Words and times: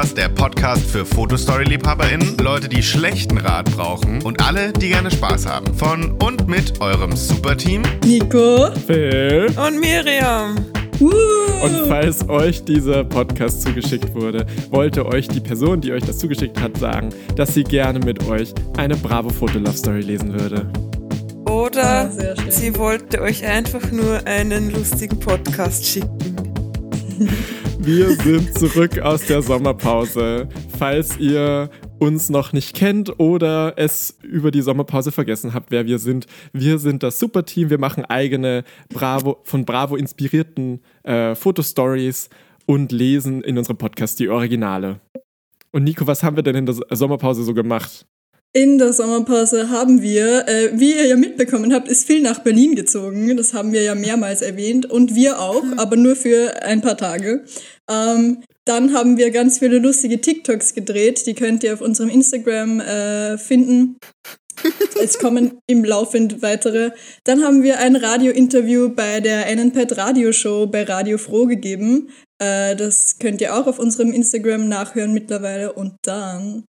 Podcast, 0.00 0.16
der 0.16 0.28
Podcast 0.30 0.90
für 0.90 1.04
Fotostory-LiebhaberInnen, 1.04 2.38
Leute, 2.38 2.70
die 2.70 2.82
schlechten 2.82 3.36
Rat 3.36 3.70
brauchen 3.76 4.22
und 4.22 4.42
alle, 4.42 4.72
die 4.72 4.88
gerne 4.88 5.10
Spaß 5.10 5.44
haben. 5.44 5.74
Von 5.74 6.12
und 6.12 6.48
mit 6.48 6.80
eurem 6.80 7.14
Superteam 7.14 7.82
Nico 8.02 8.70
Phil 8.86 9.54
und 9.58 9.78
Miriam. 9.78 10.56
Und 11.00 11.86
falls 11.86 12.26
euch 12.30 12.64
dieser 12.64 13.04
Podcast 13.04 13.60
zugeschickt 13.60 14.14
wurde, 14.14 14.46
wollte 14.70 15.04
euch 15.04 15.28
die 15.28 15.40
Person, 15.40 15.82
die 15.82 15.92
euch 15.92 16.04
das 16.04 16.16
zugeschickt 16.16 16.58
hat, 16.58 16.78
sagen, 16.78 17.10
dass 17.36 17.52
sie 17.52 17.64
gerne 17.64 17.98
mit 17.98 18.26
euch 18.26 18.54
eine 18.78 18.96
Bravo 18.96 19.28
Foto 19.28 19.58
Love 19.58 19.76
Story 19.76 20.00
lesen 20.00 20.32
würde. 20.32 20.66
Oder 21.44 22.10
ah, 22.10 22.10
sie 22.48 22.74
wollte 22.78 23.20
euch 23.20 23.44
einfach 23.44 23.90
nur 23.90 24.26
einen 24.26 24.72
lustigen 24.72 25.20
Podcast 25.20 25.84
schicken. 25.84 26.36
Wir 27.92 28.14
sind 28.14 28.56
zurück 28.56 29.00
aus 29.00 29.26
der 29.26 29.42
Sommerpause. 29.42 30.48
Falls 30.78 31.18
ihr 31.18 31.70
uns 31.98 32.30
noch 32.30 32.52
nicht 32.52 32.76
kennt 32.76 33.18
oder 33.18 33.72
es 33.78 34.16
über 34.22 34.52
die 34.52 34.62
Sommerpause 34.62 35.10
vergessen 35.10 35.54
habt, 35.54 35.72
wer 35.72 35.86
wir 35.86 35.98
sind. 35.98 36.26
Wir 36.52 36.78
sind 36.78 37.02
das 37.02 37.18
Superteam. 37.18 37.68
Wir 37.68 37.80
machen 37.80 38.04
eigene 38.04 38.62
Bravo, 38.90 39.40
von 39.42 39.64
Bravo 39.64 39.96
inspirierten 39.96 40.82
äh, 41.02 41.34
Fotostories 41.34 42.30
und 42.64 42.92
lesen 42.92 43.42
in 43.42 43.58
unserem 43.58 43.76
Podcast 43.76 44.20
die 44.20 44.28
Originale. 44.28 45.00
Und 45.72 45.82
Nico, 45.82 46.06
was 46.06 46.22
haben 46.22 46.36
wir 46.36 46.44
denn 46.44 46.54
in 46.54 46.66
der 46.66 46.76
Sommerpause 46.92 47.42
so 47.42 47.54
gemacht? 47.54 48.06
In 48.52 48.78
der 48.78 48.92
Sommerpause 48.92 49.70
haben 49.70 50.02
wir, 50.02 50.48
äh, 50.48 50.70
wie 50.74 50.92
ihr 50.94 51.06
ja 51.06 51.16
mitbekommen 51.16 51.72
habt, 51.72 51.86
ist 51.86 52.04
viel 52.04 52.20
nach 52.20 52.40
Berlin 52.40 52.74
gezogen. 52.74 53.36
Das 53.36 53.54
haben 53.54 53.72
wir 53.72 53.82
ja 53.82 53.94
mehrmals 53.94 54.42
erwähnt 54.42 54.86
und 54.86 55.14
wir 55.14 55.38
auch, 55.38 55.62
hm. 55.62 55.78
aber 55.78 55.94
nur 55.94 56.16
für 56.16 56.60
ein 56.62 56.80
paar 56.80 56.96
Tage. 56.96 57.44
Ähm, 57.88 58.42
dann 58.64 58.92
haben 58.92 59.16
wir 59.18 59.30
ganz 59.30 59.60
viele 59.60 59.78
lustige 59.78 60.20
TikToks 60.20 60.74
gedreht. 60.74 61.26
Die 61.26 61.34
könnt 61.34 61.62
ihr 61.62 61.74
auf 61.74 61.80
unserem 61.80 62.10
Instagram 62.10 62.80
äh, 62.80 63.38
finden. 63.38 63.98
Es 65.02 65.18
kommen 65.18 65.58
im 65.66 65.84
Laufend 65.84 66.42
weitere. 66.42 66.90
Dann 67.24 67.42
haben 67.42 67.62
wir 67.62 67.78
ein 67.78 67.96
Radiointerview 67.96 68.90
bei 68.90 69.20
der 69.20 69.46
NNPad 69.46 69.96
Radioshow 69.96 70.66
bei 70.66 70.82
Radio 70.82 71.16
Froh 71.16 71.46
gegeben. 71.46 72.10
Äh, 72.38 72.76
das 72.76 73.18
könnt 73.18 73.40
ihr 73.40 73.56
auch 73.56 73.66
auf 73.66 73.78
unserem 73.78 74.12
Instagram 74.12 74.68
nachhören 74.68 75.14
mittlerweile. 75.14 75.72
Und 75.72 75.94
dann 76.02 76.64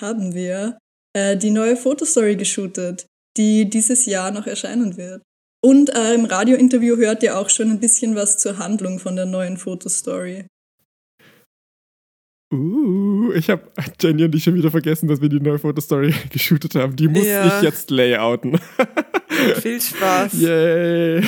haben 0.00 0.34
wir 0.34 0.76
äh, 1.16 1.36
die 1.36 1.50
neue 1.50 1.76
Fotostory 1.76 2.36
geshootet, 2.36 3.06
die 3.38 3.70
dieses 3.70 4.04
Jahr 4.04 4.30
noch 4.30 4.46
erscheinen 4.46 4.98
wird. 4.98 5.22
Und 5.64 5.88
äh, 5.94 6.14
im 6.14 6.26
Radiointerview 6.26 6.96
hört 6.96 7.22
ihr 7.22 7.38
auch 7.38 7.48
schon 7.48 7.70
ein 7.70 7.80
bisschen 7.80 8.14
was 8.14 8.36
zur 8.36 8.58
Handlung 8.58 8.98
von 8.98 9.16
der 9.16 9.24
neuen 9.24 9.56
Fotostory. 9.56 10.44
Uh, 12.52 13.32
ich 13.32 13.48
habe 13.50 13.62
Jenny 13.98 14.24
und 14.24 14.34
ich 14.34 14.44
schon 14.44 14.54
wieder 14.54 14.70
vergessen, 14.70 15.08
dass 15.08 15.20
wir 15.20 15.28
die 15.28 15.40
neue 15.40 15.58
Fotostory 15.58 16.14
geshootet 16.30 16.74
haben. 16.74 16.94
Die 16.94 17.08
muss 17.08 17.26
ja. 17.26 17.56
ich 17.56 17.62
jetzt 17.62 17.90
layouten. 17.90 18.60
Viel 19.60 19.80
Spaß. 19.80 20.34
Yay. 20.34 21.22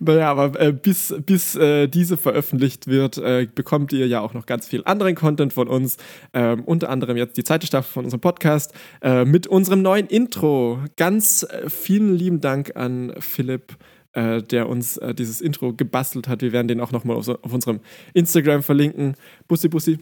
Naja, 0.00 0.30
aber 0.30 0.58
äh, 0.60 0.72
bis, 0.72 1.14
bis 1.24 1.54
äh, 1.56 1.88
diese 1.88 2.16
veröffentlicht 2.16 2.86
wird, 2.86 3.18
äh, 3.18 3.46
bekommt 3.52 3.92
ihr 3.92 4.06
ja 4.06 4.20
auch 4.20 4.34
noch 4.34 4.46
ganz 4.46 4.66
viel 4.66 4.82
anderen 4.84 5.14
Content 5.14 5.52
von 5.52 5.68
uns. 5.68 5.96
Ähm, 6.32 6.64
unter 6.64 6.88
anderem 6.90 7.16
jetzt 7.16 7.36
die 7.36 7.44
zweite 7.44 7.66
Staffel 7.66 7.92
von 7.92 8.04
unserem 8.04 8.20
Podcast 8.20 8.72
äh, 9.02 9.24
mit 9.24 9.46
unserem 9.46 9.82
neuen 9.82 10.06
Intro. 10.06 10.80
Ganz 10.96 11.44
äh, 11.44 11.68
vielen 11.68 12.14
lieben 12.14 12.40
Dank 12.40 12.76
an 12.76 13.14
Philipp 13.18 13.76
äh, 14.12 14.42
der 14.42 14.68
uns 14.68 14.98
dieses 15.18 15.42
Intro 15.42 15.74
gebastelt 15.74 16.26
hat. 16.26 16.40
Wir 16.40 16.52
werden 16.52 16.68
den 16.68 16.80
auch 16.80 16.90
nochmal 16.90 17.16
auf, 17.16 17.28
auf 17.28 17.52
unserem 17.52 17.80
Instagram 18.14 18.62
verlinken. 18.62 19.14
Bussi, 19.46 19.68
Bussi, 19.68 19.98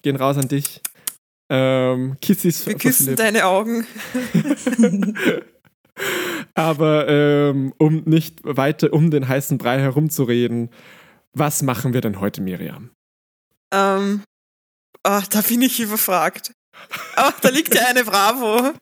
gehen 0.00 0.16
raus 0.16 0.38
an 0.38 0.48
dich. 0.48 0.80
Ähm, 1.50 2.16
Kissis. 2.22 2.66
Wir 2.66 2.76
küssen 2.76 3.14
deine 3.14 3.44
Augen. 3.44 3.86
Aber 6.54 7.08
ähm, 7.08 7.72
um 7.78 8.02
nicht 8.04 8.40
weiter 8.42 8.92
um 8.92 9.10
den 9.10 9.26
heißen 9.26 9.58
Brei 9.58 9.78
herumzureden, 9.80 10.70
was 11.32 11.62
machen 11.62 11.94
wir 11.94 12.00
denn 12.00 12.20
heute, 12.20 12.42
Miriam? 12.42 12.90
Ähm, 13.72 14.22
oh, 15.06 15.20
da 15.30 15.40
bin 15.40 15.62
ich 15.62 15.80
überfragt. 15.80 16.52
Oh, 17.16 17.30
da 17.40 17.48
liegt 17.48 17.74
ja 17.74 17.86
eine 17.86 18.04
Bravo. 18.04 18.58
oh, 18.70 18.72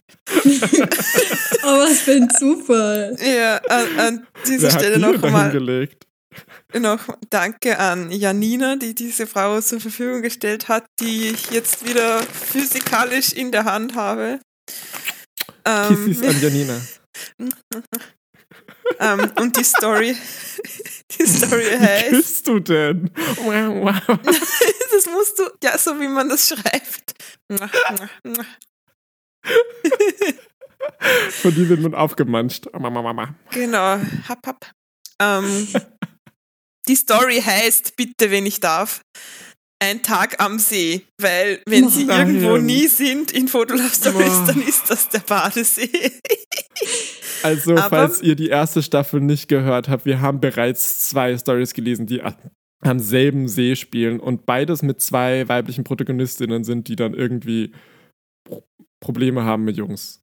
was 1.63 2.01
für 2.01 2.13
ein 2.13 2.31
Zufall. 2.31 3.17
Ja, 3.21 3.57
an, 3.69 3.99
an 3.99 4.27
dieser 4.47 4.73
Wer 4.73 4.79
Stelle 4.79 4.99
nochmal. 4.99 5.89
Noch 6.79 7.09
danke 7.31 7.79
an 7.79 8.13
Janina, 8.13 8.77
die 8.77 8.95
diese 8.95 9.27
Frau 9.27 9.61
zur 9.61 9.81
Verfügung 9.81 10.23
gestellt 10.23 10.69
hat, 10.69 10.87
die 11.01 11.29
ich 11.29 11.51
jetzt 11.51 11.87
wieder 11.87 12.23
physikalisch 12.23 13.33
in 13.33 13.51
der 13.51 13.65
Hand 13.65 13.97
habe. 13.97 14.39
Ähm, 15.65 16.17
an 16.23 16.41
Janina. 16.41 16.81
um, 18.99 19.33
und 19.41 19.57
die 19.57 19.65
Story, 19.65 20.17
die 21.19 21.27
Story 21.27 21.65
heißt. 21.79 22.13
Wie 22.13 22.17
bist 22.17 22.49
du 22.49 22.61
denn? 22.61 23.11
das 24.93 25.07
musst 25.07 25.39
du, 25.39 25.45
ja, 25.63 25.79
so 25.79 25.99
wie 26.01 26.09
man 26.09 26.29
das 26.29 26.49
schreibt. 26.49 27.15
Von 31.31 31.55
die 31.55 31.69
wird 31.69 31.81
man 31.81 31.95
aufgemanscht. 31.95 32.67
Genau, 33.51 34.01
hab, 34.29 34.47
hab. 34.47 34.71
Um, 35.23 35.69
die 36.89 36.97
Story 36.97 37.41
heißt, 37.41 37.97
bitte, 37.97 38.31
wenn 38.31 38.47
ich 38.47 38.61
darf, 38.61 39.03
ein 39.81 40.03
Tag 40.03 40.41
am 40.41 40.59
See, 40.59 41.03
weil 41.19 41.61
wenn 41.67 41.89
sie 41.89 42.05
irgendwo 42.05 42.59
nie 42.59 42.87
sind 42.87 43.33
in 43.33 43.49
Fotolove 43.49 43.95
Stories, 43.95 44.45
dann 44.47 44.63
ist 44.63 44.91
das 44.91 45.09
der 45.09 45.21
Badesee. 45.21 46.13
also, 47.43 47.73
Aber, 47.73 47.89
falls 47.89 48.21
ihr 48.21 48.37
die 48.37 48.49
erste 48.49 48.83
Staffel 48.83 49.21
nicht 49.21 49.49
gehört 49.49 49.89
habt, 49.89 50.05
wir 50.05 50.21
haben 50.21 50.41
bereits 50.41 51.09
zwei 51.09 51.37
Stories 51.37 51.73
gelesen, 51.73 52.07
die 52.07 52.23
am 52.83 52.99
selben 52.99 53.49
See 53.49 53.75
spielen 53.75 54.21
und 54.21 54.45
beides 54.45 54.83
mit 54.83 55.01
zwei 55.01 55.49
weiblichen 55.49 55.85
Protagonistinnen 55.85 56.63
sind, 56.63 56.89
die 56.89 56.97
dann 56.97 57.15
irgendwie 57.15 57.73
Probleme 59.01 59.45
haben 59.45 59.65
mit 59.65 59.77
Jungs. 59.77 60.21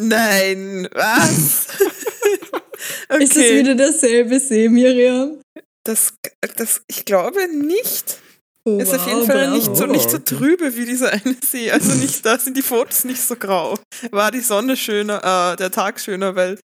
Nein, 0.00 0.88
was? 0.92 1.68
okay. 3.08 3.24
Ist 3.24 3.36
das 3.36 3.44
wieder 3.44 3.74
derselbe 3.74 4.40
See, 4.40 4.68
Miriam? 4.68 5.40
Das, 5.84 6.14
das, 6.56 6.82
ich 6.86 7.04
glaube 7.04 7.48
nicht. 7.48 8.20
Oh, 8.68 8.78
ist 8.78 8.94
auf 8.94 9.06
jeden 9.06 9.24
Fall 9.24 9.50
nicht 9.50 9.74
so, 9.74 9.86
nicht 9.86 10.10
so 10.10 10.18
trübe 10.18 10.76
wie 10.76 10.84
dieser 10.84 11.10
eine 11.12 11.36
See. 11.42 11.70
Also 11.70 11.94
nicht, 11.94 12.24
da 12.26 12.38
sind 12.38 12.56
die 12.56 12.62
Fotos 12.62 13.04
nicht 13.04 13.20
so 13.20 13.36
grau. 13.36 13.78
War 14.10 14.30
die 14.30 14.40
Sonne 14.40 14.76
schöner, 14.76 15.52
äh, 15.52 15.56
der 15.56 15.70
Tag 15.70 15.98
schöner, 15.98 16.36
weil 16.36 16.58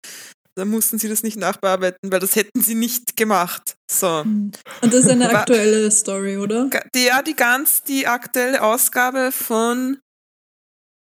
da 0.55 0.65
mussten 0.65 0.99
sie 0.99 1.07
das 1.07 1.23
nicht 1.23 1.37
nachbearbeiten, 1.37 2.11
weil 2.11 2.19
das 2.19 2.35
hätten 2.35 2.61
sie 2.61 2.75
nicht 2.75 3.15
gemacht. 3.15 3.75
So. 3.89 4.23
Hm. 4.23 4.51
Und 4.81 4.93
das 4.93 5.05
ist 5.05 5.09
eine 5.09 5.29
aktuelle 5.29 5.89
Story, 5.91 6.37
oder? 6.37 6.69
Die, 6.93 7.05
ja, 7.05 7.21
die 7.21 7.35
ganz, 7.35 7.83
die 7.83 8.05
aktuelle 8.05 8.61
Ausgabe 8.61 9.31
von, 9.31 9.99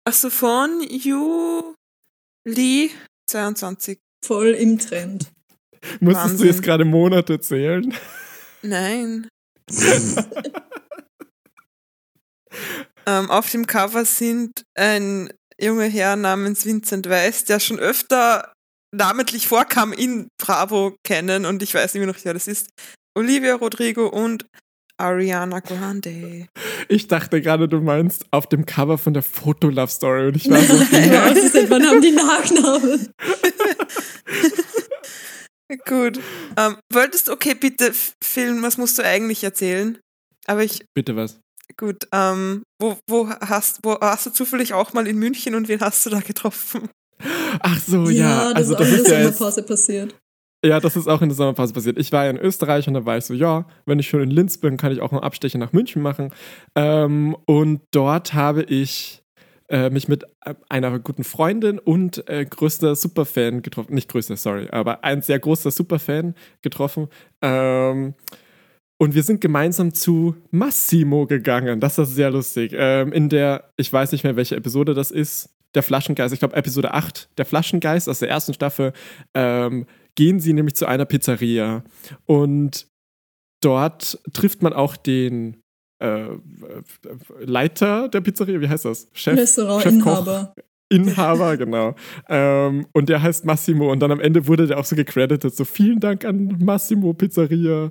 also 0.05 0.31
von 0.31 0.81
Juli 0.89 1.75
22. 3.31 3.99
Voll 4.25 4.49
im 4.49 4.79
Trend. 4.79 5.31
Musstest 6.01 6.25
Wahnsinn. 6.25 6.39
du 6.39 6.45
jetzt 6.47 6.63
gerade 6.63 6.87
Monate 6.87 7.39
zählen? 7.39 7.95
Nein. 8.63 9.29
ähm, 13.07 13.31
auf 13.31 13.51
dem 13.51 13.67
Cover 13.67 14.05
sind 14.05 14.65
ein 14.75 15.31
junger 15.61 15.87
Herr 15.87 16.17
namens 16.17 16.67
Vincent 16.67 17.09
Weiss, 17.09 17.45
der 17.45 17.61
schon 17.61 17.79
öfter 17.79 18.53
namentlich 18.95 19.49
vorkam 19.49 19.93
in 19.93 20.29
Bravo 20.39 20.97
kennen 21.05 21.45
und 21.45 21.63
ich 21.63 21.75
weiß 21.75 21.95
nicht 21.95 22.01
mehr 22.01 22.13
noch, 22.13 22.25
wer 22.25 22.35
das 22.35 22.49
ist. 22.49 22.69
Olivia 23.17 23.55
Rodrigo 23.55 24.07
und 24.07 24.47
Ariana 24.99 25.61
Grande. 25.61 26.47
Ich 26.89 27.07
dachte 27.09 27.43
gerade, 27.43 27.69
du 27.69 27.81
meinst 27.81 28.25
auf 28.31 28.47
dem 28.47 28.65
Cover 28.65 28.97
von 28.99 29.13
der 29.13 29.23
Foto-Love 29.23 29.91
Story 29.91 30.29
und 30.29 30.37
ich 30.37 30.49
war 30.49 30.61
so. 30.61 30.75
ja, 30.97 31.31
was 31.31 31.39
ist 31.39 31.71
wann 31.71 31.87
haben 31.87 32.01
die 32.01 32.13
Nachnamen? 32.13 33.13
Gut. 35.87 36.21
Ähm, 36.57 36.77
wolltest 36.93 37.29
du, 37.29 37.33
okay, 37.33 37.55
bitte, 37.55 37.93
Film, 38.23 38.63
was 38.63 38.79
musst 38.79 38.99
du 38.99 39.05
eigentlich 39.05 39.43
erzählen? 39.43 39.99
Aber 40.47 40.63
ich. 40.63 40.85
Bitte 40.95 41.17
was? 41.17 41.41
Gut, 41.79 42.09
ähm, 42.13 42.63
wo, 42.81 42.97
wo 43.07 43.29
hast, 43.29 43.81
wo 43.83 43.99
hast 44.01 44.27
du 44.27 44.31
zufällig 44.31 44.73
auch 44.73 44.93
mal 44.95 45.07
in 45.07 45.19
München 45.19 45.55
und 45.55 45.69
wen 45.69 45.81
hast 45.81 46.07
du 46.07 46.11
da 46.11 46.21
getroffen? 46.21 46.89
Ach 47.61 47.79
so, 47.81 48.09
ja. 48.09 48.49
ja 48.49 48.55
das 48.55 48.71
also 48.71 48.73
ist 48.73 48.81
das 48.81 48.89
ist 48.89 48.99
in 48.99 49.05
der 49.05 49.23
Sommerpause 49.33 49.63
passiert. 49.63 50.17
Ja, 50.65 50.81
das 50.81 50.97
ist 50.97 51.07
auch 51.07 51.21
in 51.21 51.29
der 51.29 51.37
Sommerpause 51.37 51.75
passiert. 51.75 51.99
Ich 51.99 52.13
war 52.13 52.25
ja 52.25 52.31
in 52.31 52.39
Österreich 52.39 52.89
und 52.89 52.95
da 52.95 53.05
war 53.05 53.19
ich 53.19 53.25
so, 53.25 53.35
ja, 53.35 53.67
wenn 53.85 53.99
ich 53.99 54.09
schon 54.09 54.23
in 54.23 54.31
Linz 54.31 54.59
bin, 54.59 54.77
kann 54.79 54.91
ich 54.91 55.01
auch 55.01 55.13
einen 55.13 55.23
Abstecher 55.23 55.59
nach 55.59 55.73
München 55.73 56.03
machen. 56.03 56.33
Ähm, 56.75 57.37
und 57.47 57.83
dort 57.93 58.33
habe 58.33 58.63
ich 58.63 59.23
äh, 59.69 59.91
mich 59.91 60.09
mit 60.09 60.25
äh, 60.45 60.55
einer 60.69 60.99
guten 60.99 61.25
Freundin 61.25 61.79
und 61.79 62.29
äh, 62.29 62.45
größter 62.45 62.97
Superfan 62.97 63.63
getroffen. 63.63 63.95
Nicht 63.95 64.09
größter, 64.09 64.37
sorry, 64.37 64.69
aber 64.71 65.05
ein 65.05 65.23
sehr 65.23 65.39
großer 65.39 65.71
Superfan 65.71 66.35
getroffen. 66.63 67.09
Ähm, 67.43 68.15
und 68.99 69.15
wir 69.15 69.23
sind 69.23 69.41
gemeinsam 69.41 69.93
zu 69.93 70.37
Massimo 70.51 71.27
gegangen. 71.27 71.81
Das 71.81 71.99
ist 71.99 72.15
sehr 72.15 72.31
lustig. 72.31 72.73
Ähm, 72.75 73.13
in 73.13 73.29
der, 73.29 73.73
ich 73.77 73.93
weiß 73.93 74.13
nicht 74.13 74.25
mehr, 74.25 74.37
welche 74.37 74.57
Episode 74.57 74.95
das 74.95 75.11
ist, 75.11 75.51
der 75.75 75.83
Flaschengeist, 75.83 76.33
ich 76.33 76.41
glaube 76.41 76.57
Episode 76.57 76.95
8, 76.95 77.29
der 77.37 77.45
Flaschengeist 77.45 78.09
aus 78.09 78.21
der 78.21 78.31
ersten 78.31 78.55
Staffel, 78.55 78.93
ähm, 79.35 79.87
gehen 80.15 80.41
sie 80.41 80.55
nämlich 80.55 80.75
zu 80.75 80.87
einer 80.87 81.05
Pizzeria. 81.05 81.85
Und 82.25 82.89
dort 83.61 84.19
trifft 84.33 84.63
man 84.63 84.73
auch 84.73 84.97
den 84.97 85.63
äh, 85.99 86.29
Leiter 87.41 88.09
der 88.09 88.23
Pizzeria, 88.23 88.61
wie 88.61 88.69
heißt 88.69 88.87
das? 88.87 89.09
Chef, 89.13 89.37
Restaurantinhaber. 89.37 90.55
Inhaber, 90.89 91.57
genau. 91.57 91.95
Ähm, 92.29 92.87
und 92.93 93.09
der 93.09 93.23
heißt 93.23 93.45
Massimo. 93.45 93.91
Und 93.91 94.01
dann 94.01 94.13
am 94.13 94.21
Ende 94.21 94.47
wurde 94.47 94.67
der 94.67 94.79
auch 94.79 94.85
so 94.85 94.97
gecredited. 94.97 95.55
So, 95.55 95.65
vielen 95.65 96.01
Dank 96.01 96.25
an 96.25 96.59
Massimo 96.61 97.13
Pizzeria. 97.13 97.91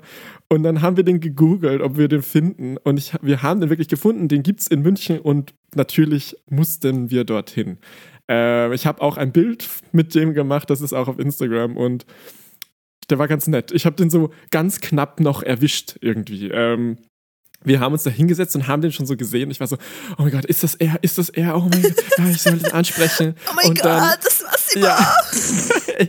Und 0.50 0.64
dann 0.64 0.82
haben 0.82 0.98
wir 0.98 1.04
den 1.04 1.20
gegoogelt, 1.20 1.82
ob 1.82 1.98
wir 1.98 2.08
den 2.08 2.22
finden. 2.22 2.78
Und 2.78 2.98
ich, 2.98 3.14
wir 3.22 3.42
haben 3.42 3.60
den 3.60 3.70
wirklich 3.70 3.88
gefunden. 3.88 4.28
Den 4.28 4.44
gibt 4.44 4.62
es 4.62 4.68
in 4.68 4.82
München 4.82 5.20
und 5.20 5.54
natürlich 5.76 6.36
mussten 6.50 7.12
wir 7.12 7.24
dorthin. 7.24 7.78
Äh, 8.30 8.74
ich 8.74 8.86
habe 8.86 9.02
auch 9.02 9.18
ein 9.18 9.32
Bild 9.32 9.68
mit 9.92 10.16
dem 10.16 10.34
gemacht. 10.34 10.70
Das 10.70 10.82
ist 10.82 10.94
auch 10.94 11.08
auf 11.08 11.20
Instagram. 11.20 11.76
Und 11.78 12.06
der 13.10 13.20
war 13.20 13.28
ganz 13.28 13.48
nett. 13.48 13.72
Ich 13.72 13.86
habe 13.86 13.96
den 13.96 14.10
so 14.10 14.32
ganz 14.52 14.82
knapp 14.82 15.20
noch 15.20 15.44
erwischt 15.44 15.98
irgendwie. 16.02 16.50
Ähm, 16.50 16.98
wir 17.66 17.80
haben 17.80 17.94
uns 17.94 18.04
da 18.04 18.10
hingesetzt 18.10 18.56
und 18.56 18.68
haben 18.68 18.82
den 18.82 18.92
schon 18.92 19.06
so 19.06 19.18
gesehen. 19.18 19.52
Ich 19.52 19.60
war 19.60 19.68
so, 19.68 19.78
oh 20.18 20.24
mein 20.24 20.32
Gott, 20.32 20.46
ist 20.46 20.64
das 20.64 20.76
er? 20.76 20.98
Ist 21.02 21.18
das 21.18 21.30
er? 21.30 21.58
Oh 21.58 21.68
mein 21.70 21.82
Gott, 21.82 21.94
ja, 22.18 22.30
ich 22.30 22.42
soll 22.42 22.58
den 22.58 22.72
ansprechen. 22.72 23.36
Oh 23.50 23.54
mein 23.56 23.70
und 23.70 23.76
Gott, 23.76 23.86
dann, 23.86 24.14
das 24.24 24.44
war's. 24.44 24.74
Ja. 24.76 25.16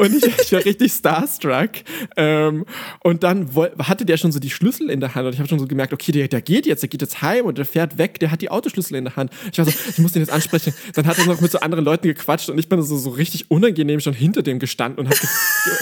und 0.00 0.16
ich, 0.16 0.24
ich, 0.24 0.52
war 0.52 0.64
richtig 0.64 0.92
starstruck. 0.92 1.70
Ähm, 2.16 2.64
und 3.00 3.22
dann 3.22 3.50
hatte 3.80 4.06
der 4.06 4.16
schon 4.16 4.32
so 4.32 4.38
die 4.38 4.48
Schlüssel 4.48 4.88
in 4.88 5.00
der 5.00 5.14
Hand 5.14 5.26
und 5.26 5.34
ich 5.34 5.38
habe 5.38 5.48
schon 5.48 5.58
so 5.58 5.66
gemerkt, 5.66 5.92
okay, 5.92 6.10
der, 6.10 6.26
der 6.26 6.40
geht 6.40 6.64
jetzt, 6.64 6.82
der 6.82 6.88
geht 6.88 7.02
jetzt 7.02 7.20
heim 7.20 7.44
und 7.44 7.58
der 7.58 7.66
fährt 7.66 7.98
weg, 7.98 8.18
der 8.18 8.30
hat 8.30 8.40
die 8.40 8.50
Autoschlüssel 8.50 8.96
in 8.96 9.04
der 9.04 9.16
Hand. 9.16 9.30
Ich 9.52 9.58
war 9.58 9.66
so, 9.66 9.72
ich 9.90 9.98
muss 9.98 10.12
den 10.12 10.22
jetzt 10.22 10.32
ansprechen. 10.32 10.72
Dann 10.94 11.06
hat 11.06 11.18
er 11.18 11.26
noch 11.26 11.42
mit 11.42 11.52
so 11.52 11.60
anderen 11.60 11.84
Leuten 11.84 12.08
gequatscht 12.08 12.48
und 12.48 12.58
ich 12.58 12.68
bin 12.68 12.80
so, 12.82 12.96
so 12.96 13.10
richtig 13.10 13.50
unangenehm 13.50 14.00
schon 14.00 14.14
hinter 14.14 14.42
dem 14.42 14.58
gestanden 14.58 15.00
und 15.00 15.06
habe 15.06 15.18
ge 15.20 15.28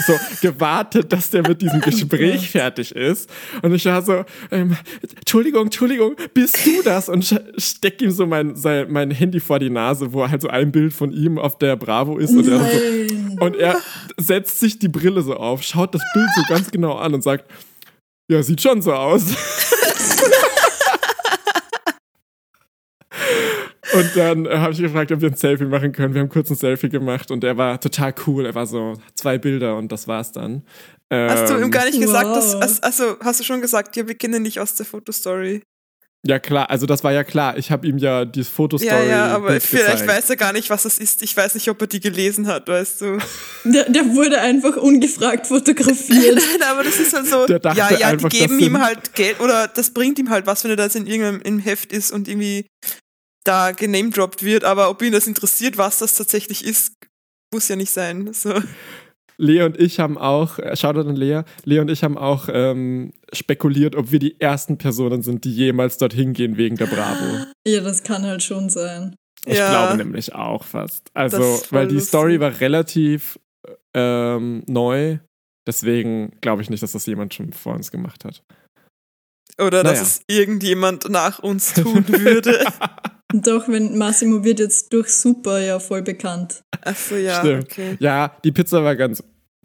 so 0.05 0.15
gewartet, 0.43 1.13
dass 1.13 1.31
der 1.31 1.47
mit 1.47 1.63
diesem 1.63 1.81
Gespräch 1.81 2.51
fertig 2.51 2.97
ist. 2.97 3.31
Und 3.63 3.73
ich 3.73 3.85
war 3.85 4.03
so, 4.03 4.25
ähm, 4.51 4.77
Entschuldigung, 5.17 5.67
Entschuldigung, 5.67 6.17
bist 6.35 6.67
du 6.67 6.83
das? 6.83 7.09
Und 7.09 7.41
steck 7.57 8.03
ihm 8.03 8.11
so 8.11 8.27
mein, 8.27 8.57
sein, 8.57 8.87
mein 8.91 9.13
Handy 9.13 9.39
vor 9.39 9.61
die 9.61 9.71
Nase, 9.71 10.13
wo 10.13 10.29
halt 10.29 10.43
so 10.43 10.49
ein 10.49 10.73
Bild 10.73 10.93
von 10.93 11.13
ihm 11.13 11.39
auf 11.39 11.57
der 11.59 11.77
Bravo 11.77 12.19
ist. 12.19 12.35
Und 12.35 12.49
er, 12.49 12.59
so, 12.59 13.45
und 13.45 13.57
er 13.57 13.81
setzt 14.17 14.61
sich 14.61 14.79
die 14.79 14.89
Brille 14.89 15.23
so 15.23 15.35
auf, 15.37 15.63
schaut 15.63 15.95
das 15.95 16.03
Bild 16.13 16.29
so 16.37 16.43
ganz 16.49 16.71
genau 16.71 16.97
an 16.97 17.15
und 17.15 17.23
sagt, 17.23 17.51
ja, 18.31 18.43
sieht 18.43 18.61
schon 18.61 18.83
so 18.83 18.93
aus. 18.93 19.25
Und 23.95 24.17
dann 24.17 24.47
äh, 24.47 24.59
habe 24.59 24.73
ich 24.73 24.79
gefragt, 24.79 25.11
ob 25.13 25.21
wir 25.21 25.31
ein 25.31 25.37
Selfie 25.37 25.65
machen 25.65 25.93
können. 25.93 26.15
Wir 26.15 26.21
haben 26.21 26.29
kurz 26.29 26.51
ein 26.51 26.57
Selfie 26.57 26.89
gemacht 26.89 27.31
und 27.31 27.43
er 27.43 27.57
war 27.57 27.81
total 27.81 28.15
cool. 28.27 28.45
Er 28.47 28.55
war 28.55 28.67
so 28.67 28.95
zwei 29.15 29.39
Bilder 29.39 29.77
und 29.77 29.91
das 29.91 30.07
war's 30.07 30.33
dann. 30.33 30.63
Ähm, 31.11 31.31
hast 31.31 31.51
du 31.51 31.59
ihm 31.59 31.71
gar 31.71 31.87
nicht 31.87 32.01
gesagt, 32.01 32.27
wow. 32.27 32.35
dass, 32.35 32.83
also 32.83 33.17
hast 33.21 33.41
du 33.41 33.45
schon 33.45 33.61
gesagt, 33.61 33.97
ja, 33.97 34.07
wir 34.07 34.15
kennen 34.15 34.43
nicht 34.43 34.61
aus 34.61 34.75
der 34.75 34.85
Fotostory. 34.85 35.63
Ja, 36.29 36.39
klar, 36.39 36.69
also 36.69 36.85
das 36.85 37.03
war 37.03 37.11
ja 37.11 37.25
klar. 37.25 37.57
Ich 37.57 37.71
habe 37.71 37.87
ihm 37.87 37.97
ja 37.97 38.27
die 38.27 38.45
Fotostory. 38.45 38.93
Ja, 38.93 39.03
ja, 39.03 39.27
aber 39.35 39.59
vielleicht 39.63 40.03
gezeigt. 40.03 40.09
weiß 40.09 40.29
er 40.29 40.37
gar 40.37 40.53
nicht, 40.53 40.69
was 40.69 40.83
das 40.83 40.99
ist. 40.99 41.23
Ich 41.23 41.35
weiß 41.35 41.55
nicht, 41.55 41.71
ob 41.71 41.81
er 41.81 41.87
die 41.87 42.01
gelesen 42.01 42.47
hat, 42.49 42.69
weißt 42.69 43.01
du. 43.01 43.19
Der, 43.65 43.89
der 43.89 44.15
wurde 44.15 44.39
einfach 44.39 44.77
ungefragt 44.77 45.47
fotografiert. 45.47 46.35
Nein, 46.61 46.69
aber 46.71 46.85
das 46.85 47.01
ist 47.01 47.15
halt 47.15 47.27
so. 47.27 47.47
Der 47.47 47.61
ja, 47.75 47.91
ja, 47.93 48.09
einfach, 48.09 48.29
die 48.29 48.41
geben 48.41 48.59
ihm 48.61 48.79
halt 48.79 49.15
Geld 49.15 49.41
oder 49.41 49.69
das 49.69 49.91
bringt 49.91 50.19
ihm 50.19 50.29
halt 50.29 50.47
was, 50.47 50.65
wenn 50.65 50.71
er 50.71 50.77
das 50.77 50.95
in 50.95 51.07
irgendeinem 51.07 51.41
im 51.41 51.59
Heft 51.61 51.93
ist 51.93 52.13
und 52.13 52.29
irgendwie 52.29 52.67
da 53.45 53.73
genamedroppt 53.73 54.43
wird. 54.43 54.65
Aber 54.65 54.91
ob 54.91 55.01
ihn 55.01 55.13
das 55.13 55.27
interessiert, 55.27 55.79
was 55.79 55.99
das 55.99 56.15
tatsächlich 56.15 56.63
ist, 56.63 56.93
muss 57.53 57.69
ja 57.69 57.77
nicht 57.77 57.91
sein. 57.91 58.35
So. 58.35 58.55
Lea 59.39 59.63
und 59.63 59.81
ich 59.81 60.01
haben 60.01 60.19
auch, 60.19 60.59
äh, 60.59 60.77
Shoutout 60.77 61.09
an 61.09 61.17
Lea, 61.17 61.43
Lea 61.65 61.79
und 61.79 61.91
ich 61.91 62.03
haben 62.03 62.19
auch 62.19 62.49
ähm, 62.53 63.13
spekuliert, 63.33 63.95
ob 63.95 64.11
wir 64.11 64.19
die 64.19 64.41
ersten 64.41 64.79
Personen 64.79 65.23
sind, 65.23 65.45
die 65.45 65.55
jemals 65.55 65.97
dorthin 65.97 66.33
gehen 66.33 66.57
wegen 66.57 66.77
der 66.77 66.87
Bravo. 66.87 67.45
Ja, 67.67 67.83
das 67.83 68.03
kann 68.03 68.23
halt 68.23 68.43
schon 68.43 68.71
sein. 68.71 69.15
Ich 69.45 69.59
ja. 69.59 69.69
glaube 69.69 69.99
nämlich 69.99 70.35
auch 70.35 70.65
fast. 70.65 71.11
Also, 71.13 71.39
weil 71.71 71.87
die 71.87 71.97
lustig. 71.97 72.09
Story 72.09 72.41
war 72.41 72.61
relativ 72.61 73.39
ähm, 73.95 74.63
neu. 74.67 75.19
Deswegen 75.67 76.33
glaube 76.41 76.63
ich 76.63 76.71
nicht, 76.71 76.83
dass 76.83 76.93
das 76.93 77.05
jemand 77.05 77.35
schon 77.35 77.53
vor 77.53 77.75
uns 77.75 77.91
gemacht 77.91 78.25
hat. 78.25 78.43
Oder 79.61 79.83
naja. 79.83 79.99
dass 79.99 80.01
es 80.01 80.23
irgendjemand 80.29 81.11
nach 81.11 81.41
uns 81.41 81.75
tun 81.75 82.09
würde. 82.09 82.65
Doch, 83.33 83.69
wenn 83.69 83.99
Massimo 83.99 84.43
wird 84.43 84.59
jetzt 84.59 84.93
durch 84.93 85.11
Super 85.11 85.61
ja 85.61 85.79
voll 85.79 86.03
bekannt. 86.03 86.63
Achso, 86.81 87.17
ja. 87.17 87.41
Stimmt. 87.41 87.65
Okay. 87.65 87.97
Ja, 88.01 88.37
die 88.43 88.53
Pizza 88.53 88.83
war 88.83 88.97
ganz 88.97 89.23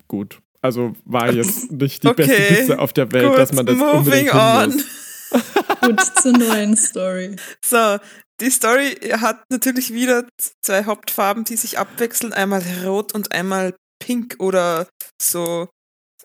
gut. 0.07 0.41
Also 0.61 0.93
war 1.05 1.31
jetzt 1.31 1.71
nicht 1.71 2.03
die 2.03 2.07
okay. 2.07 2.25
beste 2.25 2.53
Pizza 2.53 2.79
auf 2.79 2.93
der 2.93 3.11
Welt, 3.11 3.27
gut, 3.27 3.37
dass 3.37 3.53
man 3.53 3.65
das 3.65 3.75
moving 3.75 4.29
on. 4.31 4.71
gut 5.81 6.01
zur 6.21 6.37
neuen 6.37 6.75
Story. 6.77 7.35
So, 7.63 7.97
die 8.39 8.49
Story 8.49 8.95
hat 9.19 9.43
natürlich 9.49 9.93
wieder 9.93 10.27
zwei 10.61 10.85
Hauptfarben, 10.85 11.43
die 11.43 11.57
sich 11.57 11.79
abwechseln. 11.79 12.33
Einmal 12.33 12.63
rot 12.85 13.13
und 13.13 13.33
einmal 13.33 13.75
pink 13.99 14.35
oder 14.39 14.87
so, 15.21 15.69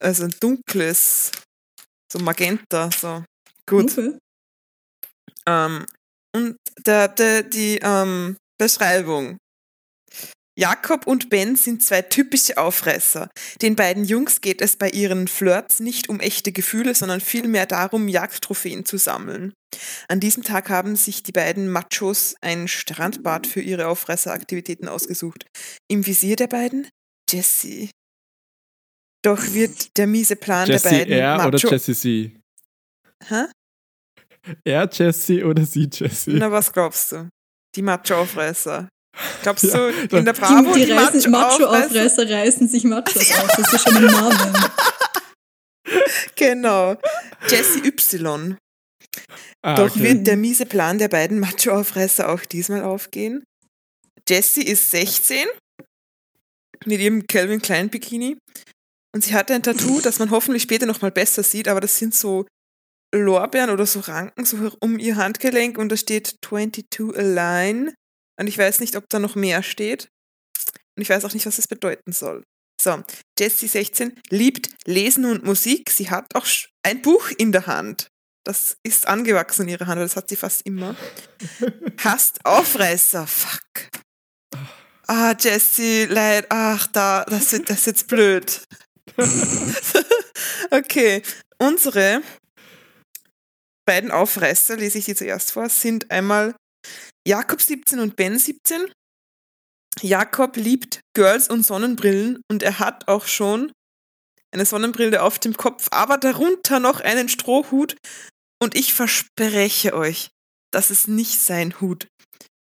also 0.00 0.24
ein 0.24 0.34
dunkles, 0.40 1.30
so 2.12 2.18
magenta, 2.18 2.90
so. 2.90 3.24
Gut. 3.66 3.98
Okay. 3.98 4.18
Ähm, 5.46 5.86
und 6.34 6.56
der, 6.86 7.08
der, 7.08 7.42
die 7.42 7.78
ähm, 7.82 8.36
Beschreibung. 8.58 9.38
Jakob 10.58 11.06
und 11.06 11.30
Ben 11.30 11.54
sind 11.54 11.84
zwei 11.84 12.02
typische 12.02 12.58
Aufreißer. 12.58 13.30
Den 13.62 13.76
beiden 13.76 14.04
Jungs 14.04 14.40
geht 14.40 14.60
es 14.60 14.74
bei 14.74 14.90
ihren 14.90 15.28
Flirts 15.28 15.78
nicht 15.78 16.08
um 16.08 16.18
echte 16.18 16.50
Gefühle, 16.50 16.96
sondern 16.96 17.20
vielmehr 17.20 17.64
darum, 17.64 18.08
Jagdtrophäen 18.08 18.84
zu 18.84 18.96
sammeln. 18.96 19.52
An 20.08 20.18
diesem 20.18 20.42
Tag 20.42 20.68
haben 20.68 20.96
sich 20.96 21.22
die 21.22 21.30
beiden 21.30 21.68
Machos 21.68 22.34
ein 22.40 22.66
Strandbad 22.66 23.46
für 23.46 23.60
ihre 23.60 23.86
Aufreißeraktivitäten 23.86 24.88
ausgesucht. 24.88 25.46
Im 25.88 26.04
Visier 26.04 26.34
der 26.34 26.48
beiden 26.48 26.88
Jesse. 27.30 27.90
Doch 29.22 29.40
wird 29.52 29.96
der 29.96 30.08
miese 30.08 30.34
Plan 30.34 30.66
Jessie 30.66 30.88
der 30.88 30.96
beiden 30.98 31.12
R 31.12 31.36
Macho 31.36 31.48
oder 31.48 31.58
Jesse 31.58 31.94
C? 31.94 32.40
Hä? 33.28 33.44
Er 34.64 34.88
Jesse 34.90 35.44
oder 35.44 35.64
sie 35.64 35.88
Jesse? 35.92 36.30
Na, 36.32 36.50
was 36.50 36.72
glaubst 36.72 37.12
du? 37.12 37.28
Die 37.76 37.82
Macho-Aufreißer. 37.82 38.88
Glaubst 39.42 39.64
ja, 39.64 39.90
du, 39.90 40.16
in 40.16 40.24
der 40.24 40.32
Bravo 40.32 40.72
die, 40.72 40.80
die, 40.80 40.86
die 40.86 40.92
reißen, 40.92 41.30
Macho-Aufreißer 41.30 42.24
Macho 42.24 42.34
reißen 42.34 42.68
sich 42.68 42.84
Machos 42.84 43.28
ja. 43.28 43.36
auf. 43.36 43.56
Das 43.56 43.72
ist 43.72 43.82
schon 43.82 43.96
ein 43.96 44.04
Namen. 44.04 44.70
genau. 46.36 46.96
Jesse 47.48 47.80
Y. 47.84 48.56
Ah, 49.62 49.74
Doch 49.74 49.90
okay. 49.90 50.02
wird 50.02 50.26
der 50.26 50.36
miese 50.36 50.66
Plan 50.66 50.98
der 50.98 51.08
beiden 51.08 51.40
Macho-Aufreißer 51.40 52.28
auch 52.28 52.44
diesmal 52.44 52.84
aufgehen. 52.84 53.42
Jessie 54.28 54.62
ist 54.62 54.90
16 54.90 55.46
mit 56.84 57.00
ihrem 57.00 57.26
Calvin 57.26 57.60
Klein 57.60 57.88
Bikini 57.88 58.38
und 59.14 59.24
sie 59.24 59.34
hat 59.34 59.50
ein 59.50 59.62
Tattoo, 59.62 60.00
das 60.00 60.18
man 60.18 60.30
hoffentlich 60.30 60.62
später 60.62 60.86
nochmal 60.86 61.10
besser 61.10 61.42
sieht, 61.42 61.66
aber 61.66 61.80
das 61.80 61.98
sind 61.98 62.14
so 62.14 62.46
Lorbeeren 63.14 63.70
oder 63.70 63.86
so 63.86 64.00
Ranken 64.00 64.44
so 64.44 64.72
um 64.80 64.98
ihr 64.98 65.16
Handgelenk 65.16 65.78
und 65.78 65.88
da 65.90 65.96
steht 65.96 66.36
22 66.44 67.16
Align. 67.16 67.94
Und 68.38 68.46
ich 68.46 68.58
weiß 68.58 68.80
nicht, 68.80 68.96
ob 68.96 69.08
da 69.08 69.18
noch 69.18 69.34
mehr 69.34 69.62
steht. 69.62 70.08
Und 70.96 71.02
ich 71.02 71.08
weiß 71.08 71.24
auch 71.24 71.34
nicht, 71.34 71.46
was 71.46 71.56
das 71.56 71.68
bedeuten 71.68 72.12
soll. 72.12 72.44
So, 72.80 73.02
Jessie 73.38 73.66
16 73.66 74.20
liebt 74.30 74.70
Lesen 74.86 75.24
und 75.24 75.44
Musik. 75.44 75.90
Sie 75.90 76.10
hat 76.10 76.26
auch 76.34 76.46
ein 76.84 77.02
Buch 77.02 77.30
in 77.36 77.50
der 77.50 77.66
Hand. 77.66 78.08
Das 78.44 78.76
ist 78.82 79.06
angewachsen 79.08 79.62
in 79.62 79.68
ihrer 79.68 79.86
Hand, 79.86 80.00
das 80.00 80.16
hat 80.16 80.28
sie 80.28 80.36
fast 80.36 80.62
immer. 80.64 80.96
Hasst 81.98 82.38
Aufreißer, 82.44 83.26
fuck. 83.26 83.90
Ah, 85.06 85.34
Jessie, 85.38 86.04
leid, 86.04 86.46
ach, 86.48 86.86
da, 86.86 87.24
das, 87.24 87.50
das 87.50 87.78
ist 87.78 87.86
jetzt 87.86 88.08
blöd. 88.08 88.62
okay, 90.70 91.22
unsere 91.58 92.22
beiden 93.88 94.10
Aufreißer, 94.10 94.76
lese 94.76 94.98
ich 94.98 95.06
die 95.06 95.14
zuerst 95.14 95.52
vor, 95.52 95.70
sind 95.70 96.10
einmal 96.10 96.54
Jakob 97.26 97.62
17 97.62 98.00
und 98.00 98.16
Ben 98.16 98.38
17. 98.38 98.92
Jakob 100.02 100.56
liebt 100.56 101.00
Girls 101.16 101.48
und 101.48 101.64
Sonnenbrillen 101.64 102.42
und 102.50 102.62
er 102.62 102.80
hat 102.80 103.08
auch 103.08 103.26
schon 103.26 103.72
eine 104.52 104.66
Sonnenbrille 104.66 105.22
auf 105.22 105.38
dem 105.38 105.56
Kopf, 105.56 105.88
aber 105.90 106.18
darunter 106.18 106.80
noch 106.80 107.00
einen 107.00 107.30
Strohhut. 107.30 107.96
Und 108.62 108.76
ich 108.76 108.92
verspreche 108.92 109.94
euch, 109.94 110.28
das 110.70 110.90
ist 110.90 111.08
nicht 111.08 111.40
sein 111.40 111.80
Hut. 111.80 112.08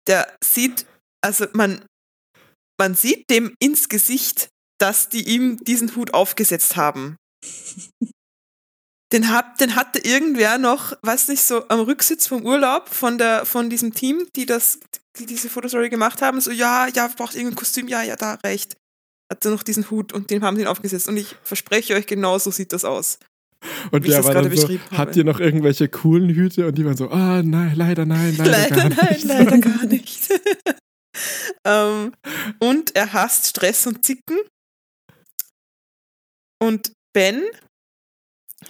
Der 0.07 0.31
sieht, 0.43 0.85
also 1.21 1.47
man, 1.53 1.83
man 2.79 2.93
sieht 2.93 3.27
dem 3.31 3.55
ins 3.59 3.89
Gesicht, 3.89 4.49
dass 4.79 5.09
die 5.09 5.27
ihm 5.27 5.57
diesen 5.63 5.95
Hut 5.95 6.13
aufgesetzt 6.13 6.75
haben. 6.75 7.15
Den, 9.11 9.29
hat, 9.29 9.59
den 9.59 9.75
hatte 9.75 9.99
irgendwer 9.99 10.59
noch, 10.59 10.93
weiß 11.01 11.29
nicht, 11.29 11.41
so 11.41 11.67
am 11.67 11.79
Rücksitz 11.79 12.27
vom 12.27 12.45
Urlaub 12.45 12.89
von, 12.89 13.17
der, 13.17 13.45
von 13.45 13.69
diesem 13.69 13.93
Team, 13.93 14.27
die 14.35 14.45
das, 14.45 14.79
die 15.17 15.25
diese 15.25 15.49
Fotostory 15.49 15.89
gemacht 15.89 16.21
haben, 16.21 16.39
so, 16.41 16.51
ja, 16.51 16.87
ja, 16.87 17.07
braucht 17.07 17.33
irgendein 17.33 17.55
Kostüm, 17.55 17.87
ja, 17.87 18.03
ja, 18.03 18.15
da, 18.15 18.35
recht. 18.43 18.75
Hatte 19.31 19.49
noch 19.49 19.63
diesen 19.63 19.89
Hut 19.89 20.13
und 20.13 20.29
den 20.29 20.43
haben 20.43 20.55
sie 20.55 20.63
ihn 20.63 20.67
aufgesetzt. 20.67 21.07
Und 21.07 21.17
ich 21.17 21.35
verspreche 21.43 21.95
euch, 21.95 22.05
genau 22.07 22.37
so 22.37 22.51
sieht 22.51 22.73
das 22.73 22.85
aus. 22.85 23.19
Und 23.91 24.07
der 24.07 24.23
war 24.23 24.33
dann 24.33 24.55
so, 24.55 24.69
habt 24.91 25.15
ihr 25.15 25.23
noch 25.23 25.39
irgendwelche 25.39 25.89
coolen 25.89 26.29
Hüte? 26.29 26.67
Und 26.67 26.77
die 26.77 26.85
waren 26.85 26.97
so, 26.97 27.09
ah, 27.09 27.39
oh, 27.39 27.41
nein, 27.43 27.73
leider 27.75 28.05
nein, 28.05 28.35
leider, 28.37 28.51
leider 28.51 28.75
gar 28.75 28.89
nein, 28.89 29.07
nicht. 29.09 29.23
Leider 29.25 29.57
gar 29.57 29.85
nicht. 29.85 30.29
ähm, 31.65 32.13
und 32.59 32.95
er 32.95 33.13
hasst 33.13 33.47
Stress 33.47 33.85
und 33.87 34.05
Zicken. 34.05 34.37
Und 36.61 36.91
Ben 37.13 37.43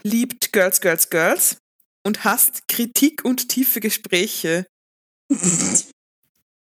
liebt 0.04 0.52
Girls, 0.54 0.82
Girls, 0.82 1.10
Girls 1.10 1.58
und 2.06 2.24
hasst 2.24 2.68
Kritik 2.68 3.26
und 3.26 3.50
tiefe 3.50 3.80
Gespräche. 3.80 4.66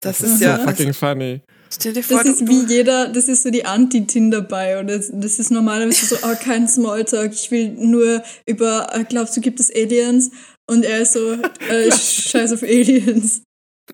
Das 0.01 0.21
ist 0.21 0.41
ja 0.41 0.59
fucking 0.59 0.89
also, 0.89 0.99
funny. 0.99 1.41
Stell 1.73 1.95
dir 1.95 2.03
vor, 2.03 2.23
das 2.23 2.41
ist 2.41 2.49
wie 2.49 2.65
jeder, 2.67 3.09
das 3.09 3.29
ist 3.29 3.45
so 3.45 3.51
die 3.51 3.65
Anti-Tinder 3.65 4.43
bei 4.43 4.79
und 4.79 4.89
das, 4.89 5.11
das 5.13 5.39
ist 5.39 5.51
normalerweise 5.51 6.05
so, 6.05 6.17
oh, 6.23 6.35
kein 6.43 6.69
Smalltalk, 6.69 7.33
ich 7.33 7.51
will 7.51 7.71
nur 7.71 8.23
über, 8.47 8.95
äh, 8.95 9.05
glaubst 9.05 9.37
du, 9.37 9.41
gibt 9.41 9.59
es 9.59 9.75
Aliens? 9.75 10.31
Und 10.69 10.85
er 10.85 11.01
ist 11.01 11.15
so, 11.15 11.33
äh, 11.33 11.91
scheiß 11.93 12.53
auf 12.53 12.63
Aliens. 12.63 13.43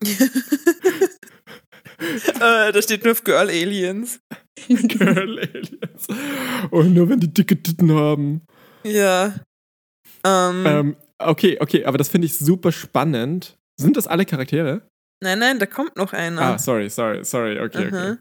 äh, 2.40 2.72
da 2.72 2.82
steht 2.82 3.04
nur 3.04 3.12
auf 3.12 3.22
Girl 3.22 3.48
Aliens. 3.48 4.18
Girl 4.68 5.38
Aliens. 5.38 6.08
Und 6.70 6.94
nur 6.94 7.08
wenn 7.08 7.20
die 7.20 7.32
dicke 7.32 7.62
Titten 7.62 7.92
haben. 7.92 8.42
Ja. 8.84 9.34
Um. 10.24 10.32
Ähm, 10.32 10.66
ähm, 10.66 10.96
okay, 11.18 11.58
okay, 11.60 11.84
aber 11.84 11.98
das 11.98 12.08
finde 12.08 12.26
ich 12.26 12.38
super 12.38 12.72
spannend. 12.72 13.56
Sind 13.76 13.96
das 13.96 14.06
alle 14.06 14.24
Charaktere? 14.24 14.82
Nein, 15.20 15.38
nein, 15.38 15.58
da 15.58 15.66
kommt 15.66 15.96
noch 15.96 16.12
einer. 16.12 16.40
Ah, 16.40 16.58
sorry, 16.58 16.90
sorry, 16.90 17.24
sorry, 17.24 17.58
okay, 17.60 17.86
okay. 17.86 18.16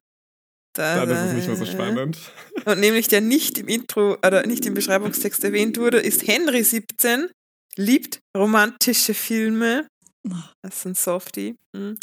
Da, 0.74 1.06
Dann 1.06 1.10
ist 1.10 1.30
es 1.30 1.34
nicht 1.34 1.48
mehr 1.48 1.56
so 1.58 1.66
spannend. 1.66 2.20
Und 2.66 2.80
nämlich 2.80 3.08
der 3.08 3.22
nicht 3.22 3.58
im 3.58 3.68
Intro 3.68 4.14
oder 4.26 4.46
nicht 4.46 4.66
im 4.66 4.76
Beschreibungstext 4.76 5.44
erwähnt 5.44 5.78
wurde, 5.78 5.98
ist 5.98 6.28
Henry 6.28 6.64
17, 6.64 7.30
liebt 7.78 8.20
romantische 8.36 9.16
Filme, 9.16 9.88
das 10.62 10.78
ist 10.78 10.86
ein 10.86 10.96
Softie, 10.96 11.56
hm. 11.76 11.98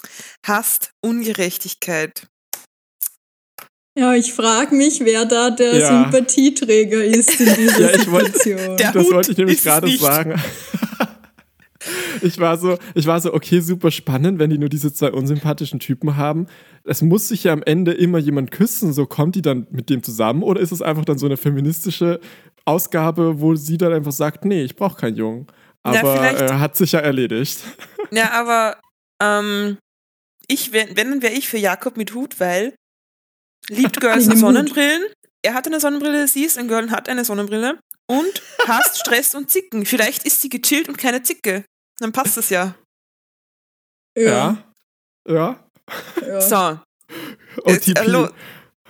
hasst 0.44 0.90
Ungerechtigkeit. 1.04 2.26
Ja, 3.96 4.12
ich 4.14 4.32
frage 4.32 4.74
mich, 4.74 5.00
wer 5.04 5.24
da 5.24 5.50
der 5.50 5.78
ja. 5.78 6.02
Sympathieträger 6.02 7.04
ist 7.04 7.40
in 7.40 7.54
dieser 7.56 7.92
ja, 7.92 7.98
ich 7.98 8.10
wollt, 8.10 8.36
Situation. 8.36 8.92
das 8.92 9.10
wollte 9.12 9.32
ich 9.32 9.38
nämlich 9.38 9.62
gerade 9.62 9.88
sagen. 9.96 10.42
ich 12.22 12.38
war 12.40 12.56
so, 12.58 12.76
ich 12.94 13.06
war 13.06 13.20
so, 13.20 13.32
okay, 13.32 13.60
super 13.60 13.92
spannend, 13.92 14.40
wenn 14.40 14.50
die 14.50 14.58
nur 14.58 14.68
diese 14.68 14.92
zwei 14.92 15.12
unsympathischen 15.12 15.78
Typen 15.78 16.16
haben. 16.16 16.48
Es 16.82 17.02
muss 17.02 17.28
sich 17.28 17.44
ja 17.44 17.52
am 17.52 17.62
Ende 17.62 17.92
immer 17.92 18.18
jemand 18.18 18.50
küssen, 18.50 18.92
so 18.92 19.06
kommt 19.06 19.36
die 19.36 19.42
dann 19.42 19.68
mit 19.70 19.90
dem 19.90 20.02
zusammen 20.02 20.42
oder 20.42 20.60
ist 20.60 20.72
es 20.72 20.82
einfach 20.82 21.04
dann 21.04 21.18
so 21.18 21.26
eine 21.26 21.36
feministische 21.36 22.20
Ausgabe, 22.64 23.40
wo 23.40 23.54
sie 23.54 23.78
dann 23.78 23.92
einfach 23.92 24.12
sagt, 24.12 24.44
nee, 24.44 24.62
ich 24.64 24.74
brauche 24.74 25.00
keinen 25.00 25.16
Jungen. 25.16 25.46
Aber 25.84 26.16
ja, 26.16 26.32
äh, 26.32 26.58
hat 26.58 26.76
sich 26.76 26.92
ja 26.92 27.00
erledigt. 27.00 27.60
Ja, 28.10 28.32
aber 28.32 28.78
ähm, 29.22 29.78
ich, 30.48 30.72
wenn, 30.72 30.96
wenn 30.96 31.10
dann 31.10 31.22
wäre 31.22 31.34
ich 31.34 31.46
für 31.46 31.58
Jakob 31.58 31.96
mit 31.96 32.14
Hut, 32.14 32.40
weil 32.40 32.74
liebt 33.68 34.00
Girls 34.00 34.26
Sonnenbrillen. 34.26 35.04
Er 35.42 35.54
hat 35.54 35.66
eine 35.66 35.78
Sonnenbrille, 35.78 36.26
sie 36.26 36.44
ist 36.44 36.58
ein 36.58 36.68
Girl 36.68 36.84
und 36.84 36.90
hat 36.90 37.08
eine 37.08 37.24
Sonnenbrille 37.24 37.78
und 38.06 38.42
hasst 38.66 38.98
Stress 39.00 39.34
und 39.34 39.50
Zicken. 39.50 39.84
Vielleicht 39.84 40.24
ist 40.24 40.40
sie 40.40 40.48
gechillt 40.48 40.88
und 40.88 40.96
keine 40.96 41.22
Zicke. 41.22 41.64
Dann 41.98 42.12
passt 42.12 42.36
es 42.38 42.50
ja. 42.50 42.74
Ja. 44.16 44.56
Ja. 45.28 45.64
ja. 46.26 46.40
So. 46.40 46.80
Jetzt, 47.66 47.98
hallo, 47.98 48.30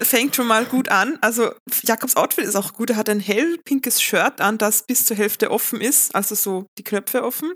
fängt 0.01 0.37
schon 0.37 0.47
mal 0.47 0.65
gut 0.65 0.89
an. 0.89 1.19
Also 1.21 1.55
Jakobs 1.83 2.17
Outfit 2.17 2.45
ist 2.45 2.57
auch 2.57 2.73
gut. 2.73 2.91
Er 2.91 2.97
hat 2.97 3.09
ein 3.09 3.21
hellpinkes 3.21 4.01
Shirt 4.01 4.41
an, 4.41 4.59
das 4.59 4.85
bis 4.87 5.05
zur 5.05 5.17
Hälfte 5.17 5.51
offen 5.51 5.81
ist, 5.81 6.15
also 6.15 6.35
so 6.35 6.67
die 6.79 6.85
Knöpfe 6.85 7.23
offen. 7.23 7.53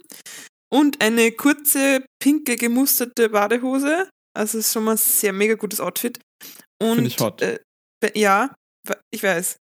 Und 0.71 1.03
eine 1.03 1.33
kurze, 1.33 2.05
pinke, 2.23 2.57
gemusterte 2.57 3.31
Badehose. 3.31 4.09
Also 4.37 4.59
ist 4.59 4.73
schon 4.73 4.85
mal 4.85 4.93
ein 4.93 4.99
sehr 4.99 5.33
mega 5.33 5.55
gutes 5.55 5.81
Outfit. 5.81 6.21
Finde 6.81 7.07
ich 7.07 7.19
hot. 7.19 7.43
Äh, 7.43 7.59
ja, 8.15 8.55
ich 9.11 9.23
weiß. 9.23 9.57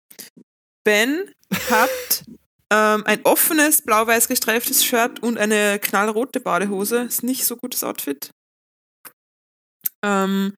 Ben 0.85 1.32
hat 1.70 2.25
ähm, 2.73 3.04
ein 3.06 3.25
offenes, 3.25 3.82
blau-weiß 3.82 4.28
gestreiftes 4.28 4.85
Shirt 4.85 5.23
und 5.23 5.38
eine 5.38 5.78
knallrote 5.78 6.40
Badehose. 6.40 7.02
Ist 7.02 7.23
nicht 7.23 7.44
so 7.44 7.56
gutes 7.56 7.82
Outfit. 7.82 8.30
Ähm, 10.04 10.54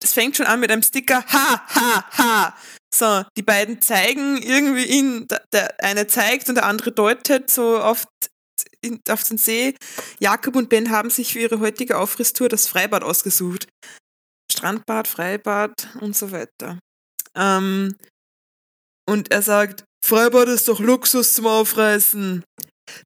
das 0.00 0.12
fängt 0.12 0.36
schon 0.36 0.46
an 0.46 0.60
mit 0.60 0.70
einem 0.70 0.82
Sticker. 0.82 1.24
Ha, 1.26 1.66
ha, 1.74 2.18
ha. 2.18 2.56
So, 2.94 3.24
die 3.36 3.42
beiden 3.42 3.82
zeigen 3.82 4.40
irgendwie 4.40 4.84
ihn, 4.84 5.26
der 5.52 5.74
eine 5.82 6.06
zeigt 6.06 6.48
und 6.48 6.54
der 6.54 6.64
andere 6.64 6.92
deutet 6.92 7.50
so 7.50 7.78
auf, 7.78 8.06
auf 9.08 9.24
den 9.24 9.38
See. 9.38 9.74
Jakob 10.20 10.56
und 10.56 10.68
Ben 10.68 10.90
haben 10.90 11.10
sich 11.10 11.32
für 11.32 11.40
ihre 11.40 11.60
heutige 11.60 11.98
Aufrisstour 11.98 12.48
das 12.48 12.66
Freibad 12.66 13.02
ausgesucht. 13.02 13.66
Strandbad, 14.50 15.08
Freibad 15.08 15.88
und 16.00 16.16
so 16.16 16.32
weiter. 16.32 16.78
Ähm, 17.34 17.96
und 19.08 19.30
er 19.30 19.42
sagt, 19.42 19.84
Freibad 20.04 20.48
ist 20.48 20.68
doch 20.68 20.80
Luxus 20.80 21.34
zum 21.34 21.46
Aufreißen. 21.46 22.44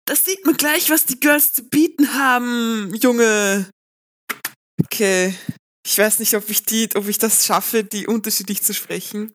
Das 0.05 0.25
sieht 0.25 0.45
man 0.47 0.57
gleich, 0.57 0.91
was 0.91 1.05
die 1.05 1.19
Girls 1.19 1.53
zu 1.53 1.65
bieten 1.65 2.15
haben, 2.15 2.95
Junge. 2.95 3.71
Okay. 4.85 5.35
Ich 5.85 5.99
weiß 5.99 6.21
nicht, 6.21 6.35
ob 6.35 6.49
ich 6.49 6.63
die, 6.65 6.89
ob 6.95 7.09
ich 7.09 7.19
das 7.19 7.45
schaffe, 7.45 7.83
die 7.83 8.07
unterschiedlich 8.07 8.63
zu 8.63 8.73
sprechen. 8.73 9.33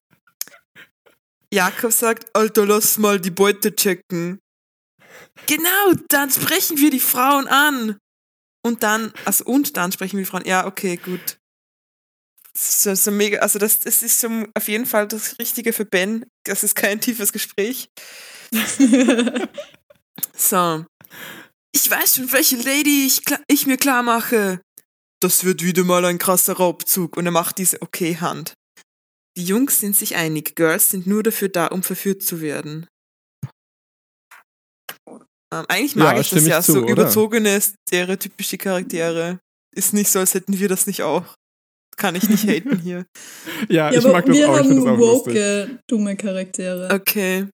Jakob 1.53 1.91
sagt, 1.91 2.33
Alter, 2.35 2.65
lass 2.65 2.97
mal 2.97 3.19
die 3.19 3.31
Beute 3.31 3.75
checken. 3.75 4.39
Genau, 5.45 5.93
dann 6.07 6.31
sprechen 6.31 6.77
wir 6.77 6.89
die 6.89 7.01
Frauen 7.01 7.47
an. 7.47 7.97
Und 8.65 8.83
dann, 8.83 9.13
also 9.25 9.43
und 9.45 9.75
dann 9.75 9.91
sprechen 9.91 10.17
wir 10.17 10.23
die 10.23 10.29
Frauen. 10.29 10.45
Ja, 10.45 10.65
okay, 10.65 10.95
gut 10.95 11.37
so, 12.57 12.95
so 12.95 13.11
mega, 13.11 13.39
also 13.39 13.59
das, 13.59 13.79
das 13.79 14.01
ist 14.01 14.19
so 14.19 14.29
auf 14.53 14.67
jeden 14.67 14.85
Fall 14.85 15.07
das 15.07 15.37
Richtige 15.39 15.73
für 15.73 15.85
Ben. 15.85 16.25
Das 16.43 16.63
ist 16.63 16.75
kein 16.75 16.99
tiefes 16.99 17.31
Gespräch. 17.31 17.89
so. 20.35 20.85
Ich 21.71 21.91
weiß 21.91 22.15
schon, 22.15 22.31
welche 22.31 22.55
Lady 22.57 23.05
ich, 23.05 23.21
ich 23.47 23.67
mir 23.67 23.77
klar 23.77 24.01
mache. 24.01 24.61
Das 25.19 25.43
wird 25.43 25.63
wieder 25.63 25.83
mal 25.83 26.03
ein 26.05 26.17
krasser 26.17 26.53
Raubzug. 26.53 27.17
Und 27.17 27.25
er 27.25 27.31
macht 27.31 27.59
diese 27.59 27.81
Okay-Hand. 27.81 28.53
Die 29.37 29.45
Jungs 29.45 29.79
sind 29.79 29.95
sich 29.95 30.15
einig, 30.15 30.55
Girls 30.55 30.89
sind 30.89 31.05
nur 31.05 31.21
dafür 31.21 31.49
da, 31.49 31.67
um 31.67 31.83
verführt 31.83 32.23
zu 32.23 32.41
werden. 32.41 32.87
Ähm, 35.53 35.65
eigentlich 35.67 35.95
mag 35.95 36.15
ja, 36.15 36.21
ich 36.21 36.29
das 36.31 36.45
ja, 36.47 36.61
zu, 36.61 36.73
so 36.73 36.81
oder? 36.81 36.91
überzogene, 36.91 37.61
stereotypische 37.61 38.57
Charaktere. 38.57 39.39
Ist 39.75 39.93
nicht 39.93 40.09
so, 40.09 40.17
als 40.17 40.33
hätten 40.33 40.57
wir 40.57 40.67
das 40.67 40.87
nicht 40.87 41.03
auch 41.03 41.35
kann 41.97 42.15
ich 42.15 42.29
nicht 42.29 42.47
haten 42.47 42.79
hier. 42.83 43.05
ja, 43.69 43.91
ja, 43.91 43.99
ich 43.99 44.05
mag 44.05 44.25
das 44.25 44.35
wir 44.35 44.49
auch. 44.49 44.63
Wir 44.63 44.63
haben 44.63 44.99
woke, 44.99 45.79
dumme 45.87 46.15
Charaktere. 46.15 46.89
Okay. 46.93 47.47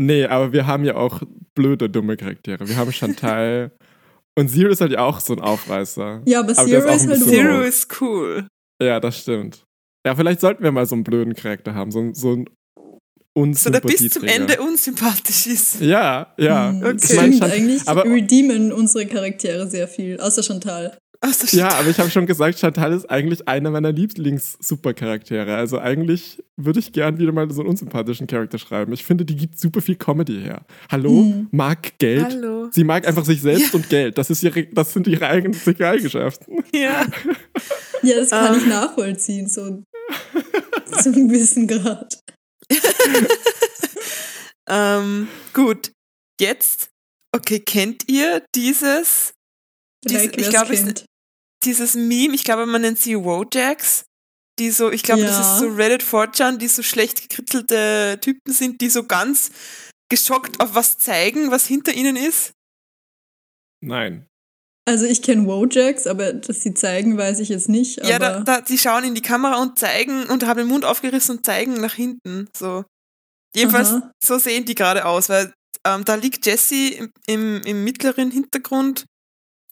Nee, 0.00 0.24
aber 0.26 0.52
wir 0.52 0.66
haben 0.66 0.84
ja 0.84 0.96
auch 0.96 1.22
blöde, 1.54 1.88
dumme 1.88 2.16
Charaktere. 2.16 2.68
Wir 2.68 2.76
haben 2.76 2.92
Chantal 2.92 3.72
und 4.38 4.48
Zero 4.48 4.70
ist 4.70 4.80
halt 4.80 4.92
ja 4.92 5.00
auch 5.00 5.20
so 5.20 5.34
ein 5.34 5.40
Aufreißer. 5.40 6.22
Ja, 6.26 6.40
aber, 6.40 6.58
aber 6.58 6.68
Zero 6.68 6.88
ist, 6.88 7.04
ist 7.04 7.08
halt 7.08 7.22
Zero 7.22 7.60
ist 7.62 8.00
cool. 8.00 8.48
Ja, 8.82 9.00
das 9.00 9.20
stimmt. 9.20 9.64
Ja, 10.06 10.14
vielleicht 10.14 10.40
sollten 10.40 10.62
wir 10.62 10.72
mal 10.72 10.84
so 10.84 10.96
einen 10.96 11.04
blöden 11.04 11.34
Charakter 11.34 11.74
haben, 11.74 11.90
so, 11.90 12.12
so 12.12 12.32
ein 12.34 13.54
so 13.54 13.70
der 13.70 13.80
bis 13.80 14.10
zum 14.10 14.24
Ende 14.24 14.60
unsympathisch 14.60 15.46
ist. 15.46 15.80
Ja, 15.80 16.34
ja. 16.36 16.70
Hm, 16.70 16.82
okay. 16.84 16.96
Ich 17.00 17.16
mein, 17.16 17.42
eigentlich 17.42 17.88
aber, 17.88 18.04
redeemen 18.04 18.72
unsere 18.72 19.06
Charaktere 19.06 19.68
sehr 19.68 19.88
viel, 19.88 20.20
außer 20.20 20.42
Chantal. 20.42 20.96
So, 21.32 21.56
ja, 21.56 21.68
aber 21.68 21.88
ich 21.88 21.98
habe 21.98 22.10
schon 22.10 22.26
gesagt, 22.26 22.58
Chantal 22.58 22.92
ist 22.92 23.10
eigentlich 23.10 23.48
einer 23.48 23.70
meiner 23.70 23.92
Lieblings-Supercharaktere. 23.92 25.54
Also 25.54 25.78
eigentlich 25.78 26.42
würde 26.56 26.80
ich 26.80 26.92
gern 26.92 27.18
wieder 27.18 27.32
mal 27.32 27.50
so 27.50 27.60
einen 27.60 27.70
unsympathischen 27.70 28.26
Charakter 28.26 28.58
schreiben. 28.58 28.92
Ich 28.92 29.04
finde, 29.04 29.24
die 29.24 29.36
gibt 29.36 29.58
super 29.58 29.80
viel 29.80 29.96
Comedy 29.96 30.40
her. 30.42 30.64
Hallo, 30.90 31.10
hm. 31.10 31.48
mag 31.50 31.98
Geld. 31.98 32.24
Hallo. 32.24 32.68
Sie 32.72 32.84
mag 32.84 33.06
einfach 33.06 33.24
sich 33.24 33.40
selbst 33.40 33.72
ja. 33.72 33.78
und 33.78 33.88
Geld. 33.88 34.18
Das, 34.18 34.30
ist 34.30 34.42
ihre, 34.42 34.66
das 34.66 34.92
sind 34.92 35.06
ihre 35.06 35.26
eigenen 35.26 35.56
Eigenschaften. 35.80 36.64
Ja. 36.74 37.06
ja, 38.02 38.16
das 38.16 38.30
kann 38.30 38.54
um. 38.54 38.58
ich 38.58 38.66
nachvollziehen, 38.66 39.48
so 39.48 39.82
zu 40.90 41.12
einem 41.12 41.28
gewissen 41.28 41.68
Grad. 41.68 42.18
ähm, 44.68 45.28
gut, 45.52 45.92
jetzt, 46.40 46.90
okay, 47.32 47.60
kennt 47.60 48.08
ihr 48.08 48.42
dieses 48.56 49.34
diese, 50.08 50.24
ich 50.26 50.50
glaube, 50.50 50.74
dieses 51.64 51.94
Meme, 51.94 52.34
ich 52.34 52.44
glaube, 52.44 52.66
man 52.66 52.82
nennt 52.82 52.98
sie 52.98 53.16
Wojacks, 53.16 54.04
die 54.58 54.70
so, 54.70 54.90
ich 54.90 55.02
glaube, 55.02 55.22
ja. 55.22 55.26
das 55.26 55.40
ist 55.40 55.58
so 55.58 55.68
Reddit 55.68 56.02
4chan, 56.02 56.58
die 56.58 56.68
so 56.68 56.82
schlecht 56.82 57.28
gekritzelte 57.28 58.18
Typen 58.20 58.52
sind, 58.52 58.80
die 58.80 58.90
so 58.90 59.04
ganz 59.04 59.50
geschockt 60.08 60.60
auf 60.60 60.74
was 60.74 60.98
zeigen, 60.98 61.50
was 61.50 61.66
hinter 61.66 61.92
ihnen 61.92 62.16
ist? 62.16 62.52
Nein. 63.82 64.26
Also 64.86 65.06
ich 65.06 65.22
kenne 65.22 65.46
Wojaks, 65.46 66.06
aber 66.06 66.34
dass 66.34 66.62
sie 66.62 66.74
zeigen, 66.74 67.16
weiß 67.16 67.40
ich 67.40 67.48
jetzt 67.48 67.70
nicht. 67.70 68.04
ja, 68.04 68.18
da, 68.18 68.40
da, 68.40 68.60
die 68.60 68.76
schauen 68.76 69.04
in 69.04 69.14
die 69.14 69.22
Kamera 69.22 69.60
und 69.60 69.78
zeigen 69.78 70.26
und 70.26 70.46
haben 70.46 70.58
den 70.58 70.68
Mund 70.68 70.84
aufgerissen 70.84 71.38
und 71.38 71.46
zeigen 71.46 71.80
nach 71.80 71.94
hinten. 71.94 72.48
So. 72.54 72.84
Jedenfalls, 73.56 73.88
Aha. 73.88 74.12
so 74.22 74.38
sehen 74.38 74.66
die 74.66 74.74
gerade 74.74 75.06
aus, 75.06 75.30
weil 75.30 75.54
ähm, 75.86 76.04
da 76.04 76.16
liegt 76.16 76.44
Jessie 76.44 76.94
im, 76.94 77.10
im, 77.26 77.62
im, 77.62 77.84
mittleren 77.84 78.30
Hintergrund 78.30 79.06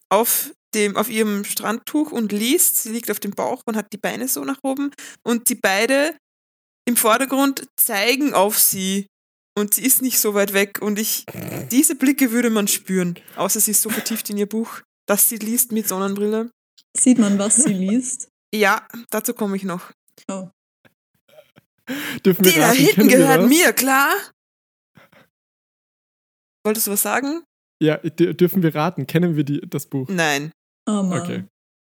auf, 0.08 0.52
dem, 0.74 0.96
auf 0.96 1.08
ihrem 1.10 1.44
Strandtuch 1.44 2.12
und 2.12 2.32
liest. 2.32 2.82
Sie 2.82 2.90
liegt 2.90 3.10
auf 3.10 3.20
dem 3.20 3.32
Bauch 3.32 3.62
und 3.66 3.76
hat 3.76 3.92
die 3.92 3.98
Beine 3.98 4.28
so 4.28 4.44
nach 4.44 4.58
oben. 4.62 4.90
Und 5.22 5.48
die 5.48 5.54
beide 5.54 6.16
im 6.86 6.96
Vordergrund 6.96 7.66
zeigen 7.76 8.34
auf 8.34 8.58
sie. 8.58 9.06
Und 9.56 9.74
sie 9.74 9.84
ist 9.84 10.02
nicht 10.02 10.18
so 10.18 10.34
weit 10.34 10.52
weg. 10.52 10.80
Und 10.80 10.98
ich, 10.98 11.24
diese 11.70 11.94
Blicke 11.94 12.30
würde 12.32 12.50
man 12.50 12.68
spüren. 12.68 13.18
Außer 13.36 13.60
sie 13.60 13.72
ist 13.72 13.82
so 13.82 13.90
vertieft 13.90 14.30
in 14.30 14.38
ihr 14.38 14.48
Buch, 14.48 14.80
dass 15.06 15.28
sie 15.28 15.36
liest 15.36 15.72
mit 15.72 15.86
Sonnenbrille. 15.86 16.50
Sieht 16.96 17.18
man, 17.18 17.38
was 17.38 17.56
sie 17.56 17.72
liest? 17.72 18.28
Ja, 18.54 18.86
dazu 19.10 19.34
komme 19.34 19.56
ich 19.56 19.64
noch. 19.64 19.92
Oh. 20.30 20.48
Dürfen 22.24 22.44
wir 22.44 22.52
Die 22.52 22.58
da 22.58 22.72
hinten 22.72 23.08
gehört 23.08 23.48
mir, 23.48 23.72
klar? 23.72 24.14
Wolltest 26.64 26.86
du 26.86 26.92
was 26.92 27.02
sagen? 27.02 27.42
Ja, 27.82 27.96
dürfen 27.96 28.62
wir 28.62 28.74
raten? 28.74 29.06
Kennen 29.06 29.36
wir 29.36 29.44
die, 29.44 29.60
das 29.68 29.86
Buch? 29.86 30.08
Nein. 30.08 30.52
Oh 30.86 31.02
Mann. 31.02 31.22
Okay. 31.22 31.44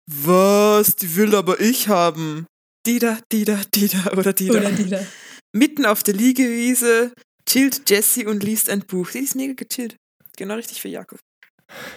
Was? 0.10 0.96
Die 0.96 1.15
will 1.15 1.36
aber 1.36 1.60
ich 1.60 1.88
haben. 1.88 2.46
Dida, 2.86 3.20
Dida, 3.32 3.60
Dida 3.75 4.12
oder 4.13 4.34
Dida. 4.34 4.60
Oder 4.60 4.72
Dida. 4.72 5.06
Mitten 5.53 5.86
auf 5.86 6.03
der 6.03 6.13
Liegewiese 6.13 7.12
chillt 7.48 7.89
Jessie 7.89 8.25
und 8.25 8.44
liest 8.44 8.70
ein 8.70 8.82
Buch. 8.82 9.10
Sie 9.10 9.20
ist 9.20 9.36
mega 9.36 9.53
gechillt. 9.53 9.98
Genau 10.38 10.56
richtig 10.56 10.82
für 10.82 10.88
Jakob. 10.88 11.20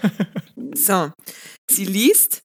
so, 0.74 1.12
sie 1.70 1.84
liest. 1.84 2.42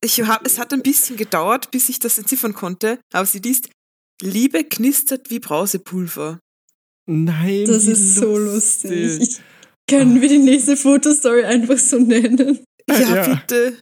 Ich 0.00 0.20
hab, 0.22 0.46
es 0.46 0.58
hat 0.58 0.72
ein 0.72 0.82
bisschen 0.82 1.16
gedauert, 1.16 1.70
bis 1.70 1.88
ich 1.88 1.98
das 1.98 2.18
entziffern 2.18 2.54
konnte, 2.54 3.00
aber 3.12 3.26
sie 3.26 3.40
liest 3.40 3.70
Liebe 4.22 4.64
knistert 4.64 5.30
wie 5.30 5.40
Brausepulver. 5.40 6.38
Nein. 7.06 7.64
Das 7.66 7.86
ist 7.86 8.16
so 8.16 8.36
lustig. 8.36 9.20
Ich, 9.20 9.40
können 9.88 10.20
wir 10.20 10.28
die 10.28 10.38
nächste 10.38 10.76
Fotostory 10.76 11.44
einfach 11.44 11.78
so 11.78 11.98
nennen? 11.98 12.64
Ja, 12.98 13.26
ja. 13.26 13.34
bitte. 13.34 13.78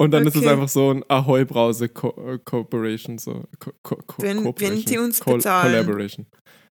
Und 0.00 0.12
dann 0.12 0.26
okay. 0.26 0.38
ist 0.38 0.44
es 0.44 0.50
einfach 0.50 0.68
so 0.68 0.92
ein 0.92 1.04
Ahoi 1.08 1.44
Brause 1.44 1.88
Co 1.88 2.10
äh, 2.32 2.38
Corporation, 2.38 3.18
so 3.18 3.44
Co 3.58 3.72
Co 3.82 4.22
wenn, 4.22 4.44
wenn 4.44 4.84
die 4.84 4.98
uns 4.98 5.20
Co 5.20 5.34
bezahlen. 5.34 5.72
Collaboration. 5.72 6.26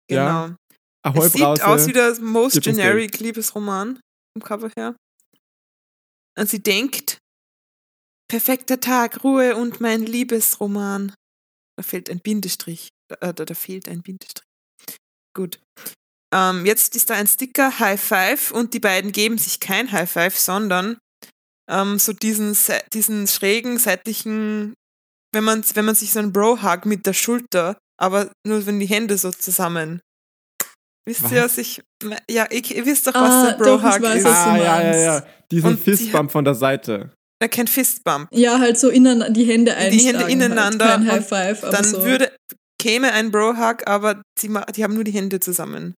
Genau. 0.08 0.20
Ja. 0.20 0.56
Ahoi 1.04 1.26
es 1.26 1.32
Brause. 1.32 1.56
Sieht 1.56 1.64
aus 1.64 1.86
wie 1.88 1.92
das 1.92 2.20
Most 2.20 2.62
Generic 2.62 3.18
Liebesroman 3.18 3.98
vom 4.32 4.42
Cover 4.42 4.70
her. 4.76 4.94
Und 6.38 6.48
sie 6.48 6.62
denkt, 6.62 7.18
perfekter 8.30 8.78
Tag, 8.78 9.24
Ruhe 9.24 9.56
und 9.56 9.80
mein 9.80 10.02
Liebesroman. 10.02 11.12
Da 11.76 11.82
fehlt 11.82 12.10
ein 12.10 12.20
Bindestrich. 12.20 12.90
Da, 13.08 13.32
da, 13.32 13.44
da 13.44 13.54
fehlt 13.54 13.88
ein 13.88 14.02
Bindestrich. 14.02 14.46
Gut. 15.34 15.60
Ähm, 16.34 16.66
jetzt 16.66 16.96
ist 16.96 17.10
da 17.10 17.14
ein 17.14 17.26
Sticker 17.26 17.78
High 17.78 18.00
Five 18.00 18.50
und 18.50 18.74
die 18.74 18.80
beiden 18.80 19.12
geben 19.12 19.38
sich 19.38 19.60
kein 19.60 19.90
High 19.92 20.10
Five, 20.10 20.38
sondern 20.38 20.98
ähm, 21.70 21.98
so 21.98 22.12
diesen, 22.12 22.56
diesen 22.92 23.26
schrägen 23.26 23.78
seitlichen, 23.78 24.74
wenn 25.32 25.44
man, 25.44 25.64
wenn 25.74 25.84
man 25.84 25.94
sich 25.94 26.12
so 26.12 26.18
einen 26.18 26.32
Bro-Hug 26.32 26.86
mit 26.86 27.06
der 27.06 27.12
Schulter, 27.12 27.76
aber 28.00 28.30
nur 28.46 28.66
wenn 28.66 28.80
die 28.80 28.86
Hände 28.86 29.18
so 29.18 29.30
zusammen. 29.30 30.00
Wisst 31.08 31.22
was? 31.24 31.32
ihr, 31.32 31.42
was 31.44 31.58
ich. 31.58 31.82
Ja, 32.28 32.46
ich, 32.50 32.74
ihr 32.74 32.84
wisst 32.84 33.06
doch, 33.06 33.14
was 33.14 33.30
ah, 33.30 33.50
der 33.52 33.58
Bro-Hug 33.58 34.02
ist. 34.14 34.26
Ah, 34.26 34.56
ja, 34.56 34.82
ja, 34.82 34.96
ja. 34.96 35.26
Diesen 35.50 35.78
Fistbump 35.78 36.32
von 36.32 36.44
der 36.44 36.54
Seite. 36.54 37.12
Ja, 37.40 37.48
kein 37.48 37.66
Fistbump. 37.66 38.28
Ja, 38.32 38.58
halt 38.58 38.78
so 38.78 38.88
innen, 38.88 39.32
die 39.32 39.44
Hände 39.44 39.74
einschlagen. 39.74 39.98
Die 39.98 40.04
Hände 40.06 40.22
halt. 40.24 40.32
ineinander. 40.32 40.88
Halt. 40.88 40.98
Kein 40.98 41.10
High 41.10 41.28
Five. 41.28 41.70
dann 41.70 41.84
so. 41.84 42.02
würde, 42.02 42.32
käme 42.80 43.12
ein 43.12 43.30
Bro-Hug, 43.30 43.86
aber 43.86 44.22
die, 44.42 44.48
die 44.74 44.82
haben 44.82 44.94
nur 44.94 45.04
die 45.04 45.12
Hände 45.12 45.38
zusammen. 45.38 45.94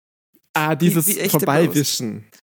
Ah, 0.55 0.75
dieses 0.75 1.07
wie, 1.07 1.23
wie 1.23 1.29
Vorbeiwischen. 1.29 2.27
Bros. 2.29 2.38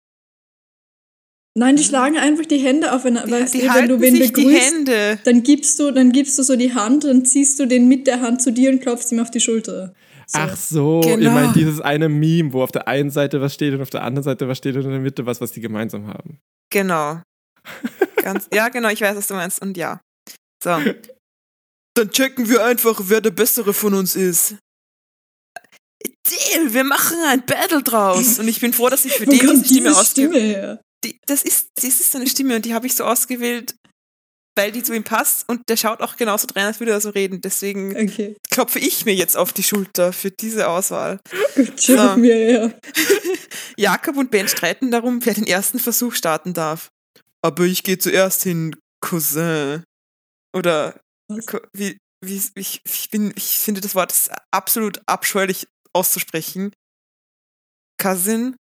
Nein, 1.56 1.76
die 1.76 1.84
schlagen 1.84 2.18
einfach 2.18 2.46
die 2.46 2.58
Hände 2.58 2.92
auf, 2.92 3.04
wenn, 3.04 3.14
die, 3.14 3.30
weißt 3.30 3.54
die 3.54 3.60
du, 3.60 3.74
wenn 3.74 3.88
du 3.88 4.00
wen 4.00 4.18
begrüßt, 4.18 5.24
dann 5.24 5.42
gibst 5.44 5.78
du, 5.78 5.92
dann 5.92 6.10
gibst 6.10 6.36
du 6.36 6.42
so 6.42 6.56
die 6.56 6.74
Hand, 6.74 7.04
dann 7.04 7.24
ziehst 7.24 7.60
du 7.60 7.66
den 7.66 7.86
mit 7.86 8.08
der 8.08 8.20
Hand 8.20 8.42
zu 8.42 8.52
dir 8.52 8.70
und 8.70 8.80
klopfst 8.80 9.12
ihm 9.12 9.20
auf 9.20 9.30
die 9.30 9.38
Schulter. 9.38 9.94
So. 10.26 10.38
Ach 10.38 10.56
so, 10.56 11.00
genau. 11.00 11.18
ich 11.18 11.30
meine 11.30 11.52
dieses 11.52 11.80
eine 11.80 12.08
Meme, 12.08 12.52
wo 12.52 12.62
auf 12.62 12.72
der 12.72 12.88
einen 12.88 13.10
Seite 13.10 13.40
was 13.40 13.54
steht 13.54 13.72
und 13.72 13.82
auf 13.82 13.90
der 13.90 14.02
anderen 14.02 14.24
Seite 14.24 14.48
was 14.48 14.58
steht 14.58 14.74
und 14.74 14.84
in 14.84 14.90
der 14.90 15.00
Mitte 15.00 15.26
was, 15.26 15.40
was 15.40 15.52
die 15.52 15.60
gemeinsam 15.60 16.08
haben. 16.08 16.40
Genau. 16.72 17.20
Ganz, 18.16 18.48
ja, 18.52 18.68
genau, 18.68 18.88
ich 18.88 19.00
weiß, 19.00 19.16
was 19.16 19.28
du 19.28 19.34
meinst 19.34 19.62
und 19.62 19.76
ja. 19.76 20.00
So. 20.62 20.70
Dann 21.96 22.10
checken 22.10 22.48
wir 22.48 22.64
einfach, 22.64 23.00
wer 23.04 23.20
der 23.20 23.30
Bessere 23.30 23.72
von 23.72 23.94
uns 23.94 24.16
ist. 24.16 24.56
Deal, 26.26 26.72
wir 26.72 26.82
machen 26.82 27.16
ein 27.28 27.44
Battle 27.46 27.82
draus. 27.82 28.40
Und 28.40 28.48
ich 28.48 28.60
bin 28.60 28.72
froh, 28.72 28.88
dass 28.88 29.04
ich 29.04 29.12
für 29.12 29.26
den 29.26 29.38
diese 29.38 29.64
Stimme 29.64 29.96
ausgewählt 29.96 30.80
die, 31.04 31.18
das 31.26 31.42
ist, 31.42 31.68
das 31.76 31.84
ist 31.84 32.12
so 32.12 32.18
eine 32.18 32.26
Stimme 32.26 32.56
und 32.56 32.64
die 32.64 32.74
habe 32.74 32.86
ich 32.86 32.94
so 32.94 33.04
ausgewählt, 33.04 33.74
weil 34.56 34.72
die 34.72 34.82
zu 34.82 34.94
ihm 34.94 35.04
passt 35.04 35.48
und 35.48 35.68
der 35.68 35.76
schaut 35.76 36.00
auch 36.00 36.16
genauso 36.16 36.46
drein, 36.46 36.66
als 36.66 36.80
würde 36.80 36.92
er 36.92 37.00
so 37.00 37.10
reden. 37.10 37.40
Deswegen 37.40 37.96
okay. 37.96 38.36
klopfe 38.50 38.78
ich 38.78 39.04
mir 39.04 39.14
jetzt 39.14 39.36
auf 39.36 39.52
die 39.52 39.62
Schulter 39.62 40.12
für 40.12 40.30
diese 40.30 40.68
Auswahl. 40.68 41.20
so. 41.76 42.16
mir, 42.16 42.50
ja. 42.50 42.70
Jakob 43.76 44.16
und 44.16 44.30
Ben 44.30 44.48
streiten 44.48 44.90
darum, 44.90 45.24
wer 45.24 45.34
den 45.34 45.46
ersten 45.46 45.78
Versuch 45.78 46.14
starten 46.14 46.54
darf. 46.54 46.88
Aber 47.42 47.64
ich 47.64 47.82
gehe 47.82 47.98
zuerst 47.98 48.42
hin, 48.44 48.76
Cousin. 49.00 49.82
Oder 50.56 51.00
wie, 51.72 51.98
wie 52.24 52.40
ich, 52.54 52.80
ich, 52.84 53.10
bin, 53.10 53.32
ich 53.36 53.58
finde 53.58 53.80
das 53.80 53.94
Wort 53.94 54.14
absolut 54.52 55.02
abscheulich 55.06 55.66
auszusprechen. 55.92 56.72
Cousin, 58.00 58.56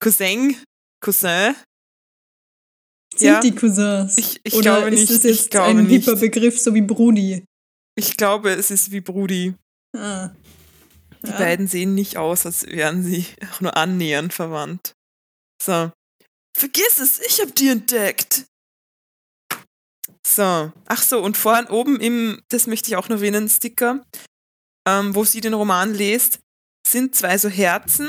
Cousin, 0.00 0.56
Cousin. 1.02 1.54
Sind 3.14 3.28
ja, 3.28 3.40
die 3.40 3.54
Cousins? 3.54 4.16
Ich, 4.16 4.40
ich 4.42 4.54
Oder 4.54 4.76
glaube 4.76 4.90
nicht. 4.90 5.10
ist 5.10 5.24
das 5.24 5.30
jetzt 5.30 5.56
ein 5.56 5.86
hipper 5.86 6.16
Begriff, 6.16 6.58
so 6.58 6.72
wie 6.74 6.80
Brudi? 6.80 7.44
Ich 7.94 8.16
glaube, 8.16 8.52
es 8.52 8.70
ist 8.70 8.90
wie 8.90 9.02
Brudi. 9.02 9.54
Ah. 9.94 10.30
Die 11.22 11.30
ja. 11.30 11.36
beiden 11.36 11.66
sehen 11.66 11.94
nicht 11.94 12.16
aus, 12.16 12.46
als 12.46 12.66
wären 12.66 13.02
sie 13.02 13.26
auch 13.52 13.60
nur 13.60 13.76
annähernd 13.76 14.32
verwandt. 14.32 14.94
So. 15.62 15.92
Vergiss 16.56 16.98
es, 17.00 17.20
ich 17.20 17.40
hab 17.40 17.54
die 17.54 17.68
entdeckt. 17.68 18.46
So. 20.26 20.72
Ach 20.86 21.02
so, 21.02 21.22
und 21.22 21.36
vorhin 21.36 21.66
oben 21.66 22.00
im, 22.00 22.40
das 22.48 22.66
möchte 22.66 22.88
ich 22.88 22.96
auch 22.96 23.08
noch 23.08 23.16
erwähnen, 23.16 23.48
Sticker, 23.48 24.04
ähm, 24.88 25.14
wo 25.14 25.24
sie 25.24 25.40
den 25.40 25.54
Roman 25.54 25.94
liest, 25.94 26.38
sind 26.86 27.14
zwei 27.14 27.36
so 27.38 27.48
Herzen 27.48 28.08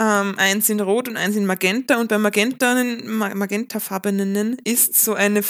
ähm, 0.00 0.34
eins 0.38 0.68
in 0.68 0.80
Rot 0.80 1.08
und 1.08 1.16
eins 1.16 1.36
in 1.36 1.46
Magenta. 1.46 2.00
Und 2.00 2.08
bei 2.08 2.18
Magenta, 2.18 2.74
magentafarbenen 2.74 4.58
ist 4.64 4.96
so 4.96 5.14
eine 5.14 5.42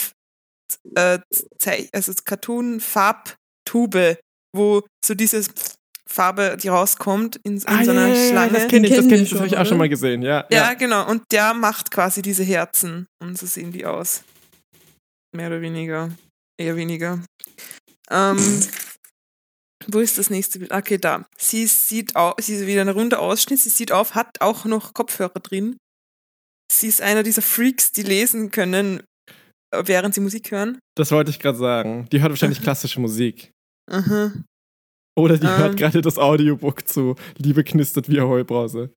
äh, 0.94 1.18
also 1.92 2.12
Cartoon-Farbtube, 2.24 4.18
wo 4.54 4.82
so 5.04 5.14
diese 5.14 5.42
Farbe, 6.08 6.56
die 6.60 6.68
rauskommt 6.68 7.36
in, 7.44 7.56
in 7.56 7.62
ah, 7.66 7.84
so 7.84 7.90
einer 7.90 8.08
ja, 8.08 8.30
Schlange. 8.30 8.52
Das 8.52 8.68
kenne 8.68 8.86
ich, 8.86 8.94
das, 8.94 9.08
kenn 9.08 9.22
ich, 9.22 9.30
das 9.30 9.38
habe 9.38 9.48
ich 9.48 9.56
auch 9.56 9.66
schon 9.66 9.78
mal 9.78 9.88
gesehen, 9.88 10.22
ja, 10.22 10.46
ja. 10.50 10.68
Ja, 10.68 10.74
genau. 10.74 11.08
Und 11.08 11.22
der 11.32 11.54
macht 11.54 11.90
quasi 11.90 12.22
diese 12.22 12.44
Herzen. 12.44 13.06
Und 13.20 13.38
so 13.38 13.46
sehen 13.46 13.72
die 13.72 13.86
aus. 13.86 14.22
Mehr 15.34 15.48
oder 15.48 15.60
weniger. 15.60 16.10
Eher 16.56 16.76
weniger. 16.76 17.20
Ähm, 18.10 18.60
Wo 19.88 19.98
ist 19.98 20.18
das 20.18 20.30
nächste 20.30 20.58
Bild? 20.58 20.72
Okay, 20.72 20.98
da. 20.98 21.26
Sie 21.36 21.66
sieht 21.66 22.16
auf, 22.16 22.34
sie 22.40 22.54
ist 22.54 22.66
wieder 22.66 22.82
ein 22.82 22.88
runder 22.88 23.20
Ausschnitt, 23.20 23.60
sie 23.60 23.70
sieht 23.70 23.92
auf, 23.92 24.14
hat 24.14 24.40
auch 24.40 24.64
noch 24.64 24.94
Kopfhörer 24.94 25.40
drin. 25.40 25.76
Sie 26.72 26.88
ist 26.88 27.00
einer 27.00 27.22
dieser 27.22 27.42
Freaks, 27.42 27.92
die 27.92 28.02
lesen 28.02 28.50
können, 28.50 29.02
äh, 29.70 29.82
während 29.86 30.14
sie 30.14 30.20
Musik 30.20 30.50
hören. 30.50 30.78
Das 30.96 31.10
wollte 31.10 31.30
ich 31.30 31.38
gerade 31.38 31.58
sagen. 31.58 32.08
Die 32.10 32.20
hört 32.20 32.30
wahrscheinlich 32.30 32.62
klassische 32.62 33.00
Musik. 33.00 33.50
Aha. 33.90 34.32
Oder 35.16 35.38
die 35.38 35.46
um. 35.46 35.56
hört 35.56 35.70
ähm. 35.70 35.76
gerade 35.76 36.00
das 36.00 36.18
Audiobook 36.18 36.88
zu 36.88 37.14
Liebe 37.36 37.64
knistert 37.64 38.08
wie 38.08 38.20
Heubrause. 38.20 38.90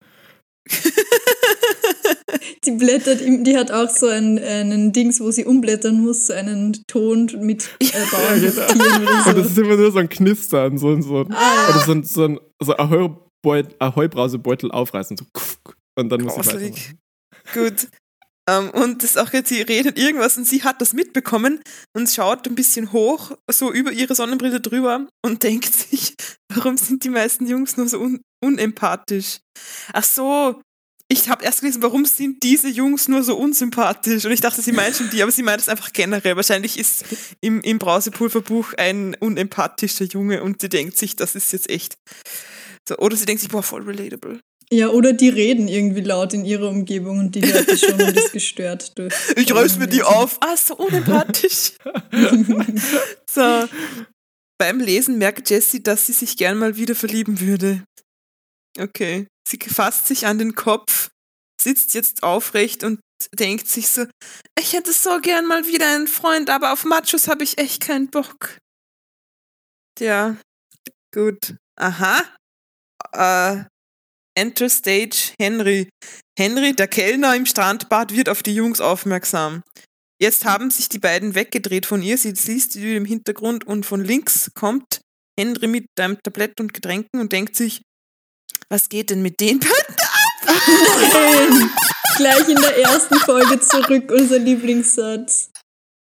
Die 2.68 2.72
blättert, 2.72 3.22
die 3.22 3.58
hat 3.58 3.72
auch 3.72 3.90
so 3.90 4.08
einen, 4.08 4.38
einen 4.38 4.92
Dings, 4.94 5.20
wo 5.20 5.32
sie 5.32 5.46
umblättern 5.46 6.02
muss, 6.02 6.28
so 6.28 6.34
einen 6.34 6.84
Ton 6.88 7.32
mit 7.40 7.70
äh, 7.80 7.86
ja, 7.86 8.00
genau. 8.04 8.18
oder 8.28 9.24
so. 9.24 9.30
Und 9.30 9.38
das 9.38 9.48
ist 9.48 9.58
immer 9.58 9.78
nur 9.78 9.92
so 9.92 10.00
ein 10.00 10.10
Knistern, 10.10 10.78
so, 10.78 11.02
so, 11.02 11.26
ah. 11.30 11.70
oder 11.70 11.80
so 11.86 11.92
ein, 11.94 12.04
so 12.04 12.26
ein 12.26 12.40
so 12.62 12.76
Ahoi-Brausebeutel 12.76 14.72
aufreißen, 14.72 15.18
so 15.18 15.26
und 15.98 16.10
dann 16.10 16.26
Grauselig. 16.26 16.36
muss 16.38 16.46
sie 16.46 16.54
weitermachen. 16.54 17.00
Gut. 17.54 17.88
Um, 18.50 18.54
ähm, 18.54 18.70
und 18.82 19.04
das 19.04 19.12
ist 19.12 19.18
auch 19.18 19.34
jetzt, 19.34 19.50
sie 19.50 19.62
redet 19.62 19.98
irgendwas 19.98 20.38
und 20.38 20.46
sie 20.46 20.64
hat 20.64 20.80
das 20.80 20.94
mitbekommen 20.94 21.60
und 21.94 22.10
schaut 22.10 22.48
ein 22.48 22.56
bisschen 22.56 22.94
hoch, 22.94 23.32
so 23.52 23.74
über 23.74 23.92
ihre 23.92 24.16
Sonnenbrille 24.16 24.62
drüber 24.62 25.06
und 25.26 25.44
denkt 25.44 25.74
sich, 25.74 26.16
warum 26.54 26.78
sind 26.78 27.04
die 27.04 27.10
meisten 27.10 27.46
Jungs 27.46 27.76
nur 27.76 27.90
so 27.90 28.00
un 28.00 28.22
unempathisch? 28.42 29.40
Ach 29.92 30.04
so, 30.04 30.62
ich 31.10 31.30
habe 31.30 31.46
erst 31.46 31.62
gelesen, 31.62 31.82
warum 31.82 32.06
sind 32.06 32.44
diese 32.44 32.68
Jungs 32.68 33.08
nur 33.08 33.24
so 33.24 33.38
unsympathisch? 33.38 34.26
Und 34.26 34.32
ich 34.32 34.42
dachte, 34.42 34.62
sie 34.62 34.74
meint 34.74 34.96
schon 34.96 35.10
die, 35.10 35.24
aber 35.24 35.32
sie 35.32 35.44
meint 35.44 35.62
es 35.62 35.70
einfach 35.70 35.94
generell. 35.94 36.36
Wahrscheinlich 36.36 36.78
ist 36.78 37.06
im, 37.40 37.62
im 37.62 37.80
Brausepulverbuch 37.80 38.74
ein 38.74 39.16
unempathischer 39.16 40.06
Junge 40.06 40.44
und 40.44 40.62
sie 40.62 40.70
denkt 40.70 40.98
sich, 40.98 41.16
das 41.16 41.36
ist 41.36 41.54
jetzt 41.54 41.70
echt. 41.70 41.98
So, 42.88 42.98
oder 42.98 43.16
sie 43.16 43.26
denkt 43.26 43.42
sich, 43.42 43.50
boah, 43.50 43.64
voll 43.64 43.84
relatable. 43.84 44.42
Ja, 44.70 44.90
oder 44.90 45.14
die 45.14 45.30
reden 45.30 45.70
irgendwie 45.70 46.02
laut 46.02 46.34
in 46.34 46.44
ihrer 46.44 46.68
Umgebung 46.68 47.20
und 47.20 47.36
die 47.36 47.42
hört 47.42 47.70
das 47.70 47.80
schon 47.80 48.02
und 48.02 48.18
ist 48.18 48.34
gestört 48.34 48.98
durch. 48.98 49.14
Ich 49.38 49.54
reiß 49.54 49.78
mir 49.78 49.88
die 49.88 50.04
auf. 50.04 50.38
Ah, 50.42 50.58
so 50.58 50.76
unempathisch. 50.76 51.72
so. 53.34 53.64
Beim 54.58 54.80
Lesen 54.82 55.20
merkt 55.20 55.50
Jessie, 55.50 55.82
dass 55.82 56.08
sie 56.08 56.14
sich 56.14 56.36
gern 56.36 56.58
mal 56.58 56.76
wieder 56.76 56.96
verlieben 56.96 57.40
würde. 57.40 57.84
Okay. 58.78 59.28
Sie 59.48 59.58
fasst 59.58 60.08
sich 60.08 60.26
an 60.26 60.38
den 60.40 60.56
Kopf, 60.56 61.10
sitzt 61.62 61.94
jetzt 61.94 62.24
aufrecht 62.24 62.84
und 62.84 63.00
denkt 63.34 63.68
sich 63.68 63.88
so, 63.88 64.06
ich 64.60 64.74
hätte 64.74 64.94
so 64.94 65.20
gern 65.22 65.48
mal 65.48 65.66
wieder 65.66 65.88
einen 65.88 66.08
Freund, 66.08 66.50
aber 66.50 66.74
auf 66.74 66.84
Machos 66.84 67.28
habe 67.28 67.44
ich 67.44 67.58
echt 67.58 67.82
keinen 67.82 68.10
Bock. 68.10 68.58
Ja, 70.00 70.38
gut. 71.14 71.56
Aha. 71.80 72.24
Äh, 73.14 73.64
Enter 74.38 74.70
Stage 74.70 75.34
Henry. 75.40 75.90
Henry, 76.38 76.76
der 76.76 76.88
Kellner 76.88 77.36
im 77.36 77.48
Strandbad, 77.48 78.14
wird 78.14 78.30
auf 78.30 78.44
die 78.44 78.54
Jungs 78.54 78.82
aufmerksam. 78.82 79.64
Jetzt 80.22 80.46
haben 80.46 80.70
sich 80.70 80.90
die 80.90 81.00
beiden 81.00 81.34
weggedreht 81.34 81.86
von 81.86 82.02
ihr. 82.02 82.18
Sie 82.18 82.32
liest 82.32 82.76
die 82.76 82.96
im 82.96 83.06
Hintergrund 83.06 83.66
und 83.66 83.86
von 83.86 84.04
links 84.04 84.52
kommt 84.54 85.02
Henry 85.40 85.68
mit 85.68 85.88
einem 86.00 86.18
Tablett 86.22 86.60
und 86.60 86.74
Getränken 86.74 87.20
und 87.20 87.32
denkt 87.32 87.56
sich, 87.56 87.82
was 88.70 88.90
geht 88.90 89.10
denn 89.10 89.22
mit 89.22 89.40
den 89.40 89.60
beiden 89.60 89.96
ab? 90.00 90.58
Nein, 91.14 91.70
gleich 92.18 92.50
in 92.50 92.56
der 92.56 92.78
ersten 92.78 93.20
Folge 93.20 93.60
zurück, 93.60 94.12
unser 94.12 94.40
Lieblingssatz. 94.40 95.52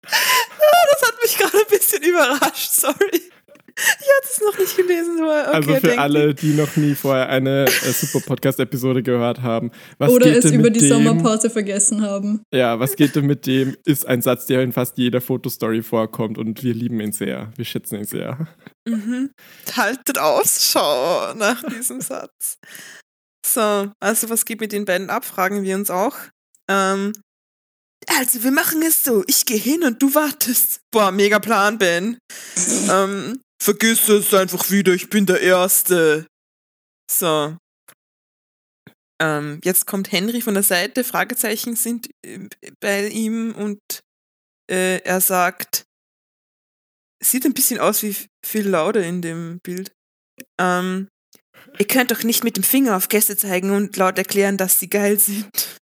Das 0.03 1.09
hat 1.09 1.14
mich 1.22 1.37
gerade 1.37 1.59
ein 1.59 1.68
bisschen 1.68 2.03
überrascht, 2.03 2.70
sorry. 2.72 3.31
Ich 3.77 3.85
hatte 3.87 4.29
es 4.31 4.41
noch 4.41 4.59
nicht 4.59 4.77
gelesen. 4.77 5.21
Okay, 5.21 5.31
also 5.31 5.75
für 5.77 5.99
alle, 5.99 6.35
die 6.35 6.55
noch 6.55 6.77
nie 6.77 6.95
vorher 6.95 7.29
eine 7.29 7.65
äh, 7.65 7.93
super 7.93 8.21
Podcast-Episode 8.21 9.03
gehört 9.03 9.43
haben. 9.43 9.73
Was 9.99 10.11
Oder 10.11 10.27
es 10.37 10.51
über 10.51 10.71
die 10.71 10.81
dem, 10.81 10.89
Sommerpause 10.89 11.51
vergessen 11.51 12.03
haben. 12.03 12.43
Ja, 12.53 12.79
was 12.79 12.95
geht 12.95 13.17
denn 13.17 13.27
mit 13.27 13.47
dem, 13.47 13.77
ist 13.85 14.07
ein 14.07 14.23
Satz, 14.23 14.47
der 14.47 14.63
in 14.63 14.73
fast 14.73 14.97
jeder 14.99 15.21
Fotostory 15.21 15.83
vorkommt 15.83 16.39
und 16.39 16.63
wir 16.63 16.73
lieben 16.73 17.01
ihn 17.01 17.13
sehr. 17.13 17.53
Wir 17.57 17.65
schätzen 17.65 17.97
ihn 17.97 18.05
sehr. 18.05 18.47
Mhm. 18.89 19.31
Haltet 19.77 20.19
Ausschau 20.19 21.35
nach 21.35 21.63
diesem 21.65 22.01
Satz. 22.01 22.59
So, 23.45 23.91
also 24.01 24.31
was 24.31 24.45
geht 24.45 24.61
mit 24.61 24.73
den 24.73 24.85
beiden 24.85 25.11
ab, 25.11 25.25
fragen 25.25 25.65
wir 25.65 25.75
uns 25.75 25.91
auch. 25.91 26.17
Ähm, 26.71 27.13
also 28.09 28.43
wir 28.43 28.53
machen 28.53 28.83
es 28.83 29.05
so, 29.05 29.25
ich 29.27 29.47
gehe 29.47 29.59
hin 29.59 29.83
und 29.85 30.01
du 30.03 30.15
wartest. 30.15 30.81
Boah, 30.91 31.11
mega 31.11 31.39
Plan, 31.39 31.79
Ben. 31.79 32.19
ähm, 32.91 33.41
Vergiss 33.64 34.11
es 34.11 34.35
einfach 34.35 34.70
wieder, 34.70 34.92
ich 34.92 35.09
bin 35.09 35.24
der 35.24 35.40
Erste. 35.40 36.27
So. 37.11 37.57
Ähm, 39.18 39.59
jetzt 39.64 39.87
kommt 39.87 40.12
Henry 40.12 40.42
von 40.42 40.53
der 40.53 40.62
Seite, 40.62 41.03
Fragezeichen 41.03 41.74
sind 41.74 42.11
äh, 42.27 42.46
bei 42.81 43.09
ihm 43.09 43.55
und 43.55 43.81
äh, 44.70 44.98
er 44.98 45.22
sagt, 45.22 45.85
sieht 47.24 47.46
ein 47.46 47.55
bisschen 47.55 47.81
aus 47.81 48.03
wie 48.03 48.14
Phil 48.44 48.68
Laude 48.68 49.03
in 49.03 49.22
dem 49.22 49.61
Bild. 49.62 49.92
Ähm, 50.61 51.09
ihr 51.79 51.87
könnt 51.87 52.11
doch 52.11 52.22
nicht 52.22 52.44
mit 52.44 52.59
dem 52.59 52.64
Finger 52.64 52.98
auf 52.98 53.09
Gäste 53.09 53.35
zeigen 53.35 53.70
und 53.70 53.96
laut 53.96 54.18
erklären, 54.18 54.59
dass 54.59 54.79
sie 54.79 54.90
geil 54.90 55.18
sind. 55.18 55.79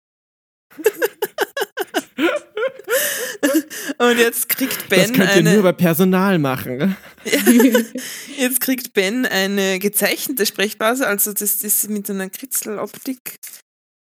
Und 3.99 4.19
jetzt 4.19 4.49
kriegt 4.49 4.89
Ben 4.89 5.01
das 5.01 5.13
könnt 5.13 5.31
eine. 5.31 5.51
Ihr 5.51 5.55
nur 5.55 5.63
bei 5.63 5.73
Personal 5.73 6.39
machen. 6.39 6.97
jetzt 8.37 8.61
kriegt 8.61 8.93
Ben 8.93 9.27
eine 9.27 9.79
gezeichnete 9.79 10.47
Sprechblase, 10.47 11.07
also 11.07 11.33
das 11.33 11.63
ist 11.63 11.89
mit 11.89 12.09
einer 12.11 12.31
Kritzeloptik 12.31 13.37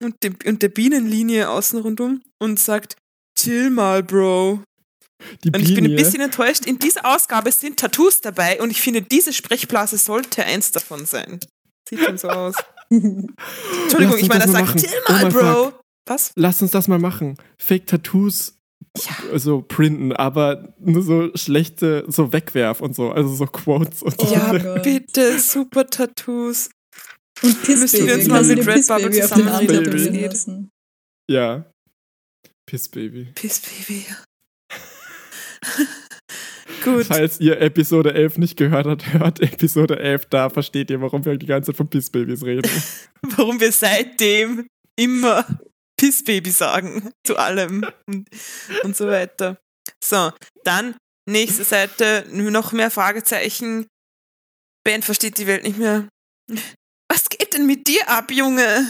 und, 0.03 0.23
dem, 0.23 0.37
und 0.47 0.63
der 0.63 0.69
Bienenlinie 0.69 1.49
außen 1.49 1.81
rundum 1.81 2.23
und 2.39 2.59
sagt: 2.59 2.97
Chill 3.39 3.71
mal, 3.71 4.03
Bro. 4.03 4.63
Die 5.45 5.49
und 5.49 5.61
ich 5.61 5.75
bin 5.75 5.87
ein 5.87 5.97
bisschen 5.97 6.21
enttäuscht. 6.21 6.67
In 6.67 6.79
dieser 6.79 7.07
Ausgabe 7.07 7.51
sind 7.51 7.79
Tattoos 7.79 8.21
dabei 8.21 8.61
und 8.61 8.71
ich 8.71 8.83
finde, 8.83 9.03
diese 9.03 9.33
Sprechblase 9.33 9.97
sollte 9.97 10.45
eins 10.45 10.73
davon 10.73 11.07
sein. 11.07 11.41
Sieht 11.89 12.01
schon 12.01 12.19
so 12.19 12.29
aus. 12.29 12.55
Entschuldigung, 12.91 14.19
ich 14.19 14.29
meine, 14.29 14.45
er 14.45 14.51
sagt, 14.51 14.81
chill 14.81 14.91
mal, 15.09 15.25
oh 15.25 15.29
Bro. 15.29 15.65
Fuck. 15.65 15.81
Was? 16.09 16.31
Lass 16.37 16.63
uns 16.63 16.71
das 16.71 16.87
mal 16.87 17.01
machen. 17.01 17.37
Fake 17.59 17.87
Tattoos 17.87 18.56
ja. 19.05 19.39
so 19.39 19.63
printen, 19.63 20.13
aber 20.13 20.75
nur 20.79 21.03
so 21.03 21.31
schlechte, 21.35 22.05
so 22.09 22.33
wegwerf 22.33 22.81
und 22.81 22.95
so, 22.95 23.11
also 23.11 23.35
so 23.35 23.47
Quotes 23.47 24.03
und 24.03 24.21
so. 24.21 24.35
Ja, 24.35 24.53
oh 24.53 24.83
bitte, 24.83 25.39
super 25.39 25.87
Tattoos. 25.87 26.71
Und 27.43 27.63
Pissbaby. 27.63 28.07
Wir 28.07 28.17
jetzt 28.17 28.29
mal 28.29 28.43
mit 28.45 28.67
Redbubble 28.67 29.11
zusammen 29.11 30.71
Ja. 31.31 31.67
Pissbaby. 32.67 33.29
Pissbaby. 33.35 34.07
Gut. 36.85 37.07
Falls 37.07 37.41
ihr 37.41 37.61
Episode 37.61 38.15
11 38.15 38.39
nicht 38.39 38.57
gehört 38.57 38.87
habt, 38.87 39.13
hört 39.13 39.41
Episode 39.41 39.99
11, 39.99 40.27
da 40.27 40.51
versteht 40.51 40.91
ihr, 40.91 41.01
warum 41.01 41.25
wir 41.25 41.37
die 41.37 41.47
ganze 41.47 41.73
Zeit 41.73 41.77
von 41.77 41.89
Pissbabys 41.89 42.45
reden. 42.45 42.71
warum 43.37 43.61
wir 43.61 43.73
seitdem 43.73 44.67
immer 44.97 45.45
Pissbaby 45.99 46.51
sagen 46.51 47.11
zu 47.27 47.37
allem 47.37 47.87
und, 48.07 48.29
und 48.83 48.97
so 48.97 49.07
weiter. 49.07 49.59
So, 50.03 50.33
dann 50.65 50.97
nächste 51.29 51.65
Seite, 51.65 52.25
noch 52.31 52.73
mehr 52.73 52.91
Fragezeichen. 52.91 53.87
Ben 54.85 55.03
versteht 55.03 55.39
die 55.39 55.47
Welt 55.47 55.65
nicht 55.65 55.79
mehr. 55.79 56.09
Was 57.09 57.29
geht 57.29 57.55
denn 57.55 57.67
mit 57.67 57.87
dir 57.87 58.09
ab, 58.09 58.31
Junge? 58.31 58.87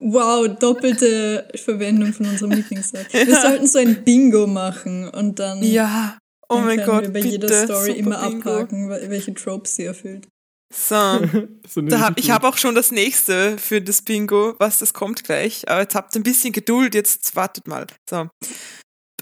Wow, 0.00 0.48
doppelte 0.58 1.48
Verwendung 1.54 2.12
von 2.12 2.26
unserem 2.26 2.52
Lieblingssatz. 2.52 3.12
Wir 3.12 3.40
sollten 3.40 3.66
so 3.68 3.78
ein 3.78 4.02
Bingo 4.02 4.48
machen 4.48 5.08
und 5.08 5.38
dann, 5.38 5.62
ja. 5.62 6.18
oh 6.48 6.56
dann 6.56 6.64
mein 6.64 6.84
Gott, 6.84 7.02
wir 7.02 7.12
bei 7.12 7.20
bitte, 7.20 7.28
jeder 7.28 7.64
Story 7.64 7.92
immer 7.92 8.28
Bingo. 8.28 8.50
abhaken, 8.50 8.88
welche 8.88 9.32
Tropes 9.34 9.76
sie 9.76 9.84
erfüllt. 9.84 10.26
So, 10.72 10.94
da 11.82 12.00
hab, 12.00 12.18
ich 12.18 12.30
habe 12.30 12.48
auch 12.48 12.56
schon 12.56 12.74
das 12.74 12.90
nächste 12.90 13.58
für 13.58 13.82
das 13.82 14.02
Bingo, 14.02 14.54
was 14.58 14.78
das 14.78 14.94
kommt 14.94 15.22
gleich. 15.22 15.68
Aber 15.68 15.82
jetzt 15.82 15.94
habt 15.94 16.16
ein 16.16 16.22
bisschen 16.22 16.52
Geduld, 16.52 16.94
jetzt 16.94 17.36
wartet 17.36 17.68
mal. 17.68 17.86
So. 18.08 18.28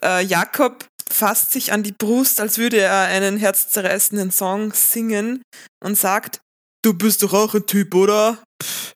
Äh, 0.02 0.24
Jakob 0.24 0.86
fasst 1.10 1.50
sich 1.52 1.72
an 1.72 1.82
die 1.82 1.92
Brust, 1.92 2.40
als 2.40 2.58
würde 2.58 2.78
er 2.78 3.02
einen 3.02 3.36
herzzerreißenden 3.36 4.30
Song 4.30 4.72
singen 4.72 5.42
und 5.82 5.98
sagt, 5.98 6.40
du 6.82 6.94
bist 6.94 7.22
doch 7.22 7.32
auch 7.32 7.54
ein 7.54 7.66
Typ, 7.66 7.94
oder? 7.94 8.42
Pff. 8.62 8.92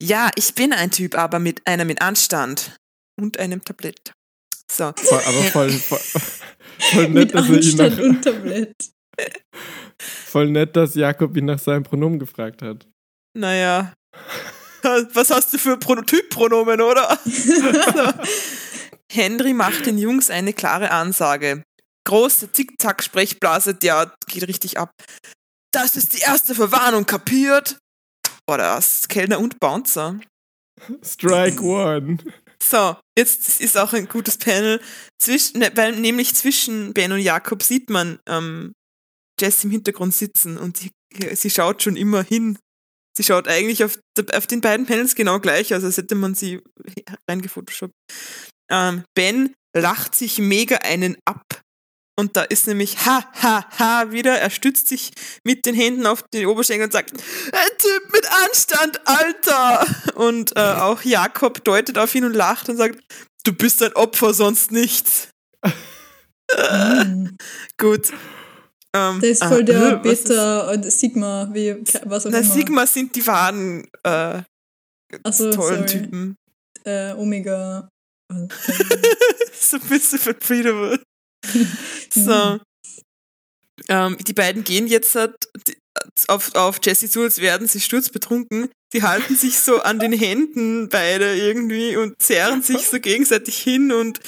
Ja, 0.00 0.30
ich 0.36 0.54
bin 0.54 0.72
ein 0.72 0.90
Typ, 0.90 1.16
aber 1.16 1.38
mit 1.38 1.66
einer 1.66 1.84
mit 1.84 2.00
Anstand 2.00 2.76
und 3.18 3.38
einem 3.38 3.64
Tablett. 3.64 4.12
So. 4.70 4.92
Voll, 4.96 5.22
aber 5.24 5.42
voll, 5.44 5.70
voll, 5.70 5.98
voll 6.78 7.08
nett, 7.08 7.34
dass 7.34 7.48
er 7.48 7.60
ihn 7.60 7.76
nach, 7.76 7.98
und 7.98 8.22
Tablett. 8.22 8.74
Voll 10.00 10.50
nett, 10.50 10.76
dass 10.76 10.94
Jakob 10.94 11.36
ihn 11.36 11.46
nach 11.46 11.58
seinem 11.58 11.82
Pronomen 11.82 12.18
gefragt 12.18 12.62
hat. 12.62 12.86
Naja. 13.36 13.92
Was 15.14 15.30
hast 15.30 15.52
du 15.52 15.58
für 15.58 15.78
Prototyppronomen, 15.78 16.80
oder? 16.80 17.18
Henry 19.10 19.52
macht 19.52 19.86
den 19.86 19.98
Jungs 19.98 20.30
eine 20.30 20.52
klare 20.52 20.90
Ansage. 20.90 21.62
Große 22.06 22.52
Zickzack-Sprechblase, 22.52 23.74
der 23.74 24.14
geht 24.28 24.46
richtig 24.46 24.78
ab. 24.78 24.90
Das 25.72 25.96
ist 25.96 26.14
die 26.14 26.20
erste 26.20 26.54
Verwarnung, 26.54 27.04
kapiert? 27.04 27.78
Oder 28.48 28.76
was? 28.76 29.08
Kellner 29.08 29.40
und 29.40 29.58
Bouncer. 29.58 30.20
Strike 31.02 31.60
one. 31.62 32.18
So, 32.62 32.96
jetzt 33.18 33.60
ist 33.60 33.76
auch 33.76 33.92
ein 33.92 34.08
gutes 34.08 34.38
Panel. 34.38 34.80
Zwischen, 35.20 35.58
ne, 35.58 35.70
weil 35.74 35.96
nämlich 35.96 36.34
zwischen 36.34 36.94
Ben 36.94 37.12
und 37.12 37.20
Jakob 37.20 37.62
sieht 37.62 37.90
man 37.90 38.18
ähm, 38.28 38.72
Jess 39.40 39.64
im 39.64 39.70
Hintergrund 39.70 40.14
sitzen 40.14 40.58
und 40.58 40.76
sie, 40.76 40.90
sie 41.34 41.50
schaut 41.50 41.82
schon 41.82 41.96
immer 41.96 42.22
hin. 42.22 42.58
Sie 43.16 43.24
schaut 43.24 43.48
eigentlich 43.48 43.82
auf, 43.82 43.98
auf 44.32 44.46
den 44.46 44.60
beiden 44.60 44.86
Panels 44.86 45.14
genau 45.14 45.40
gleich, 45.40 45.72
also 45.72 45.86
als 45.86 45.96
hätte 45.96 46.14
man 46.14 46.34
sie 46.34 46.60
reingefotoshoppt. 47.28 47.94
Ähm, 48.70 49.04
ben 49.14 49.54
lacht 49.74 50.14
sich 50.14 50.38
mega 50.38 50.76
einen 50.76 51.16
ab. 51.24 51.62
Und 52.18 52.36
da 52.36 52.42
ist 52.42 52.66
nämlich 52.66 53.04
ha, 53.04 53.30
ha, 53.42 53.66
ha 53.78 54.10
wieder. 54.10 54.38
Er 54.38 54.48
stützt 54.48 54.88
sich 54.88 55.12
mit 55.44 55.66
den 55.66 55.74
Händen 55.74 56.06
auf 56.06 56.22
den 56.32 56.46
Oberschenkel 56.46 56.86
und 56.86 56.92
sagt, 56.92 57.12
ein 57.12 57.78
Typ 57.78 58.12
mit 58.12 58.26
Anstand, 58.44 59.00
Alter! 59.06 59.86
Und 60.14 60.56
äh, 60.56 60.60
auch 60.60 61.02
Jakob 61.02 61.62
deutet 61.64 61.98
auf 61.98 62.14
ihn 62.14 62.24
und 62.24 62.32
lacht 62.32 62.70
und 62.70 62.78
sagt, 62.78 63.00
du 63.44 63.52
bist 63.52 63.82
ein 63.82 63.92
Opfer, 63.92 64.34
sonst 64.34 64.72
nichts. 64.72 65.28
Mhm. 66.56 67.36
Gut, 67.76 68.12
ähm, 68.96 69.20
der 69.20 69.30
ist 69.30 69.44
voll 69.44 69.64
der 69.64 69.96
Beta 69.96 70.70
und 70.72 70.90
Sigma, 70.90 71.48
wie 71.52 71.76
was 72.04 72.26
auch 72.26 72.30
na, 72.30 72.38
immer. 72.38 72.54
Sigma 72.54 72.86
sind 72.86 73.14
die 73.14 73.26
wahren 73.26 73.86
äh, 74.02 74.42
so, 75.30 75.50
tollen 75.52 75.86
sorry. 75.88 76.02
Typen. 76.02 76.36
äh, 76.84 77.12
Omega. 77.12 77.88
so 79.52 79.76
ein 79.76 79.88
bisschen 79.88 80.18
verpredable. 80.18 81.00
so. 82.10 82.58
Ähm, 83.88 84.16
die 84.26 84.32
beiden 84.32 84.64
gehen 84.64 84.86
jetzt 84.86 85.14
halt 85.14 85.36
auf, 86.28 86.54
auf 86.54 86.80
Jesse 86.82 87.08
zu, 87.08 87.22
als 87.22 87.40
werden 87.40 87.68
sie 87.68 87.80
sturzbetrunken. 87.80 88.70
Die 88.92 89.02
halten 89.02 89.36
sich 89.36 89.58
so 89.58 89.80
an 89.82 89.98
den 89.98 90.12
Händen 90.12 90.88
beide 90.88 91.36
irgendwie 91.36 91.96
und 91.96 92.20
zerren 92.20 92.62
sich 92.62 92.86
so 92.88 93.00
gegenseitig 93.00 93.58
hin 93.58 93.92
und 93.92 94.20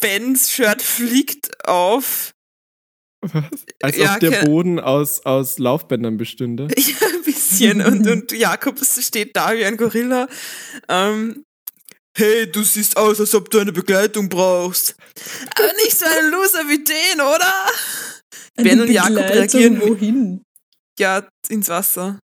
Bens 0.00 0.50
Shirt 0.50 0.82
fliegt 0.82 1.66
auf. 1.66 2.32
Was? 3.20 3.44
Als 3.82 3.96
ja, 3.96 4.14
ob 4.14 4.20
der 4.20 4.44
Boden 4.44 4.78
aus, 4.78 5.24
aus 5.24 5.58
Laufbändern 5.58 6.16
bestünde. 6.16 6.68
Ja, 6.76 7.06
ein 7.08 7.22
bisschen. 7.22 7.80
und, 7.82 8.06
und 8.06 8.32
Jakob 8.32 8.78
steht 8.84 9.36
da 9.36 9.54
wie 9.54 9.64
ein 9.64 9.76
Gorilla. 9.76 10.28
Ähm, 10.88 11.44
hey, 12.16 12.50
du 12.50 12.62
siehst 12.62 12.96
aus, 12.96 13.20
als 13.20 13.34
ob 13.34 13.50
du 13.50 13.58
eine 13.58 13.72
Begleitung 13.72 14.28
brauchst. 14.28 14.96
Aber 15.56 15.72
nicht 15.84 15.98
so 15.98 16.04
ein 16.04 16.30
Loser 16.30 16.68
wie 16.68 16.84
den, 16.84 17.20
oder? 17.20 17.54
Eine 18.56 18.68
ben 18.68 18.80
und 18.80 18.90
Jakob 18.90 19.16
reagieren. 19.18 19.80
Wohin? 19.80 20.42
Ja, 20.98 21.26
ins 21.48 21.68
Wasser. 21.68 22.18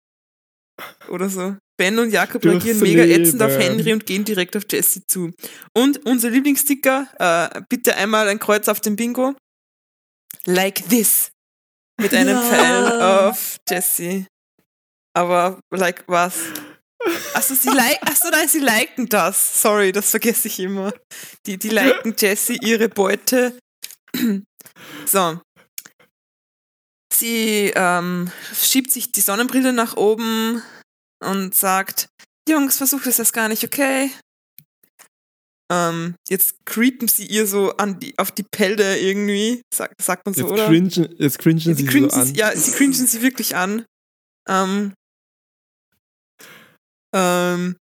Oder 1.09 1.28
so. 1.28 1.57
Ben 1.76 1.98
und 1.98 2.11
Jakob 2.11 2.42
Durchs 2.42 2.64
reagieren 2.64 2.80
mega 2.80 3.04
ätzend 3.04 3.42
auf 3.42 3.57
Henry 3.57 3.92
und 3.92 4.07
gehen 4.07 4.24
direkt 4.24 4.57
auf 4.57 4.62
Jesse 4.70 5.04
zu. 5.07 5.33
Und 5.76 6.04
unser 6.07 6.30
Lieblingssticker, 6.30 7.09
äh, 7.18 7.61
bitte 7.68 7.96
einmal 7.96 8.28
ein 8.28 8.38
Kreuz 8.38 8.68
auf 8.68 8.80
dem 8.80 8.96
Bingo. 8.96 9.35
Like 10.46 10.88
this. 10.88 11.30
Mit 12.00 12.12
einem 12.12 12.37
ja. 12.37 12.42
Pfeil 12.42 13.02
auf 13.02 13.57
Jesse. 13.68 14.26
Aber 15.16 15.61
like 15.70 16.04
was? 16.07 16.35
Achso, 17.35 17.54
sie 17.54 17.68
like, 17.74 18.02
achso, 18.02 18.28
nein, 18.30 18.48
sie 18.48 18.61
liken 18.61 19.09
das. 19.09 19.61
Sorry, 19.61 19.92
das 19.92 20.11
vergesse 20.11 20.48
ich 20.48 20.61
immer. 20.61 20.92
Die, 21.46 21.59
die 21.59 21.68
liken 21.68 22.14
Jessie 22.18 22.59
ihre 22.62 22.88
Beute. 22.88 23.59
So. 25.07 25.40
Sie 27.12 27.72
ähm, 27.76 28.30
schiebt 28.52 28.90
sich 28.90 29.12
die 29.12 29.20
Sonnenbrille 29.20 29.72
nach 29.72 29.96
oben 29.96 30.62
und 31.22 31.54
sagt, 31.54 32.09
Jungs, 32.48 32.78
versucht 32.78 33.07
es 33.07 33.18
das 33.18 33.33
gar 33.33 33.48
nicht, 33.48 33.62
okay? 33.62 34.11
Ähm, 35.72 36.14
jetzt 36.29 36.57
creepen 36.66 37.09
sie 37.09 37.27
ihr 37.27 37.46
so 37.46 37.77
an 37.77 37.98
die, 37.98 38.16
auf 38.18 38.31
die 38.31 38.42
Pelle 38.42 38.98
irgendwie, 38.98 39.62
sagt, 39.72 40.00
sagt 40.03 40.27
man 40.27 40.35
so, 40.35 40.42
jetzt 40.42 40.53
oder? 40.53 40.66
Cringen, 40.66 41.14
jetzt 41.18 41.38
cringen 41.38 41.59
sie, 41.59 41.74
sie 41.74 41.87
cringen 41.87 42.11
so 42.11 42.16
an. 42.16 42.35
Ja, 42.35 42.55
sie 42.55 42.72
cringen 42.72 42.92
sie 42.92 43.22
wirklich 43.22 43.57
an. 43.57 43.87
Ähm, 44.46 44.92
ähm, 47.14 47.77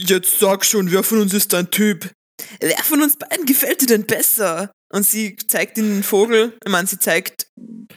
jetzt 0.00 0.38
sag 0.38 0.64
schon, 0.64 0.92
wer 0.92 1.02
von 1.02 1.20
uns 1.20 1.34
ist 1.34 1.52
dein 1.52 1.70
Typ? 1.70 2.12
Wer 2.60 2.78
von 2.84 3.02
uns 3.02 3.16
beiden 3.16 3.46
gefällt 3.46 3.82
dir 3.82 3.86
denn 3.86 4.06
besser? 4.06 4.72
Und 4.92 5.04
sie 5.04 5.36
zeigt 5.36 5.76
den 5.76 6.02
Vogel, 6.02 6.56
ich 6.64 6.70
meine, 6.70 6.86
sie 6.86 6.98
zeigt 6.98 7.46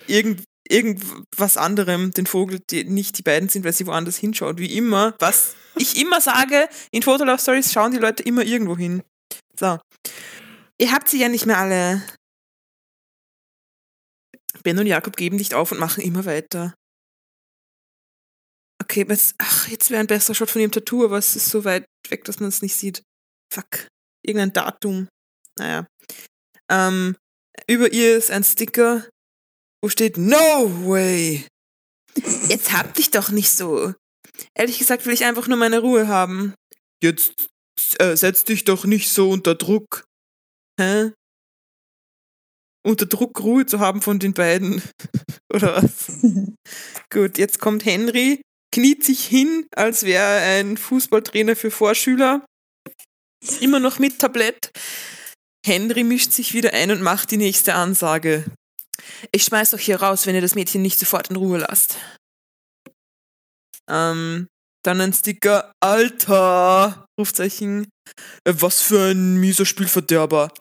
irgend, 0.07 0.43
irgendwas 0.67 1.57
anderem, 1.57 2.11
den 2.11 2.25
Vogel, 2.25 2.59
die 2.69 2.83
nicht 2.85 3.17
die 3.17 3.23
beiden 3.23 3.49
sind, 3.49 3.65
weil 3.65 3.73
sie 3.73 3.87
woanders 3.87 4.17
hinschaut, 4.17 4.57
wie 4.57 4.77
immer. 4.77 5.15
Was 5.19 5.55
ich 5.75 5.99
immer 5.99 6.21
sage, 6.21 6.69
in 6.91 7.03
Fotolove 7.03 7.41
Stories 7.41 7.71
schauen 7.71 7.91
die 7.91 7.97
Leute 7.97 8.23
immer 8.23 8.43
irgendwo 8.43 8.77
hin. 8.77 9.03
So. 9.59 9.79
Ihr 10.79 10.91
habt 10.91 11.07
sie 11.07 11.19
ja 11.19 11.29
nicht 11.29 11.45
mehr 11.45 11.57
alle. 11.57 12.03
Ben 14.63 14.79
und 14.79 14.87
Jakob 14.87 15.17
geben 15.17 15.35
nicht 15.35 15.53
auf 15.53 15.71
und 15.71 15.79
machen 15.79 16.03
immer 16.03 16.25
weiter. 16.25 16.73
Okay, 18.81 19.05
jetzt, 19.07 19.35
ach, 19.37 19.67
jetzt 19.67 19.91
wäre 19.91 20.01
ein 20.01 20.07
besserer 20.07 20.35
Shot 20.35 20.51
von 20.51 20.61
ihrem 20.61 20.71
Tattoo, 20.71 21.05
aber 21.05 21.17
es 21.17 21.35
ist 21.35 21.49
so 21.49 21.63
weit 21.63 21.85
weg, 22.09 22.23
dass 22.25 22.39
man 22.39 22.49
es 22.49 22.61
nicht 22.61 22.75
sieht. 22.75 23.03
Fuck. 23.53 23.87
Irgendein 24.25 24.53
Datum. 24.53 25.07
Naja. 25.57 25.85
Ähm, 26.69 27.15
über 27.67 27.91
ihr 27.91 28.17
ist 28.17 28.31
ein 28.31 28.43
Sticker, 28.43 29.07
wo 29.83 29.89
steht 29.89 30.17
No 30.17 30.87
way. 30.87 31.45
Jetzt 32.47 32.71
hab 32.71 32.93
dich 32.93 33.11
doch 33.11 33.29
nicht 33.29 33.51
so. 33.51 33.93
Ehrlich 34.55 34.79
gesagt 34.79 35.05
will 35.05 35.13
ich 35.13 35.25
einfach 35.25 35.47
nur 35.47 35.57
meine 35.57 35.79
Ruhe 35.79 36.07
haben. 36.07 36.53
Jetzt 37.03 37.49
äh, 37.99 38.15
setz 38.15 38.45
dich 38.45 38.63
doch 38.63 38.85
nicht 38.85 39.09
so 39.09 39.29
unter 39.29 39.55
Druck. 39.55 40.05
Hä? 40.79 41.11
Unter 42.85 43.05
Druck 43.05 43.41
Ruhe 43.41 43.65
zu 43.65 43.79
haben 43.79 44.01
von 44.01 44.19
den 44.19 44.33
beiden. 44.33 44.81
Oder 45.53 45.83
was? 45.83 46.21
Gut, 47.11 47.37
jetzt 47.37 47.59
kommt 47.59 47.85
Henry, 47.85 48.41
kniet 48.73 49.03
sich 49.03 49.25
hin, 49.25 49.67
als 49.75 50.03
wäre 50.03 50.23
er 50.23 50.59
ein 50.59 50.77
Fußballtrainer 50.77 51.55
für 51.57 51.71
Vorschüler. 51.71 52.45
Immer 53.59 53.79
noch 53.81 53.99
mit 53.99 54.19
Tablett. 54.19 54.71
Henry 55.65 56.03
mischt 56.03 56.31
sich 56.31 56.53
wieder 56.53 56.73
ein 56.73 56.91
und 56.91 57.01
macht 57.01 57.31
die 57.31 57.37
nächste 57.37 57.75
Ansage. 57.75 58.45
Ich 59.31 59.43
schmeiß 59.43 59.73
euch 59.73 59.85
hier 59.85 60.01
raus, 60.01 60.25
wenn 60.25 60.35
ihr 60.35 60.41
das 60.41 60.55
Mädchen 60.55 60.81
nicht 60.81 60.99
sofort 60.99 61.29
in 61.29 61.35
Ruhe 61.35 61.59
lasst. 61.59 61.97
Ähm, 63.89 64.47
dann 64.83 65.01
ein 65.01 65.13
Sticker, 65.13 65.71
Alter, 65.79 67.05
Rufzeichen. 67.19 67.87
Äh, 68.43 68.53
was 68.57 68.81
für 68.81 69.11
ein 69.11 69.37
mieser 69.37 69.65
Spielverderber. 69.65 70.51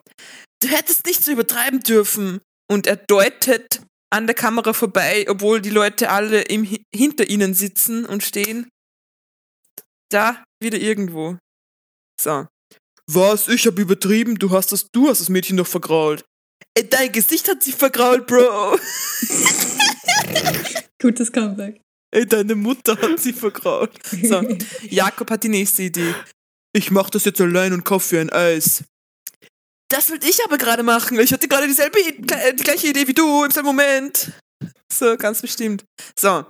Du 0.63 0.69
hättest 0.69 1.07
nicht 1.07 1.25
so 1.25 1.33
übertreiben 1.33 1.81
dürfen. 1.81 2.41
Und 2.71 2.87
er 2.87 2.97
deutet 2.97 3.83
an 4.11 4.27
der 4.27 4.35
Kamera 4.35 4.73
vorbei, 4.73 5.27
obwohl 5.29 5.61
die 5.61 5.71
Leute 5.71 6.11
alle 6.11 6.43
im, 6.43 6.65
hinter 6.95 7.29
ihnen 7.29 7.55
sitzen 7.55 8.05
und 8.05 8.23
stehen. 8.23 8.69
Da, 10.11 10.45
wieder 10.63 10.79
irgendwo. 10.79 11.39
So. 12.21 12.47
Was? 13.11 13.49
Ich 13.49 13.67
hab 13.67 13.79
übertrieben? 13.79 14.39
Du 14.39 14.51
hast 14.51 14.73
das, 14.73 14.87
du 14.93 15.09
hast 15.09 15.21
das 15.21 15.29
Mädchen 15.29 15.57
doch 15.57 15.67
vergrault. 15.67 16.25
Ey, 16.75 16.89
dein 16.89 17.13
Gesicht 17.13 17.49
hat 17.49 17.63
sich 17.63 17.75
vergrault, 17.75 18.27
Bro. 18.27 18.79
Gutes 21.01 21.31
Comeback. 21.33 21.81
Ey, 22.15 22.27
deine 22.27 22.55
Mutter 22.55 23.01
hat 23.01 23.19
sie 23.19 23.33
vergrault. 23.33 23.93
So, 24.23 24.43
Jakob 24.83 25.31
hat 25.31 25.43
die 25.45 25.49
nächste 25.49 25.83
Idee. 25.85 26.15
Ich 26.75 26.91
mach 26.91 27.11
das 27.11 27.25
jetzt 27.25 27.41
allein 27.41 27.73
und 27.73 27.85
kauf 27.85 28.05
für 28.05 28.21
ein 28.21 28.31
Eis. 28.31 28.85
Das 29.89 30.11
will 30.11 30.21
ich 30.23 30.43
aber 30.45 30.57
gerade 30.57 30.83
machen. 30.83 31.19
Ich 31.21 31.33
hatte 31.33 31.49
gerade 31.49 31.67
dieselbe, 31.67 31.99
die 32.03 32.63
gleiche 32.63 32.89
Idee 32.89 33.07
wie 33.07 33.15
du 33.15 33.45
im 33.45 33.51
selben 33.51 33.67
Moment. 33.67 34.33
So, 34.91 35.17
ganz 35.17 35.43
bestimmt. 35.43 35.85
So, 36.19 36.47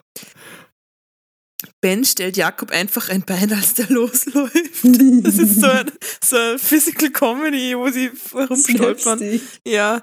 Ben 1.83 2.05
stellt 2.05 2.37
Jakob 2.37 2.71
einfach 2.71 3.09
ein 3.09 3.23
Bein, 3.23 3.53
als 3.53 3.75
der 3.75 3.91
losläuft. 3.91 4.55
Das 4.85 5.39
ist 5.39 5.61
so 5.61 5.67
ein, 5.67 5.91
so 6.25 6.37
ein 6.37 6.59
Physical 6.59 7.11
Comedy, 7.11 7.77
wo 7.77 7.91
sie 7.91 8.11
herumstolpern. 8.33 9.41
Ja. 9.67 10.03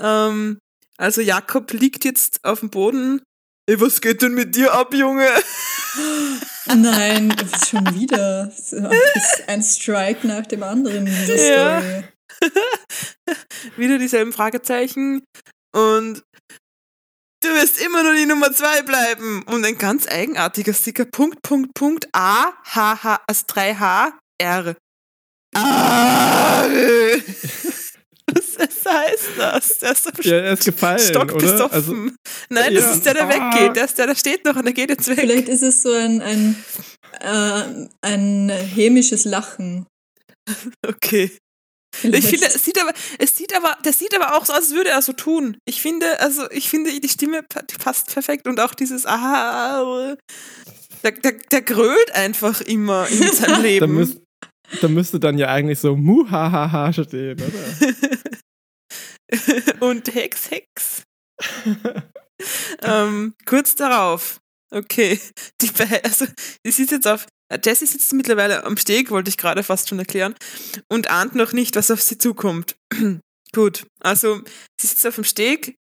Ähm, 0.00 0.58
also 0.96 1.20
Jakob 1.20 1.72
liegt 1.72 2.04
jetzt 2.04 2.44
auf 2.44 2.60
dem 2.60 2.70
Boden. 2.70 3.22
Ey, 3.68 3.80
was 3.80 4.00
geht 4.00 4.22
denn 4.22 4.34
mit 4.34 4.54
dir 4.54 4.72
ab, 4.72 4.94
Junge? 4.94 5.28
Nein, 6.66 7.30
das 7.30 7.62
ist 7.62 7.70
schon 7.70 7.94
wieder 7.94 8.52
ein 9.48 9.62
Strike 9.62 10.26
nach 10.26 10.46
dem 10.46 10.62
anderen 10.62 11.06
ja. 11.06 11.80
Story. 11.80 12.04
wieder 13.76 13.98
dieselben 13.98 14.32
Fragezeichen. 14.32 15.24
Und 15.74 16.22
Du 17.46 17.54
wirst 17.54 17.80
immer 17.80 18.02
nur 18.02 18.14
die 18.14 18.26
Nummer 18.26 18.52
zwei 18.52 18.82
bleiben. 18.82 19.42
Und 19.44 19.64
ein 19.64 19.78
ganz 19.78 20.08
eigenartiger 20.08 20.74
Sticker. 20.74 21.04
Punkt, 21.04 21.42
Punkt, 21.42 21.74
Punkt. 21.74 22.08
A, 22.12 22.52
H, 22.64 23.04
H, 23.04 23.20
also 23.26 23.44
3H, 23.46 24.12
R. 24.38 24.76
Ah. 25.54 26.64
Was 28.26 28.92
heißt 28.92 29.28
das? 29.38 29.78
Der 29.78 29.92
ist, 29.92 30.24
ja, 30.24 30.36
er 30.38 30.52
ist 30.54 30.64
gefallen, 30.64 30.98
stockbesoffen. 30.98 31.70
Also, 31.72 31.92
Nein, 32.48 32.74
das 32.74 32.84
ja. 32.84 32.90
ist 32.90 33.06
der, 33.06 33.14
der 33.14 33.24
ah. 33.24 33.28
weggeht. 33.28 33.76
Der, 33.76 33.84
ist 33.84 33.96
der, 33.96 34.06
der 34.08 34.16
steht 34.16 34.44
noch 34.44 34.56
und 34.56 34.64
der 34.64 34.72
geht 34.72 34.90
jetzt 34.90 35.06
weg. 35.08 35.20
Vielleicht 35.20 35.48
ist 35.48 35.62
es 35.62 35.82
so 35.82 35.92
ein, 35.92 36.20
ein, 36.20 36.56
äh, 37.20 37.88
ein 38.02 38.48
hämisches 38.50 39.24
Lachen. 39.24 39.86
Okay. 40.86 41.36
Ich 42.02 42.26
finde, 42.26 42.46
es 42.46 42.64
sieht 42.64 42.80
aber, 42.80 42.92
es 43.18 43.36
sieht 43.36 43.54
aber, 43.54 43.76
das 43.82 43.98
sieht 43.98 44.14
aber 44.14 44.36
auch 44.36 44.44
so 44.44 44.52
aus, 44.52 44.58
als 44.58 44.72
würde 44.72 44.90
er 44.90 45.02
so 45.02 45.12
tun. 45.12 45.56
Ich 45.64 45.80
finde, 45.80 46.20
also 46.20 46.50
ich 46.50 46.68
finde, 46.68 46.98
die 46.98 47.08
Stimme 47.08 47.42
passt 47.78 48.12
perfekt 48.12 48.46
und 48.46 48.60
auch 48.60 48.74
dieses 48.74 49.06
Aha, 49.06 50.16
der, 51.02 51.12
der, 51.12 51.32
der 51.32 51.62
grölt 51.62 52.14
einfach 52.14 52.60
immer 52.60 53.08
in 53.08 53.18
seinem 53.32 53.62
Leben. 53.62 53.86
da, 53.86 53.86
müsst, 53.86 54.20
da 54.80 54.88
müsste 54.88 55.20
dann 55.20 55.38
ja 55.38 55.48
eigentlich 55.48 55.78
so 55.78 55.96
Muhahaha 55.96 56.92
stehen, 56.92 57.40
oder? 57.40 57.94
und 59.80 60.14
Hex, 60.14 60.50
Hex. 60.50 61.02
ähm, 62.82 63.34
kurz 63.44 63.74
darauf, 63.74 64.40
okay, 64.72 65.20
die, 65.60 65.70
also, 66.02 66.26
die 66.64 66.70
sieht 66.70 66.90
jetzt 66.90 67.06
auf 67.06 67.26
Jessie 67.64 67.86
sitzt 67.86 68.12
mittlerweile 68.12 68.64
am 68.64 68.76
Steg, 68.76 69.10
wollte 69.10 69.28
ich 69.28 69.36
gerade 69.36 69.62
fast 69.62 69.88
schon 69.88 69.98
erklären, 69.98 70.34
und 70.88 71.10
ahnt 71.10 71.34
noch 71.34 71.52
nicht, 71.52 71.76
was 71.76 71.90
auf 71.90 72.02
sie 72.02 72.18
zukommt. 72.18 72.76
Gut, 73.52 73.86
also 74.00 74.40
sie 74.80 74.86
sitzt 74.86 75.06
auf 75.06 75.14
dem 75.14 75.24
Steg, 75.24 75.76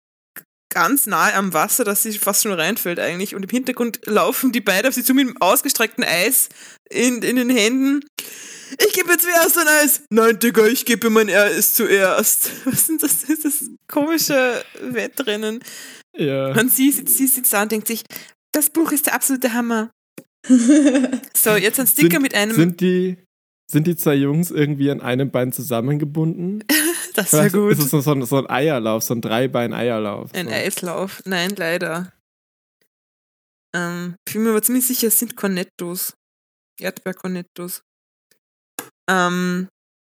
ganz 0.75 1.07
nahe 1.07 1.33
am 1.33 1.53
Wasser, 1.53 1.83
dass 1.83 2.03
sie 2.03 2.13
fast 2.13 2.43
schon 2.43 2.51
reinfällt 2.51 2.99
eigentlich. 2.99 3.33
Und 3.33 3.43
im 3.43 3.49
Hintergrund 3.49 4.01
laufen 4.05 4.51
die 4.51 4.61
beiden 4.61 4.89
auf 4.89 4.93
sie 4.93 5.03
zu 5.03 5.13
mit 5.13 5.27
dem 5.27 5.41
ausgestreckten 5.41 6.03
Eis 6.03 6.49
in, 6.89 7.21
in 7.23 7.37
den 7.37 7.49
Händen. 7.49 8.01
Ich 8.85 8.93
gebe 8.93 9.17
zuerst 9.17 9.57
ein 9.57 9.67
Eis. 9.67 10.01
Nein, 10.09 10.37
Digga, 10.37 10.65
ich 10.67 10.85
gebe 10.85 11.09
mein 11.09 11.29
Eis 11.29 11.73
zuerst. 11.75 12.51
Was 12.65 12.87
sind 12.87 13.01
das? 13.01 13.21
Das 13.21 13.29
ist 13.29 13.45
das 13.45 13.69
komische 13.87 14.63
Wettrennen. 14.81 15.63
Ja. 16.17 16.51
Und 16.51 16.71
sie, 16.71 16.91
sie 16.91 17.27
sitzt 17.27 17.53
da 17.53 17.63
und 17.63 17.71
denkt 17.71 17.87
sich, 17.87 18.03
das 18.51 18.69
Buch 18.69 18.91
ist 18.91 19.05
der 19.05 19.15
absolute 19.15 19.53
Hammer. 19.53 19.91
So, 21.33 21.55
jetzt 21.55 21.79
ein 21.79 21.87
Sticker 21.87 22.11
sind, 22.11 22.21
mit 22.21 22.35
einem. 22.35 22.55
Sind 22.55 22.81
die, 22.81 23.17
sind 23.69 23.87
die 23.87 23.95
zwei 23.95 24.15
Jungs 24.15 24.51
irgendwie 24.51 24.91
an 24.91 25.01
einem 25.01 25.31
Bein 25.31 25.51
zusammengebunden? 25.51 26.63
das 27.15 27.33
wäre 27.33 27.51
gut. 27.51 27.71
Ist 27.73 27.79
es 27.79 27.89
so, 27.89 28.01
so, 28.01 28.21
so 28.25 28.37
ein 28.37 28.49
Eierlauf, 28.49 29.03
so 29.03 29.13
ein 29.13 29.21
Dreibein-Eierlauf? 29.21 30.33
Ein 30.33 30.47
so. 30.47 30.53
Eislauf. 30.53 31.21
Nein, 31.25 31.53
leider. 31.55 32.11
Ähm, 33.75 34.15
ich 34.27 34.33
bin 34.33 34.43
mir 34.43 34.51
aber 34.51 34.61
ziemlich 34.61 34.87
sicher, 34.87 35.07
es 35.07 35.19
sind 35.19 35.35
Cornettos. 35.35 36.13
Erdbeer-Cornettos. 36.79 37.81
Ähm, 39.09 39.67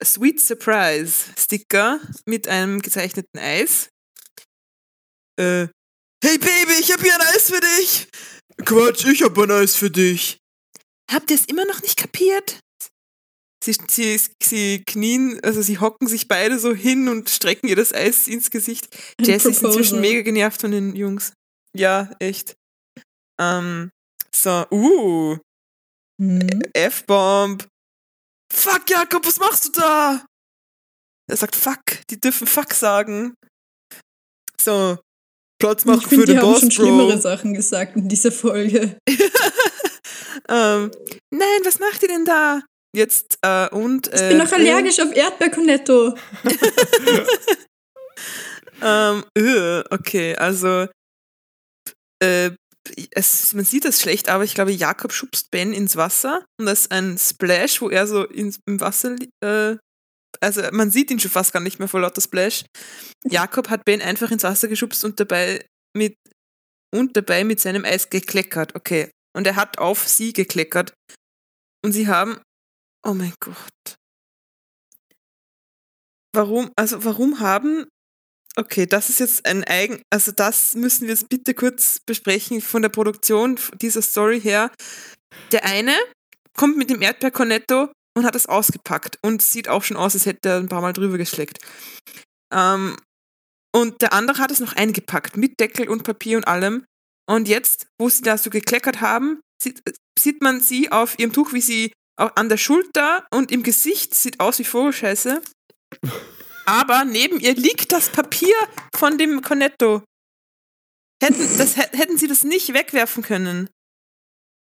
Sweet 0.04 0.42
Surprise 0.42 1.32
Sticker 1.38 2.00
mit 2.26 2.48
einem 2.48 2.82
gezeichneten 2.82 3.40
Eis. 3.40 3.90
Äh, 5.40 5.68
hey 6.24 6.38
Baby, 6.38 6.74
ich 6.80 6.92
hab 6.92 7.02
hier 7.02 7.14
ein 7.14 7.28
Eis 7.34 7.50
für 7.50 7.60
dich. 7.60 8.08
Quatsch, 8.64 9.06
ich 9.06 9.24
hab 9.24 9.38
ein 9.38 9.52
Eis 9.52 9.76
für 9.76 9.92
dich. 9.92 10.38
Habt 11.12 11.30
ihr 11.30 11.38
es 11.38 11.46
immer 11.46 11.66
noch 11.66 11.82
nicht 11.82 11.98
kapiert? 11.98 12.60
Sie, 13.64 13.76
sie, 13.90 14.22
sie 14.42 14.84
knien, 14.86 15.40
also 15.44 15.62
sie 15.62 15.80
hocken 15.80 16.08
sich 16.08 16.28
beide 16.28 16.60
so 16.60 16.74
hin 16.74 17.10
und 17.10 17.30
strecken 17.30 17.68
ihr 17.68 17.76
das 17.76 17.94
Eis 17.94 18.28
ins 18.28 18.52
Gesicht. 18.52 18.88
Jessie 19.20 19.50
ist 19.50 19.64
inzwischen 19.64 20.02
mega 20.02 20.22
genervt 20.22 20.62
von 20.62 20.72
den 20.72 20.96
Jungs. 20.96 21.34
Ja, 21.76 22.12
echt. 22.20 22.56
Ähm, 23.40 23.90
so, 24.34 24.66
uh. 24.72 25.38
Hm. 26.22 26.62
F-Bomb. 26.74 27.68
Fuck, 28.54 28.90
Jakob, 28.90 29.26
was 29.26 29.40
machst 29.40 29.66
du 29.66 29.82
da? 29.82 30.26
Er 31.28 31.38
sagt 31.38 31.56
Fuck, 31.56 32.06
die 32.10 32.20
dürfen 32.20 32.48
Fuck 32.48 32.74
sagen. 32.74 33.34
So, 34.62 35.00
Platz 35.60 35.86
machen 35.86 36.02
ich 36.02 36.08
find, 36.08 36.22
für 36.22 36.28
den 36.28 36.40
Boss, 36.40 36.62
haben 36.62 36.72
schon 36.72 36.86
Bro. 36.86 36.96
schlimmere 36.96 37.22
Sachen 37.22 37.54
gesagt 37.54 37.96
in 37.96 38.08
dieser 38.08 38.32
Folge. 38.32 38.98
ähm, 40.50 40.92
nein, 41.32 41.60
was 41.64 41.80
macht 41.80 42.02
ihr 42.04 42.10
denn 42.10 42.26
da? 42.26 42.62
Jetzt, 42.96 43.40
äh, 43.42 43.70
und. 43.70 44.12
Äh, 44.14 44.24
ich 44.24 44.30
bin 44.30 44.38
noch 44.38 44.52
allergisch 44.52 45.00
äh, 45.00 45.04
auf 45.04 45.16
Erdbeercornetto. 45.16 46.16
ähm, 48.82 49.24
öh, 49.38 49.84
okay, 49.90 50.36
also. 50.36 50.88
Äh, 52.22 52.52
es, 53.12 53.54
man 53.54 53.66
sieht 53.66 53.84
das 53.84 54.00
schlecht, 54.00 54.30
aber 54.30 54.44
ich 54.44 54.54
glaube, 54.54 54.72
Jakob 54.72 55.12
schubst 55.12 55.50
Ben 55.50 55.74
ins 55.74 55.96
Wasser 55.96 56.46
und 56.60 56.68
das 56.68 56.82
ist 56.82 56.92
ein 56.92 57.18
Splash, 57.18 57.82
wo 57.82 57.90
er 57.90 58.06
so 58.06 58.26
ins, 58.26 58.60
im 58.68 58.80
Wasser, 58.80 59.16
äh, 59.44 59.78
also 60.42 60.62
man 60.72 60.92
sieht 60.92 61.12
ihn 61.12 61.20
schon 61.20 61.32
fast 61.32 61.54
gar 61.54 61.60
nicht 61.60 61.80
mehr 61.80 61.88
vor 61.88 62.02
lauter 62.02 62.22
Splash. 62.22 62.66
Jakob 63.26 63.70
hat 63.70 63.86
Ben 63.86 64.02
einfach 64.02 64.32
ins 64.32 64.44
Wasser 64.44 64.68
geschubst 64.68 65.04
und 65.04 65.20
dabei 65.20 65.66
mit, 65.96 66.16
und 66.94 67.16
dabei 67.18 67.44
mit 67.44 67.60
seinem 67.60 67.86
Eis 67.86 68.10
gekleckert, 68.10 68.76
okay. 68.76 69.12
Und 69.36 69.48
er 69.48 69.56
hat 69.56 69.78
auf 69.78 70.08
sie 70.08 70.34
gekleckert. 70.34 70.94
Und 71.84 71.92
sie 71.92 72.08
haben, 72.08 72.40
oh 73.06 73.14
mein 73.14 73.34
Gott. 73.40 73.96
Warum, 76.34 76.72
also 76.76 77.04
warum 77.04 77.40
haben 77.40 77.86
Okay, 78.58 78.86
das 78.86 79.10
ist 79.10 79.20
jetzt 79.20 79.46
ein 79.46 79.66
eigen, 79.66 80.02
also 80.10 80.32
das 80.32 80.76
müssen 80.76 81.02
wir 81.02 81.10
jetzt 81.10 81.28
bitte 81.28 81.54
kurz 81.54 82.00
besprechen 82.06 82.62
von 82.62 82.82
der 82.82 82.90
Produktion 82.90 83.60
dieser 83.82 84.02
Story 84.02 84.40
her. 84.40 84.72
Der 85.52 85.66
eine 85.66 85.94
kommt 86.56 86.78
mit 86.78 86.90
dem 86.90 87.02
Erdbeercornetto 87.02 87.90
und 88.16 88.26
hat 88.26 88.36
es 88.36 88.46
ausgepackt 88.46 89.20
und 89.22 89.42
sieht 89.42 89.68
auch 89.68 89.84
schon 89.84 89.98
aus, 89.98 90.16
als 90.16 90.26
hätte 90.26 90.50
er 90.50 90.58
ein 90.58 90.70
paar 90.70 90.82
Mal 90.82 90.94
drüber 90.94 91.18
geschleckt. 91.18 91.60
Ähm, 92.54 92.98
und 93.76 94.02
der 94.02 94.14
andere 94.14 94.40
hat 94.40 94.52
es 94.52 94.60
noch 94.60 94.74
eingepackt 94.74 95.38
mit 95.38 95.60
Deckel 95.60 95.90
und 95.90 96.04
Papier 96.04 96.38
und 96.38 96.48
allem. 96.48 96.86
Und 97.30 97.48
jetzt, 97.48 97.88
wo 98.00 98.08
sie 98.08 98.22
da 98.22 98.38
so 98.38 98.50
gekleckert 98.50 99.02
haben, 99.02 99.42
sieht, 99.62 99.82
sieht 100.18 100.42
man 100.42 100.62
sie 100.62 100.92
auf 100.92 101.20
ihrem 101.20 101.34
Tuch, 101.34 101.54
wie 101.54 101.62
sie 101.62 101.92
auch 102.18 102.36
an 102.36 102.48
der 102.48 102.58
Schulter 102.58 103.26
und 103.32 103.52
im 103.52 103.64
Gesicht 103.64 104.16
sieht 104.16 104.40
aus 104.40 104.60
wie 104.60 104.64
Vogelscheiße 104.64 105.42
aber 106.66 107.06
neben 107.06 107.40
ihr 107.40 107.56
liegt 107.56 107.92
das 107.92 108.10
Papier 108.10 108.56
von 108.96 109.18
dem 109.18 109.42
Cornetto. 109.42 110.04
Hätten, 111.22 111.58
das, 111.58 111.78
hätten 111.78 112.18
sie 112.18 112.28
das 112.28 112.44
nicht 112.44 112.74
wegwerfen 112.74 113.24
können. 113.24 113.70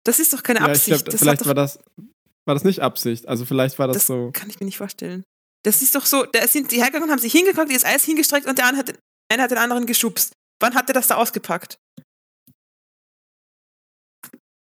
Das 0.05 0.19
ist 0.19 0.33
doch 0.33 0.43
keine 0.43 0.63
Absicht. 0.63 0.89
Ja, 0.89 0.97
glaub, 0.99 1.19
vielleicht 1.19 1.47
war 1.47 1.55
das, 1.55 1.79
war 2.47 2.55
das 2.55 2.65
nicht 2.65 2.81
Absicht. 2.81 3.29
Also 3.29 3.45
vielleicht 3.45 3.79
war 3.79 3.87
das, 3.87 3.99
das 3.99 4.07
so. 4.07 4.31
Kann 4.33 4.51
ich 4.51 4.61
mir 4.61 4.67
nicht 4.67 4.79
vorstellen. 4.79 5.25
Das 5.63 5.83
ist 5.83 5.95
doch 5.95 6.07
so, 6.07 6.25
da 6.25 6.47
sind 6.47 6.73
die 6.73 6.77
hergegangen, 6.77 7.11
haben 7.11 7.19
sich 7.19 7.33
hingeguckt, 7.33 7.75
das 7.75 7.85
Eis 7.85 8.05
hingestreckt 8.05 8.47
und 8.47 8.57
der 8.59 8.67
eine 8.67 8.79
hat, 8.79 8.95
einer 9.31 9.43
hat 9.43 9.51
den 9.51 9.59
anderen 9.59 9.87
geschubst. 9.87 10.33
Wann 10.61 10.75
hat 10.75 10.89
er 10.89 10.95
das 10.95 11.09
da 11.09 11.17
ausgepackt? 11.17 11.79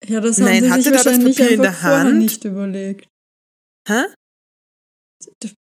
Ja, 0.06 0.20
das 0.20 0.38
haben 0.38 0.44
Nein, 0.44 0.64
sie 0.64 0.82
sich 0.82 0.92
wahrscheinlich 0.92 1.36
das 1.36 1.46
Papier 1.46 1.54
in 1.54 1.62
der 1.62 1.82
Hand 1.82 2.16
nicht 2.16 2.44
überlegt. 2.44 3.08
Hä? 3.88 4.04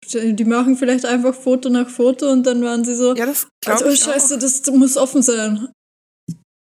Die 0.05 0.45
machen 0.45 0.77
vielleicht 0.77 1.05
einfach 1.05 1.33
Foto 1.33 1.69
nach 1.69 1.89
Foto 1.89 2.31
und 2.31 2.43
dann 2.43 2.61
waren 2.63 2.85
sie 2.85 2.93
so, 2.93 3.15
ja, 3.15 3.25
das 3.25 3.47
also, 3.65 3.87
ich 3.87 3.99
scheiße, 3.99 4.35
auch. 4.35 4.39
das 4.39 4.65
muss 4.67 4.97
offen 4.97 5.23
sein. 5.23 5.71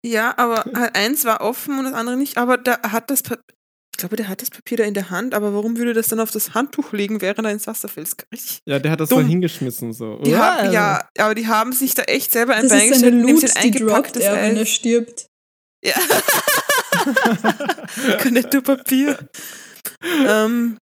Ja, 0.05 0.37
aber 0.39 0.65
eins 0.95 1.27
war 1.27 1.43
offen 1.43 1.79
und 1.79 1.85
das 1.85 1.93
andere 1.93 2.17
nicht, 2.17 2.39
aber 2.39 2.57
da 2.57 2.81
hat 2.91 3.11
das 3.11 3.23
glaube, 4.01 4.17
der 4.17 4.29
hat 4.29 4.43
das 4.43 4.51
Papier 4.51 4.79
da 4.79 4.85
in 4.85 4.95
der 4.95 5.11
Hand, 5.11 5.35
aber 5.35 5.55
warum 5.55 5.77
würde 5.77 5.95
das 5.95 6.09
dann 6.09 6.21
auf 6.21 6.31
das 6.31 6.55
Handtuch 6.55 6.93
legen, 6.93 7.21
während 7.21 7.47
er 7.47 7.53
ins 7.53 7.67
Wasser 7.67 7.89
fällt? 7.89 8.11
Ja, 8.67 8.79
der 8.79 8.91
hat 8.91 9.01
das 9.01 9.09
Dumm. 9.09 9.23
so 9.23 9.29
hingeschmissen 9.29 9.93
so. 9.93 10.19
Die 10.19 10.37
haben, 10.37 10.73
ja, 10.73 11.09
aber 11.19 11.35
die 11.35 11.47
haben 11.47 11.73
sich 11.73 11.95
da 11.95 12.03
echt 12.03 12.33
selber 12.33 12.55
ein 12.55 12.69
das 12.69 12.73
Bein 12.73 12.91
gestellt, 12.91 13.15
indem 13.15 13.37
sie 13.37 13.47
ein 13.47 13.57
eingepacktes 13.57 14.23
er, 14.23 14.35
wenn 14.35 14.57
er 14.57 14.67
stirbt. 14.67 15.27
Ja. 15.85 15.95
Cornetto-Papier. 18.23 19.29
ähm, 20.27 20.79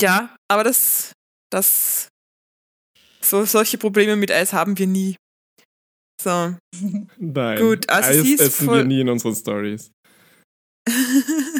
ja, 0.00 0.34
aber 0.48 0.64
das, 0.64 1.12
das, 1.50 2.08
so, 3.22 3.44
solche 3.44 3.78
Probleme 3.78 4.16
mit 4.16 4.30
Eis 4.30 4.52
haben 4.52 4.78
wir 4.78 4.86
nie. 4.86 5.16
So. 6.22 6.54
Nein. 7.18 7.58
Gut, 7.58 7.88
also 7.88 8.10
Eis 8.10 8.22
sie 8.22 8.34
ist 8.34 8.40
essen 8.40 8.66
voll, 8.66 8.78
wir 8.78 8.84
nie 8.84 9.00
in 9.00 9.08
unseren 9.08 9.34
Stories. 9.34 9.90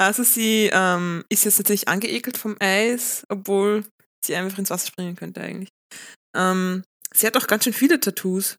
also 0.00 0.22
sie 0.22 0.70
ähm, 0.72 1.24
ist 1.28 1.44
jetzt 1.44 1.58
natürlich 1.58 1.86
angeekelt 1.86 2.38
vom 2.38 2.56
Eis, 2.58 3.26
obwohl 3.28 3.84
sie 4.24 4.34
einfach 4.34 4.56
ins 4.56 4.70
Wasser 4.70 4.86
springen 4.86 5.14
könnte 5.14 5.42
eigentlich. 5.42 5.68
Ähm, 6.34 6.84
sie 7.12 7.26
hat 7.26 7.36
auch 7.36 7.46
ganz 7.46 7.64
schön 7.64 7.74
viele 7.74 8.00
Tattoos. 8.00 8.56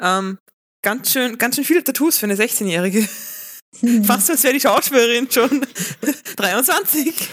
Ähm, 0.00 0.38
ganz 0.84 1.12
schön, 1.12 1.38
ganz 1.38 1.54
schön 1.54 1.64
viele 1.64 1.84
Tattoos 1.84 2.18
für 2.18 2.26
eine 2.26 2.34
16-Jährige. 2.34 3.02
Fast 4.04 4.30
als 4.30 4.42
wäre 4.42 4.54
die 4.54 4.60
Schauspielerin 4.60 5.30
schon 5.30 5.64
23. 6.36 7.28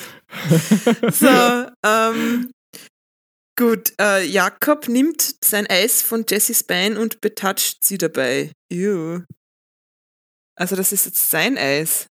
so, 1.12 1.67
ähm, 1.84 2.51
gut, 3.58 3.93
äh, 3.99 4.23
Jakob 4.23 4.88
nimmt 4.88 5.36
sein 5.43 5.65
Eis 5.65 6.04
von 6.04 6.25
Jessys 6.30 6.63
Bein 6.63 6.95
und 6.95 7.21
betatscht 7.21 7.84
sie 7.84 7.97
dabei. 7.97 8.51
Ew. 8.71 9.23
Also 10.56 10.75
das 10.75 10.91
ist 10.91 11.06
jetzt 11.06 11.32
sein 11.32 11.58
Eis. 11.58 12.06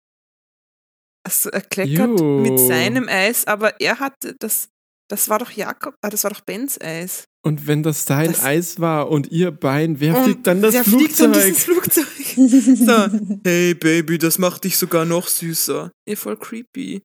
Also 1.28 1.50
er 1.50 1.60
kleckert 1.60 2.21
Ew. 2.21 2.40
mit 2.40 2.58
seinem 2.58 3.10
Eis, 3.10 3.46
aber 3.46 3.82
er 3.82 4.00
hatte 4.00 4.34
das, 4.40 4.69
das 5.10 5.28
war 5.28 5.40
doch 5.40 5.52
Jakob, 5.52 5.94
ah, 6.02 6.10
das 6.10 6.23
war 6.23 6.32
doch 6.32 6.40
Bens 6.40 6.80
Eis. 6.80 7.25
Und 7.46 7.67
wenn 7.67 7.84
das 7.84 8.06
dein 8.06 8.32
das 8.32 8.46
Eis 8.46 8.80
war 8.80 9.10
und 9.10 9.30
ihr 9.30 9.52
Bein, 9.52 10.00
wer 10.00 10.23
fliegt 10.23 10.48
dann 10.48 10.62
das 10.62 10.73
wer 10.73 10.86
Flugzeug? 10.86 11.36
Fliegt 11.36 11.58
Flugzeug? 11.58 12.08
so, 12.78 13.40
hey 13.46 13.73
Baby, 13.73 14.17
das 14.17 14.38
macht 14.38 14.63
dich 14.63 14.78
sogar 14.78 15.04
noch 15.04 15.28
süßer. 15.28 15.92
Ihr 16.08 16.17
voll 16.17 16.38
creepy. 16.38 17.02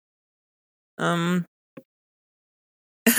Ähm. 1.01 1.45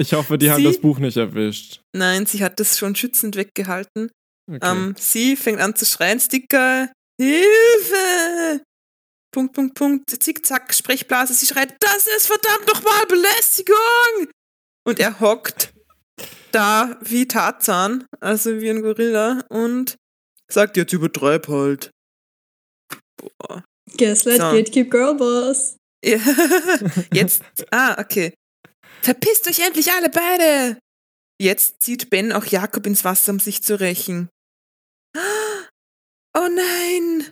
ich 0.00 0.12
hoffe, 0.12 0.38
die 0.38 0.46
sie, 0.46 0.50
haben 0.50 0.64
das 0.64 0.80
Buch 0.80 0.98
nicht 0.98 1.16
erwischt. 1.16 1.82
Nein, 1.94 2.26
sie 2.26 2.42
hat 2.42 2.58
das 2.58 2.76
schon 2.76 2.96
schützend 2.96 3.36
weggehalten. 3.36 4.10
Okay. 4.48 4.58
Ähm, 4.60 4.94
sie 4.98 5.36
fängt 5.36 5.60
an 5.60 5.76
zu 5.76 5.86
schreien, 5.86 6.18
Sticker, 6.18 6.90
Hilfe! 7.20 8.64
Punkt, 9.32 9.54
Punkt, 9.54 9.74
Punkt, 9.74 10.10
Zickzack, 10.22 10.74
Sprechblase. 10.74 11.34
Sie 11.34 11.46
schreit, 11.46 11.74
das 11.80 12.06
ist 12.06 12.26
verdammt 12.26 12.66
nochmal 12.66 13.06
Belästigung! 13.06 14.32
Und 14.84 14.98
er 14.98 15.20
hockt 15.20 15.72
da 16.52 16.98
wie 17.00 17.28
Tarzan, 17.28 18.06
also 18.18 18.60
wie 18.60 18.70
ein 18.70 18.82
Gorilla, 18.82 19.44
und 19.48 19.96
sagt 20.50 20.76
jetzt 20.76 20.92
übertreib 20.92 21.48
halt. 21.48 21.90
Boah. 23.16 23.62
Gaslight 23.96 24.40
so. 24.40 24.50
Gatekeep 24.50 24.90
Girlboss. 24.90 25.76
Ja. 26.04 26.18
Jetzt, 27.12 27.42
ah, 27.70 28.00
okay. 28.00 28.32
Verpisst 29.02 29.46
euch 29.48 29.58
endlich 29.60 29.92
alle 29.92 30.08
beide! 30.08 30.78
jetzt 31.40 31.82
zieht 31.82 32.10
Ben 32.10 32.32
auch 32.32 32.44
Jakob 32.44 32.86
ins 32.86 33.04
Wasser, 33.04 33.32
um 33.32 33.40
sich 33.40 33.62
zu 33.62 33.80
rächen. 33.80 34.28
Oh 36.32 36.46
nein! 36.46 37.29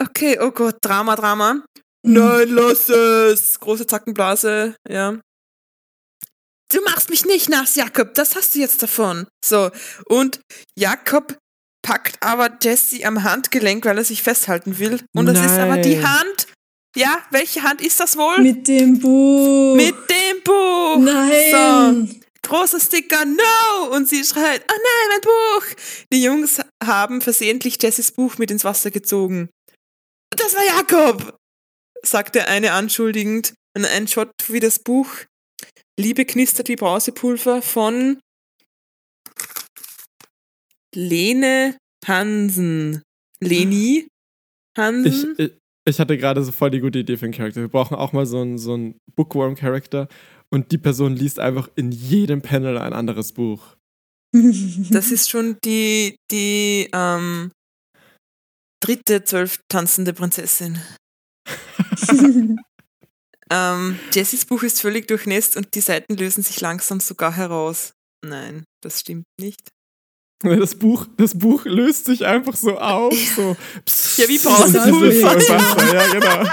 Okay, 0.00 0.38
oh 0.40 0.50
Gott, 0.50 0.76
Drama, 0.80 1.16
Drama. 1.16 1.54
Mhm. 1.54 1.62
Nein, 2.02 2.48
lass 2.50 2.88
es! 2.88 3.58
Große 3.58 3.86
Zackenblase, 3.86 4.76
ja. 4.88 5.18
Du 6.70 6.82
machst 6.82 7.08
mich 7.10 7.24
nicht 7.24 7.48
nass, 7.48 7.76
Jakob, 7.76 8.14
das 8.14 8.36
hast 8.36 8.54
du 8.54 8.58
jetzt 8.58 8.82
davon. 8.82 9.26
So, 9.44 9.70
und 10.06 10.40
Jakob 10.78 11.38
packt 11.82 12.22
aber 12.22 12.50
Jesse 12.62 13.04
am 13.06 13.24
Handgelenk, 13.24 13.86
weil 13.86 13.96
er 13.96 14.04
sich 14.04 14.22
festhalten 14.22 14.78
will. 14.78 15.00
Und 15.16 15.26
das 15.26 15.40
ist 15.40 15.58
aber 15.58 15.78
die 15.78 15.96
Nein. 15.96 16.18
Hand. 16.18 16.46
Ja, 16.96 17.18
welche 17.30 17.62
Hand 17.62 17.80
ist 17.80 18.00
das 18.00 18.16
wohl? 18.16 18.38
Mit 18.38 18.68
dem 18.68 18.98
Buch. 18.98 19.76
Mit 19.76 19.94
dem 20.10 20.42
Buch. 20.44 20.98
Nein. 20.98 22.06
So, 22.06 22.48
großer 22.48 22.80
Sticker, 22.80 23.24
no! 23.24 23.94
Und 23.94 24.08
sie 24.08 24.24
schreit, 24.24 24.62
oh 24.70 24.74
nein, 24.74 25.08
mein 25.10 25.20
Buch! 25.20 25.66
Die 26.12 26.22
Jungs 26.22 26.60
haben 26.84 27.20
versehentlich 27.20 27.80
Jessys 27.80 28.12
Buch 28.12 28.36
mit 28.38 28.50
ins 28.50 28.64
Wasser 28.64 28.90
gezogen. 28.90 29.48
Das 30.30 30.54
war 30.54 30.64
Jakob! 30.64 31.38
sagt 32.04 32.34
der 32.36 32.48
eine 32.48 32.72
anschuldigend. 32.72 33.54
Und 33.76 33.84
ein 33.84 34.08
Shot 34.08 34.30
wie 34.48 34.60
das 34.60 34.78
Buch 34.78 35.08
Liebe 35.98 36.24
knistert 36.24 36.68
wie 36.68 36.76
Brausepulver 36.76 37.60
von 37.60 38.20
Lene 40.94 41.76
Hansen. 42.06 43.02
Leni 43.40 44.06
Ich, 44.06 44.08
Hansen? 44.76 45.34
ich, 45.38 45.52
ich 45.88 45.98
hatte 46.00 46.16
gerade 46.16 46.42
so 46.42 46.52
voll 46.52 46.70
die 46.70 46.80
gute 46.80 47.00
Idee 47.00 47.16
für 47.16 47.26
einen 47.26 47.34
Charakter. 47.34 47.60
Wir 47.60 47.68
brauchen 47.68 47.96
auch 47.96 48.12
mal 48.12 48.26
so 48.26 48.40
einen, 48.40 48.58
so 48.58 48.74
einen 48.74 48.98
Bookworm-Charakter 49.16 50.08
und 50.50 50.72
die 50.72 50.78
Person 50.78 51.14
liest 51.14 51.38
einfach 51.38 51.68
in 51.76 51.92
jedem 51.92 52.42
Panel 52.42 52.78
ein 52.78 52.92
anderes 52.92 53.32
Buch. 53.32 53.76
Das 54.90 55.10
ist 55.10 55.30
schon 55.30 55.56
die, 55.64 56.16
die 56.30 56.88
ähm, 56.92 57.50
dritte 58.80 59.24
zwölf 59.24 59.60
tanzende 59.68 60.12
Prinzessin. 60.12 60.80
Ähm, 63.50 63.98
Jessys 64.12 64.44
Buch 64.44 64.62
ist 64.62 64.80
völlig 64.80 65.08
durchnässt 65.08 65.56
und 65.56 65.74
die 65.74 65.80
Seiten 65.80 66.16
lösen 66.16 66.42
sich 66.42 66.60
langsam 66.60 67.00
sogar 67.00 67.34
heraus. 67.34 67.92
Nein, 68.24 68.64
das 68.82 69.00
stimmt 69.00 69.24
nicht. 69.40 69.70
Das 70.42 70.76
Buch, 70.76 71.06
das 71.16 71.36
Buch 71.36 71.64
löst 71.64 72.04
sich 72.04 72.26
einfach 72.26 72.54
so 72.54 72.78
auf. 72.78 73.14
So. 73.34 73.56
Psst, 73.84 74.18
Ja, 74.18 74.28
wie 74.28 74.38
Brausepulver. 74.38 75.92
Ja, 75.92 76.12
genau. 76.12 76.50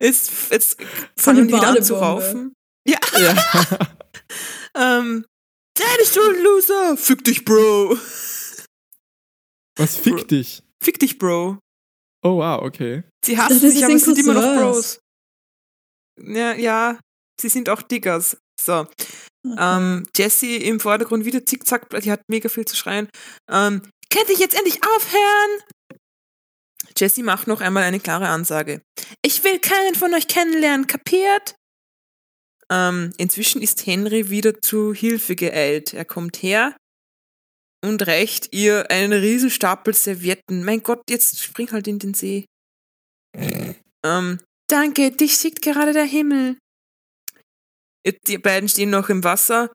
Jetzt, 0.00 0.30
jetzt 0.50 0.76
fangen 1.16 1.48
die 1.48 1.54
an 1.54 1.82
zu 1.82 1.94
raufen. 1.94 2.52
Ja, 2.86 2.98
Ja. 3.18 3.34
ähm, 4.98 5.24
Deine 5.76 6.06
Schuld, 6.06 6.42
Loser! 6.42 6.96
Fick 6.96 7.24
dich, 7.24 7.44
Bro! 7.44 7.96
Was 9.76 9.96
fickt 9.96 10.30
dich? 10.30 10.62
Fick 10.82 10.98
dich, 10.98 11.18
Bro! 11.18 11.58
Oh, 12.22 12.38
wow, 12.38 12.62
okay. 12.62 13.02
Sie 13.24 13.36
hassen 13.36 13.58
sich, 13.58 13.84
aber 13.84 13.98
sie 13.98 14.04
sind 14.04 14.18
immer 14.18 14.34
noch. 14.34 14.72
Bros. 14.72 14.98
Ja, 16.20 16.54
ja, 16.54 16.98
sie 17.40 17.48
sind 17.48 17.68
auch 17.68 17.82
Diggers. 17.82 18.36
So. 18.60 18.86
Ähm, 19.58 20.06
Jessie 20.16 20.56
im 20.56 20.80
Vordergrund 20.80 21.26
wieder 21.26 21.44
zickzack, 21.44 21.90
die 22.02 22.10
hat 22.10 22.22
mega 22.28 22.48
viel 22.48 22.64
zu 22.64 22.76
schreien. 22.76 23.08
Ähm, 23.50 23.82
könnt 24.10 24.30
ich 24.30 24.38
jetzt 24.38 24.54
endlich 24.54 24.80
aufhören? 24.82 25.60
Jessie 26.96 27.22
macht 27.22 27.46
noch 27.46 27.60
einmal 27.60 27.82
eine 27.82 28.00
klare 28.00 28.28
Ansage. 28.28 28.80
Ich 29.22 29.44
will 29.44 29.58
keinen 29.58 29.94
von 29.94 30.14
euch 30.14 30.28
kennenlernen, 30.28 30.86
kapiert? 30.86 31.56
Ähm, 32.70 33.12
inzwischen 33.18 33.60
ist 33.60 33.84
Henry 33.84 34.30
wieder 34.30 34.60
zu 34.62 34.94
Hilfe 34.94 35.36
geeilt. 35.36 35.92
Er 35.92 36.06
kommt 36.06 36.42
her 36.42 36.74
und 37.84 38.06
reicht 38.06 38.54
ihr 38.54 38.90
einen 38.90 39.12
riesen 39.12 39.50
Stapel 39.50 39.92
Servietten. 39.92 40.64
Mein 40.64 40.82
Gott, 40.82 41.02
jetzt 41.10 41.38
spring 41.38 41.70
halt 41.70 41.86
in 41.86 41.98
den 41.98 42.14
See. 42.14 42.46
ähm, 44.02 44.40
danke, 44.68 45.10
dich 45.10 45.34
schickt 45.34 45.60
gerade 45.60 45.92
der 45.92 46.04
Himmel. 46.04 46.56
Die 48.26 48.38
beiden 48.38 48.70
stehen 48.70 48.88
noch 48.88 49.10
im 49.10 49.22
Wasser. 49.22 49.70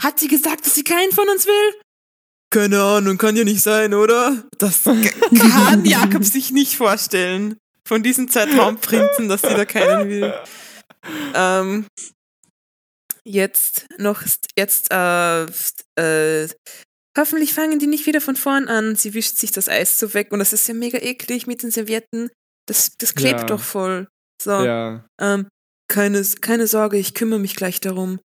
Hat 0.00 0.18
sie 0.18 0.26
gesagt, 0.28 0.66
dass 0.66 0.74
sie 0.74 0.82
keinen 0.82 1.12
von 1.12 1.28
uns 1.28 1.46
will? 1.46 1.80
Keine 2.50 2.82
Ahnung, 2.82 3.16
kann 3.16 3.36
ja 3.36 3.44
nicht 3.44 3.62
sein, 3.62 3.94
oder? 3.94 4.44
Das 4.58 4.82
kann 5.38 5.84
Jakob 5.84 6.24
sich 6.24 6.50
nicht 6.50 6.76
vorstellen. 6.76 7.58
Von 7.86 8.02
diesem 8.02 8.28
Zeitraumprinzen, 8.28 9.28
dass 9.28 9.42
sie 9.42 9.54
da 9.54 9.64
keinen 9.64 10.08
will. 10.08 10.34
Ähm, 11.34 11.86
jetzt 13.24 13.86
noch, 13.98 14.22
jetzt, 14.56 14.92
äh, 14.92 15.44
äh, 15.96 16.48
hoffentlich 17.18 17.52
fangen 17.54 17.78
die 17.78 17.86
nicht 17.86 18.06
wieder 18.06 18.20
von 18.20 18.36
vorn 18.36 18.68
an. 18.68 18.96
Sie 18.96 19.14
wischt 19.14 19.36
sich 19.36 19.50
das 19.50 19.68
Eis 19.68 19.98
so 19.98 20.14
weg 20.14 20.32
und 20.32 20.38
das 20.38 20.52
ist 20.52 20.66
ja 20.68 20.74
mega 20.74 20.98
eklig 20.98 21.46
mit 21.46 21.62
den 21.62 21.70
Servietten. 21.70 22.30
Das, 22.68 22.92
das 22.98 23.14
klebt 23.14 23.40
Ja. 23.40 23.46
doch 23.46 23.60
voll. 23.60 24.08
So, 24.42 24.50
Ja. 24.64 25.04
ähm, 25.20 25.48
keine, 25.90 26.22
keine 26.40 26.66
Sorge, 26.66 26.96
ich 26.98 27.14
kümmere 27.14 27.38
mich 27.40 27.54
gleich 27.56 27.80
darum. 27.80 28.18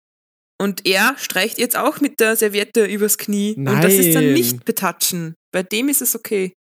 Und 0.61 0.87
er 0.87 1.17
streicht 1.19 1.59
jetzt 1.59 1.77
auch 1.77 2.01
mit 2.01 2.21
der 2.21 2.37
Serviette 2.37 2.85
übers 2.85 3.19
Knie. 3.19 3.55
Und 3.57 3.67
das 3.83 3.95
ist 3.95 4.15
dann 4.15 4.25
Nein. 4.25 4.35
nicht 4.35 4.65
betatschen. 4.65 5.35
Bei 5.53 5.63
dem 5.63 5.89
ist 5.89 6.03
es 6.03 6.15
okay. 6.15 6.53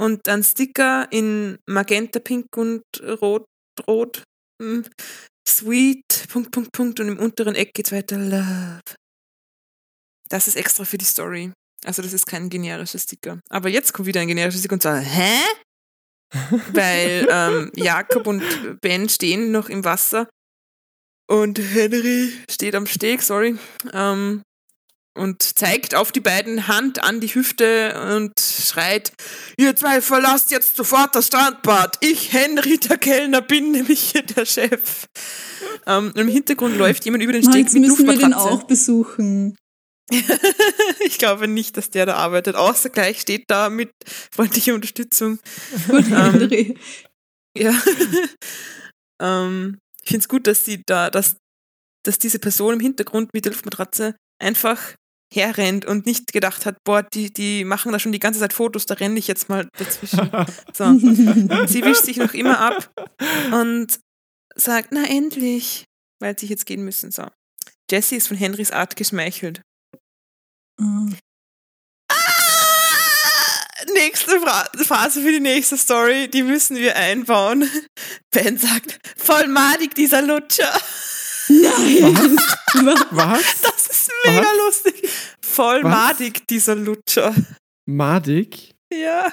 Und 0.00 0.28
ein 0.28 0.42
Sticker 0.42 1.06
in 1.10 1.58
Magenta, 1.68 2.20
Pink 2.20 2.46
und 2.56 2.82
Rot, 3.20 3.44
Rot, 3.86 4.22
hm, 4.62 4.84
Sweet, 5.48 6.02
Punkt, 6.30 6.50
Punkt, 6.52 6.70
Punkt. 6.72 7.00
Und 7.00 7.08
im 7.08 7.18
unteren 7.18 7.54
Eck 7.54 7.72
geht's 7.74 7.92
weiter, 7.92 8.18
Love. 8.18 8.80
Das 10.28 10.48
ist 10.48 10.56
extra 10.56 10.84
für 10.84 10.98
die 10.98 11.04
Story. 11.04 11.52
Also 11.84 12.02
das 12.02 12.12
ist 12.12 12.26
kein 12.26 12.48
generischer 12.48 12.98
Sticker. 12.98 13.38
Aber 13.48 13.68
jetzt 13.68 13.92
kommt 13.92 14.06
wieder 14.06 14.20
ein 14.20 14.28
generischer 14.28 14.58
Sticker 14.58 14.74
und 14.74 14.82
sagt, 14.82 15.06
hä? 15.06 15.38
Weil 16.72 17.28
ähm, 17.30 17.70
Jakob 17.76 18.26
und 18.26 18.42
Ben 18.80 19.08
stehen 19.08 19.52
noch 19.52 19.68
im 19.68 19.84
Wasser 19.84 20.28
und 21.28 21.58
Henry 21.58 22.32
steht 22.50 22.74
am 22.74 22.86
Steg, 22.86 23.22
sorry, 23.22 23.56
ähm, 23.92 24.42
und 25.16 25.42
zeigt 25.42 25.94
auf 25.94 26.12
die 26.12 26.20
beiden 26.20 26.68
Hand 26.68 27.02
an 27.02 27.20
die 27.20 27.28
Hüfte 27.28 28.14
und 28.14 28.32
schreit, 28.38 29.12
ihr 29.56 29.74
zwei 29.74 30.00
verlasst 30.00 30.50
jetzt 30.50 30.76
sofort 30.76 31.14
das 31.14 31.28
Strandbad. 31.28 31.96
Ich, 32.00 32.32
Henry, 32.32 32.78
der 32.78 32.98
Kellner, 32.98 33.40
bin 33.40 33.70
nämlich 33.72 34.12
hier 34.12 34.22
der 34.22 34.44
Chef. 34.44 35.06
Ähm, 35.86 36.12
Im 36.14 36.28
Hintergrund 36.28 36.76
läuft 36.76 37.04
jemand 37.04 37.24
über 37.24 37.32
den 37.32 37.42
Steg 37.42 37.54
Meinst, 37.54 37.74
mit 37.74 37.82
müssen 37.84 38.06
wir 38.06 38.12
den 38.12 38.30
Luftmatratze. 38.30 38.50
auch 38.50 38.62
besuchen? 38.64 39.56
Ich 41.00 41.18
glaube 41.18 41.48
nicht, 41.48 41.76
dass 41.76 41.90
der 41.90 42.06
da 42.06 42.14
arbeitet. 42.14 42.54
Außer 42.54 42.90
gleich 42.90 43.20
steht 43.20 43.44
da 43.48 43.70
mit 43.70 43.90
freundlicher 44.32 44.74
Unterstützung. 44.74 45.38
Gut, 45.88 46.06
Ähm. 46.10 46.76
Ja. 47.56 47.72
ähm, 49.22 49.78
ich 50.02 50.10
finde 50.10 50.22
es 50.22 50.28
gut, 50.28 50.46
dass 50.46 50.64
sie 50.64 50.82
da, 50.86 51.10
dass, 51.10 51.36
dass 52.04 52.18
diese 52.18 52.38
Person 52.38 52.74
im 52.74 52.80
Hintergrund 52.80 53.30
mit 53.32 53.44
der 53.44 53.52
Luftmatratze 53.52 54.14
einfach 54.38 54.94
herrennt 55.34 55.84
und 55.84 56.06
nicht 56.06 56.32
gedacht 56.32 56.66
hat, 56.66 56.76
boah, 56.84 57.02
die, 57.02 57.32
die 57.32 57.64
machen 57.64 57.92
da 57.92 57.98
schon 57.98 58.12
die 58.12 58.20
ganze 58.20 58.38
Zeit 58.38 58.52
Fotos, 58.52 58.86
da 58.86 58.94
renne 58.94 59.18
ich 59.18 59.26
jetzt 59.26 59.48
mal 59.48 59.68
dazwischen. 59.76 60.30
So. 60.72 60.84
Sie 61.66 61.84
wischt 61.84 62.04
sich 62.04 62.18
noch 62.18 62.32
immer 62.34 62.60
ab 62.60 62.90
und 63.52 63.98
sagt, 64.54 64.90
na 64.92 65.04
endlich, 65.04 65.84
weil 66.20 66.38
sie 66.38 66.46
jetzt 66.46 66.66
gehen 66.66 66.84
müssen. 66.84 67.10
So. 67.10 67.26
Jessie 67.90 68.16
ist 68.16 68.28
von 68.28 68.36
Henrys 68.36 68.70
Art 68.70 68.96
geschmeichelt. 68.96 69.62
Ah. 70.80 71.06
Ah, 72.12 73.84
nächste 73.94 74.40
Fra 74.40 74.64
Phase 74.84 75.20
für 75.22 75.32
die 75.32 75.40
nächste 75.40 75.76
Story, 75.76 76.28
die 76.28 76.42
müssen 76.42 76.76
wir 76.76 76.96
einbauen. 76.96 77.68
Ben 78.30 78.58
sagt, 78.58 78.98
voll 79.16 79.46
madig 79.48 79.94
dieser 79.94 80.20
Lutscher. 80.22 80.70
Nein! 81.48 82.36
Was? 83.10 83.60
Das 83.62 83.86
ist 83.86 84.10
mega 84.26 84.42
Was? 84.42 84.56
lustig. 84.84 85.08
Voll 85.44 85.82
Was? 85.84 85.90
madig 85.90 86.46
dieser 86.48 86.74
Lutscher. 86.74 87.34
Madig? 87.88 88.74
Ja. 88.92 89.32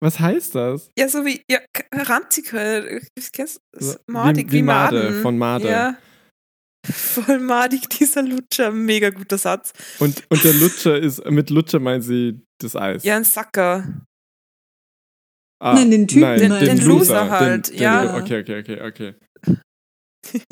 Was 0.00 0.18
heißt 0.18 0.54
das? 0.56 0.88
Ja, 0.98 1.08
so 1.08 1.24
wie, 1.24 1.42
ja, 1.48 1.60
ranzig, 1.92 2.52
kennst? 3.32 3.60
Madig, 4.08 4.48
wie- 4.48 4.52
wie, 4.52 4.56
wie 4.58 4.62
Made, 4.62 4.96
Maden. 4.96 5.22
von 5.22 5.38
Made. 5.38 5.68
Ja. 5.68 5.96
Voll 6.84 7.38
madig 7.38 7.88
dieser 7.90 8.22
Lutscher, 8.22 8.72
mega 8.72 9.10
guter 9.10 9.38
Satz. 9.38 9.72
Und, 10.00 10.24
und 10.30 10.42
der 10.42 10.52
Lutscher 10.54 10.98
ist, 10.98 11.24
mit 11.30 11.50
Lutscher 11.50 11.78
meinen 11.78 12.02
sie 12.02 12.40
das 12.58 12.74
Eis. 12.74 13.04
Ja, 13.04 13.16
ein 13.16 13.24
Sacker. 13.24 14.04
Ah, 15.60 15.74
Nein, 15.74 15.92
den 15.92 16.08
Typen 16.08 16.22
nein, 16.22 16.48
meinen 16.48 16.64
den, 16.64 16.76
sie. 16.78 16.84
Loser 16.84 17.20
Loser 17.24 17.30
halt, 17.30 17.68
den, 17.70 17.78
ja. 17.78 18.04
Den, 18.04 18.22
okay, 18.22 18.40
okay, 18.40 18.58
okay, 18.60 18.80
okay. 18.82 19.14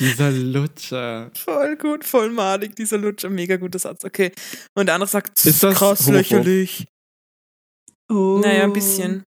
Dieser 0.00 0.30
Lutscher. 0.32 1.30
Voll 1.34 1.76
gut, 1.76 2.04
voll 2.04 2.30
madig, 2.30 2.74
dieser 2.74 2.96
Lutscher, 2.96 3.28
mega 3.28 3.56
guter 3.56 3.78
Satz, 3.78 4.02
okay. 4.04 4.32
Und 4.74 4.86
der 4.86 4.94
andere 4.94 5.10
sagt, 5.10 5.44
Ist 5.44 5.62
das 5.62 5.76
krass 5.76 6.00
homophob? 6.06 6.14
lächerlich. 6.14 6.86
Oh. 8.10 8.40
Naja, 8.42 8.64
ein 8.64 8.72
bisschen. 8.72 9.22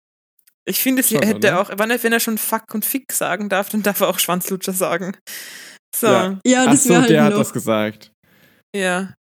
Ich 0.66 0.80
finde, 0.82 1.03
sie 1.03 1.16
Schon, 1.16 1.24
hätte 1.26 1.38
oder? 1.49 1.59
auch, 1.61 1.70
wenn 1.78 1.91
er, 1.91 2.01
wenn 2.03 2.14
er 2.14 2.20
schon 2.20 2.38
Fuck 2.38 2.74
und 2.74 2.86
Fick 2.86 3.11
sagen 3.11 3.49
darf, 3.49 3.70
dann 3.70 3.84
darf 3.84 3.99
er 3.99 4.07
auch 4.09 4.20
Schwanzlutscher 4.20 4.74
sagen. 4.74 5.16
So. 5.95 6.07
Ja, 6.07 6.39
Ja, 6.45 6.64
Ach 6.68 6.72
das 6.72 6.84
so, 6.84 6.89
wäre 6.89 7.01
halt 7.01 7.09
der 7.09 7.24
hat 7.26 7.34
das 7.34 7.51
gesagt. 7.53 8.11
Ja. 8.76 9.14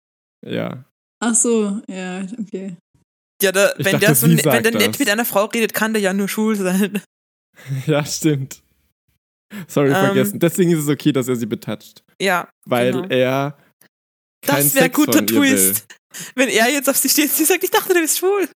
Ja. 0.46 0.84
Ach 1.24 1.36
so, 1.36 1.82
ja, 1.88 2.22
okay. 2.40 2.78
Ja, 3.42 3.50
Ich 3.50 3.86
wenn, 3.86 3.94
dachte, 3.94 4.00
der 4.00 4.16
so, 4.16 4.28
wenn 4.28 4.38
der 4.38 4.62
nett 4.72 4.88
das. 4.90 5.00
mit 5.00 5.10
einer 5.10 5.26
Frau 5.26 5.46
redet, 5.46 5.74
kann 5.74 5.94
der 5.94 6.02
ja 6.02 6.14
nur 6.14 6.28
schwul 6.30 6.56
sein. 6.56 7.02
Ja, 7.86 8.06
stimmt. 8.06 8.62
Sorry, 9.68 9.90
Ähm. 9.90 9.96
vergessen. 9.96 10.40
Deswegen 10.40 10.72
ist 10.72 10.80
es 10.80 10.88
okay, 10.88 11.12
dass 11.12 11.28
er 11.28 11.36
sie 11.36 11.46
betatscht. 11.46 12.04
Ja. 12.22 12.48
Weil 12.66 12.92
Genau. 12.94 13.08
er 13.10 13.58
kein 14.46 14.64
Das 14.64 14.76
wäre 14.76 14.90
guter 14.90 15.22
ihr 15.22 15.30
will. 15.30 15.56
Twist. 15.56 15.86
Wenn 16.36 16.50
er 16.50 16.70
jetzt 16.72 16.90
auf 16.90 16.98
sie 16.98 17.10
steht 17.10 17.26
und 17.30 17.36
sie 17.36 17.46
sagt, 17.46 17.64
ich 17.64 17.70
dachte, 17.72 17.94
du 17.94 18.00
bist 18.00 18.18
schwul. 18.20 18.48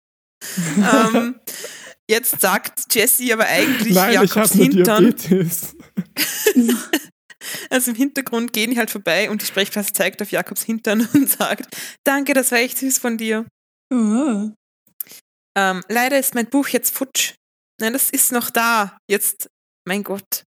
ähm, 0.76 1.40
jetzt 2.10 2.40
sagt 2.40 2.94
Jesse 2.94 3.32
aber 3.32 3.46
eigentlich 3.46 3.94
Nein, 3.94 4.10
ich 4.24 4.34
Jakobs 4.34 4.54
nur 4.54 4.64
Hintern. 4.64 5.04
Diabetes. 5.16 5.76
Also 7.68 7.90
im 7.90 7.96
Hintergrund 7.96 8.54
gehen 8.54 8.70
die 8.70 8.78
halt 8.78 8.90
vorbei 8.90 9.28
und 9.30 9.42
die 9.42 9.46
Sprechklasse 9.46 9.92
zeigt 9.92 10.22
auf 10.22 10.30
Jakobs 10.30 10.62
Hintern 10.62 11.06
und 11.12 11.28
sagt, 11.28 11.76
danke, 12.02 12.32
das 12.32 12.50
war 12.52 12.58
echt 12.58 12.78
süß 12.78 12.98
von 12.98 13.18
dir. 13.18 13.44
Oh. 13.92 14.50
Ähm, 15.56 15.82
leider 15.88 16.18
ist 16.18 16.34
mein 16.34 16.46
Buch 16.48 16.68
jetzt 16.68 16.94
futsch. 16.94 17.34
Nein, 17.80 17.92
das 17.92 18.08
ist 18.10 18.32
noch 18.32 18.48
da. 18.50 18.96
Jetzt, 19.10 19.48
mein 19.86 20.02
Gott. 20.02 20.42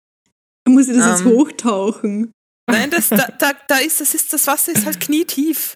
Muss 0.68 0.88
ich 0.88 0.96
das 0.96 1.20
jetzt 1.20 1.26
Ähm. 1.26 1.32
hochtauchen? 1.38 2.32
Nein, 2.70 2.90
das, 2.90 3.08
da, 3.08 3.26
da, 3.38 3.52
da 3.68 3.78
ist, 3.78 4.00
das 4.02 4.12
ist, 4.14 4.30
das 4.32 4.46
Wasser 4.46 4.72
ist 4.72 4.84
halt 4.84 5.00
knietief. 5.00 5.74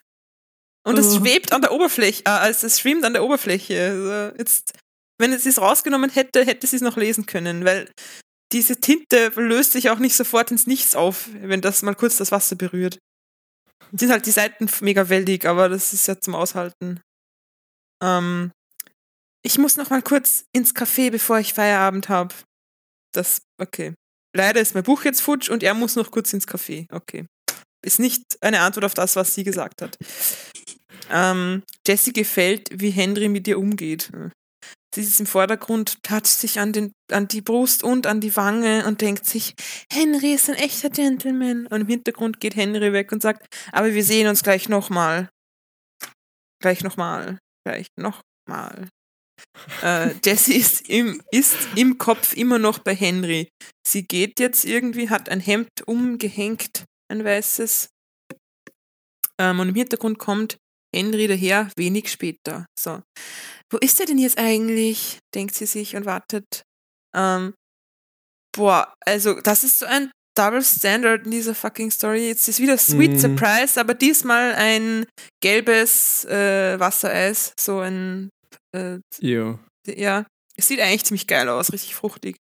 Und 0.87 0.99
es 0.99 1.07
Oh. 1.15 1.21
schwebt 1.21 1.53
an 1.53 1.63
der 1.63 1.73
Oberfläche, 1.73 2.23
äh, 2.27 2.31
also 2.31 2.67
es 2.67 2.79
schwimmt 2.79 3.05
an 3.05 3.15
der 3.15 3.25
Oberfläche. 3.25 3.81
Also 3.91 4.39
jetzt, 4.39 4.73
wenn 5.19 5.33
es 5.33 5.47
es 5.47 5.61
rausgenommen 5.61 6.11
hätte, 6.11 6.45
hätte 6.45 6.67
sie 6.67 6.77
es 6.77 6.83
noch 6.83 6.97
lesen 6.97 7.27
können, 7.27 7.65
weil 7.65 7.91
diese 8.53 8.81
Tinte 8.81 9.33
löst 9.37 9.73
sich 9.73 9.91
auch 9.91 9.99
nicht 9.99 10.15
sofort 10.15 10.51
ins 10.51 10.67
Nichts 10.67 10.95
auf, 10.95 11.29
wenn 11.33 11.61
das 11.61 11.83
mal 11.83 11.95
kurz 11.95 12.17
das 12.17 12.33
Wasser 12.33 12.57
berührt. 12.57 12.99
Sind 13.93 14.11
halt 14.11 14.27
die 14.27 14.31
Seiten 14.31 14.69
mega 14.81 15.09
wellig, 15.09 15.47
aber 15.47 15.69
das 15.69 15.93
ist 15.93 16.07
ja 16.07 16.21
zum 16.21 16.35
Aushalten. 16.35 17.01
Ähm, 18.03 18.53
ich 19.45 19.59
muss 19.59 19.77
noch 19.77 19.91
mal 19.91 20.03
kurz 20.03 20.45
ins 20.53 20.75
Café, 20.75 21.11
bevor 21.11 21.39
ich 21.39 21.55
Feierabend 21.55 22.09
habe. 22.09 22.35
Das, 23.15 23.43
okay. 23.61 23.95
Leider 24.37 24.61
ist 24.61 24.75
mein 24.75 24.83
Buch 24.83 25.05
jetzt 25.05 25.23
futsch 25.23 25.49
und 25.49 25.63
er 25.63 25.75
muss 25.75 25.97
noch 25.97 26.11
kurz 26.11 26.33
ins 26.33 26.47
Café. 26.47 26.87
Okay. 26.93 27.27
Ist 27.85 28.01
nicht 28.01 28.23
eine 28.41 28.61
Antwort 28.61 28.85
auf 28.85 28.95
das, 28.95 29.17
was 29.17 29.35
sie 29.35 29.45
gesagt 29.45 29.83
hat. 29.83 29.97
Ähm, 31.11 31.63
Jessie 31.87 32.13
gefällt, 32.13 32.69
wie 32.73 32.91
Henry 32.91 33.29
mit 33.29 33.47
ihr 33.47 33.59
umgeht. 33.59 34.11
Sie 34.97 35.03
ist 35.03 35.21
im 35.21 35.27
Vordergrund, 35.27 36.03
toucht 36.03 36.25
sich 36.25 36.59
an, 36.59 36.73
den, 36.73 36.93
an 37.13 37.29
die 37.29 37.43
Brust 37.43 37.85
und 37.85 38.07
an 38.07 38.23
die 38.23 38.35
Wange 38.35 38.87
und 38.87 39.03
denkt 39.03 39.27
sich, 39.27 39.55
Henry 39.93 40.33
ist 40.33 40.49
ein 40.49 40.55
echter 40.55 40.89
Gentleman. 40.89 41.67
Und 41.67 41.83
im 41.83 41.87
Hintergrund 41.87 42.41
geht 42.41 42.57
Henry 42.57 42.95
weg 42.95 43.13
und 43.13 43.21
sagt, 43.21 43.47
aber 43.73 43.93
wir 43.93 44.03
sehen 44.03 44.27
uns 44.27 44.43
gleich 44.43 44.71
nochmal. 44.71 45.29
Gleich 46.63 46.83
nochmal. 46.83 47.39
Gleich 47.67 47.89
nochmal. 47.99 48.89
Äh, 49.83 50.15
Jessie 50.25 50.57
ist 50.57 50.89
im, 50.89 51.21
ist 51.31 51.59
im 51.77 51.99
Kopf 51.99 52.33
immer 52.33 52.59
noch 52.59 52.79
bei 52.79 52.95
Henry. 52.95 53.51
Sie 53.87 54.03
geht 54.03 54.41
jetzt 54.41 54.65
irgendwie, 54.65 55.11
hat 55.11 55.29
ein 55.29 55.41
Hemd 55.41 55.69
umgehängt, 55.85 56.85
ein 57.13 57.23
weißes. 57.23 57.91
Ähm, 59.39 59.61
und 59.61 59.69
im 59.69 59.75
Hintergrund 59.75 60.19
kommt 60.19 60.57
Henry 60.95 61.27
daher, 61.27 61.71
wenig 61.77 62.11
später. 62.11 62.65
So. 62.79 63.03
Wo 63.71 63.79
ist 63.79 63.99
er 64.01 64.07
denn 64.07 64.19
jetzt 64.19 64.39
eigentlich? 64.39 65.19
denkt 65.35 65.55
sie 65.55 65.67
sich 65.67 65.97
und 65.97 66.05
wartet. 66.07 66.63
Ähm, 67.15 67.55
boah, 68.57 68.93
also 69.05 69.41
das 69.41 69.65
ist 69.65 69.79
so 69.81 69.87
ein 69.87 70.11
Double 70.37 70.63
Standard 70.63 71.25
in 71.25 71.31
dieser 71.31 71.55
fucking 71.55 71.91
Story. 71.91 72.29
Jetzt 72.29 72.47
ist 72.49 72.61
wieder 72.61 72.77
Sweet 72.79 73.13
Mhm. 73.13 73.19
Surprise, 73.19 73.81
aber 73.81 73.95
diesmal 73.95 74.55
ein 74.55 75.07
gelbes 75.43 76.25
äh, 76.27 76.79
Wassereis, 76.79 77.53
so 77.59 77.81
ein 77.81 78.29
äh, 78.75 78.99
ja, 79.89 80.27
es 80.57 80.69
sieht 80.69 80.81
eigentlich 80.81 81.05
ziemlich 81.05 81.27
geil 81.27 81.49
aus, 81.49 81.73
richtig 81.73 81.95
fruchtig. 81.95 82.37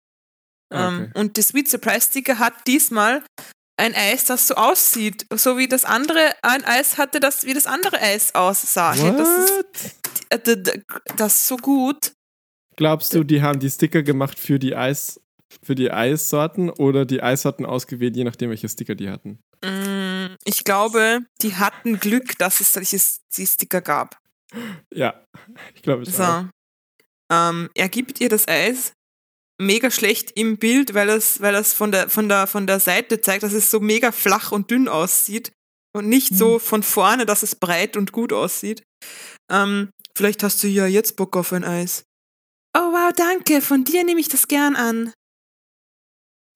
Ähm, 0.73 1.09
Okay. 1.11 1.11
und 1.21 1.37
der 1.37 1.45
Sweet 1.45 1.69
Surprise 1.69 2.09
Sticker 2.09 2.39
hat 2.39 2.55
diesmal 2.67 3.25
ein 3.81 3.95
Eis, 3.95 4.25
das 4.27 4.47
so 4.47 4.55
aussieht, 4.55 5.27
so 5.35 5.59
wie 5.59 5.67
das 5.67 5.85
andere 5.85 6.33
ein 6.43 6.65
Eis 6.65 6.99
hatte, 6.99 7.19
das 7.21 7.45
wie 7.45 7.55
das 7.55 7.67
andere 7.67 7.99
Eis 8.01 8.35
aussah. 8.35 8.95
Ja, 8.95 9.11
Das 9.13 9.29
ist, 9.29 9.51
What? 9.51 10.85
das 11.17 11.35
ist 11.35 11.47
so 11.49 11.57
gut. 11.57 12.13
Glaubst 12.77 13.15
du, 13.15 13.25
die 13.25 13.43
haben 13.43 13.59
die 13.59 13.69
Sticker 13.71 14.03
gemacht 14.03 14.39
für 14.39 14.59
die 14.59 14.75
Eis, 14.77 15.21
für 15.63 15.75
die 15.75 15.91
Eissorten 15.91 16.71
oder 16.71 17.05
die 17.05 17.23
Eissorten 17.23 17.67
ausgewählt, 17.67 18.17
je 18.17 18.25
nachdem, 18.25 18.51
welche 18.51 18.69
Sticker 18.69 18.95
die 18.95 19.11
hatten? 19.11 19.41
Mm, 19.65 20.37
Ich 20.45 20.65
glaube, 20.65 21.21
die 21.43 21.57
hatten 21.57 21.99
Glück, 21.99 22.39
dass 22.39 22.61
es 22.61 22.73
solche 22.73 22.99
die 23.37 23.47
Sticker 23.47 23.81
gab. 23.81 24.17
Ja, 24.93 25.23
ich 25.75 25.83
glaube 25.83 26.03
auch. 26.03 26.07
So. 26.07 26.49
Ähm, 27.33 27.71
er 27.75 27.89
gibt 27.89 28.21
ihr 28.21 28.29
das 28.29 28.49
Eis. 28.49 28.93
Mega 29.61 29.91
schlecht 29.91 30.33
im 30.37 30.57
Bild, 30.57 30.95
weil 30.95 31.09
es, 31.11 31.41
weil 31.41 31.55
es 31.55 31.73
von 31.73 31.93
der, 31.93 32.09
von, 32.09 32.29
der, 32.29 32.47
von 32.47 32.67
der 32.67 32.81
Seite 32.81 33.21
zeigt, 33.21 33.43
dass 33.43 33.53
es 33.53 33.71
so 33.71 33.81
mega 33.81 34.11
flach 34.11 34.53
und 34.53 34.71
dünn 34.71 34.89
aussieht. 34.89 35.53
Und 35.93 36.09
nicht 36.09 36.35
so 36.35 36.61
von 36.61 36.85
vorne, 36.85 37.27
dass 37.27 37.43
es 37.43 37.57
breit 37.57 37.97
und 37.97 38.13
gut 38.13 38.33
aussieht. 38.33 38.83
Ähm, 39.51 39.91
vielleicht 40.17 40.43
hast 40.45 40.63
du 40.63 40.69
ja 40.69 40.87
jetzt 40.87 41.17
Bock 41.17 41.37
auf 41.37 41.53
ein 41.53 41.65
Eis. 41.65 42.05
Oh 42.77 42.93
wow, 42.93 43.13
danke. 43.15 43.61
Von 43.61 43.85
dir 43.85 44.05
nehme 44.05 44.21
ich 44.21 44.29
das 44.29 44.47
gern 44.47 44.77
an. 44.77 45.13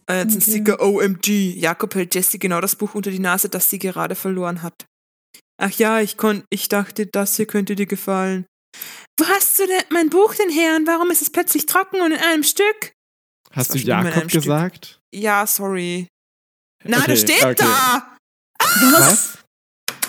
Äh, 0.09 0.21
jetzt 0.21 0.35
ein 0.35 0.43
Okay. 0.43 0.51
Sticker 0.51 0.81
OMG. 0.81 1.57
Jakob 1.57 1.95
hält 1.95 2.15
Jessie 2.15 2.39
genau 2.39 2.61
das 2.61 2.77
Buch 2.77 2.95
unter 2.95 3.11
die 3.11 3.19
Nase, 3.19 3.49
das 3.49 3.69
sie 3.71 3.81
gerade 3.81 4.15
verloren 4.15 4.63
hat. 4.63 4.87
Ach 5.61 5.73
ja, 5.73 6.01
ich, 6.01 6.17
kon 6.17 6.45
ich 6.51 6.69
dachte, 6.69 7.07
das 7.07 7.37
hier 7.37 7.47
könnte 7.47 7.75
dir 7.75 7.87
gefallen. 7.87 8.47
Wo 9.19 9.27
hast 9.27 9.59
du 9.59 9.67
denn 9.67 9.83
mein 9.91 10.11
Buch 10.11 10.35
denn 10.35 10.51
her 10.51 10.77
und 10.77 10.87
warum 10.87 11.11
ist 11.11 11.23
es 11.23 11.31
plötzlich 11.31 11.67
trocken 11.67 12.01
und 12.01 12.13
in 12.13 12.19
einem 12.19 12.43
Stück? 12.43 12.94
Hast 13.55 13.71
du 13.75 13.79
Das 13.79 13.87
Jakob 13.87 14.13
einem 14.13 14.29
Stück. 14.29 14.43
gesagt? 14.43 14.99
Ja, 15.15 15.47
sorry. 15.47 16.09
Na, 16.85 16.99
Okay, 16.99 17.07
da 17.09 17.17
steht 17.17 17.45
okay. 17.45 17.55
da! 17.59 18.17
Was? 18.93 19.39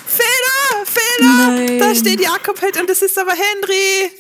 Fehler! 0.08 0.86
Fehler! 0.86 1.48
Nein. 1.52 1.80
Da 1.80 1.96
steht 1.96 2.20
Jakob 2.22 2.62
halt 2.62 2.80
und 2.80 2.90
das 2.90 3.02
ist 3.02 3.18
aber 3.18 3.32
Henry! 3.34 4.12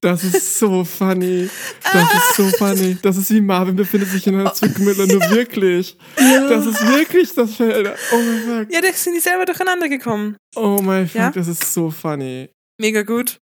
Das 0.00 0.24
ist 0.24 0.58
so 0.58 0.84
funny. 0.84 1.48
Das 1.92 2.12
ist 2.14 2.34
so 2.36 2.48
funny. 2.58 2.96
Das 3.00 3.16
ist 3.16 3.30
wie 3.30 3.40
Marvin 3.40 3.76
befindet 3.76 4.10
sich 4.10 4.26
in 4.26 4.34
einer 4.38 4.52
Zwickmühle, 4.52 5.06
nur 5.06 5.30
wirklich. 5.30 5.96
Das 6.16 6.66
ist 6.66 6.86
wirklich 6.88 7.32
das 7.34 7.54
Feld. 7.54 7.96
Oh 8.12 8.16
mein 8.16 8.46
Gott. 8.46 8.72
Ja, 8.74 8.80
da 8.80 8.92
sind 8.92 9.14
die 9.14 9.20
selber 9.20 9.44
durcheinander 9.46 9.88
gekommen. 9.88 10.36
Oh 10.56 10.80
mein 10.82 11.04
Gott, 11.06 11.14
Ja? 11.14 11.30
das 11.30 11.46
ist 11.48 11.72
so 11.72 11.90
funny. 11.90 12.50
Mega 12.80 13.02
gut. 13.02 13.38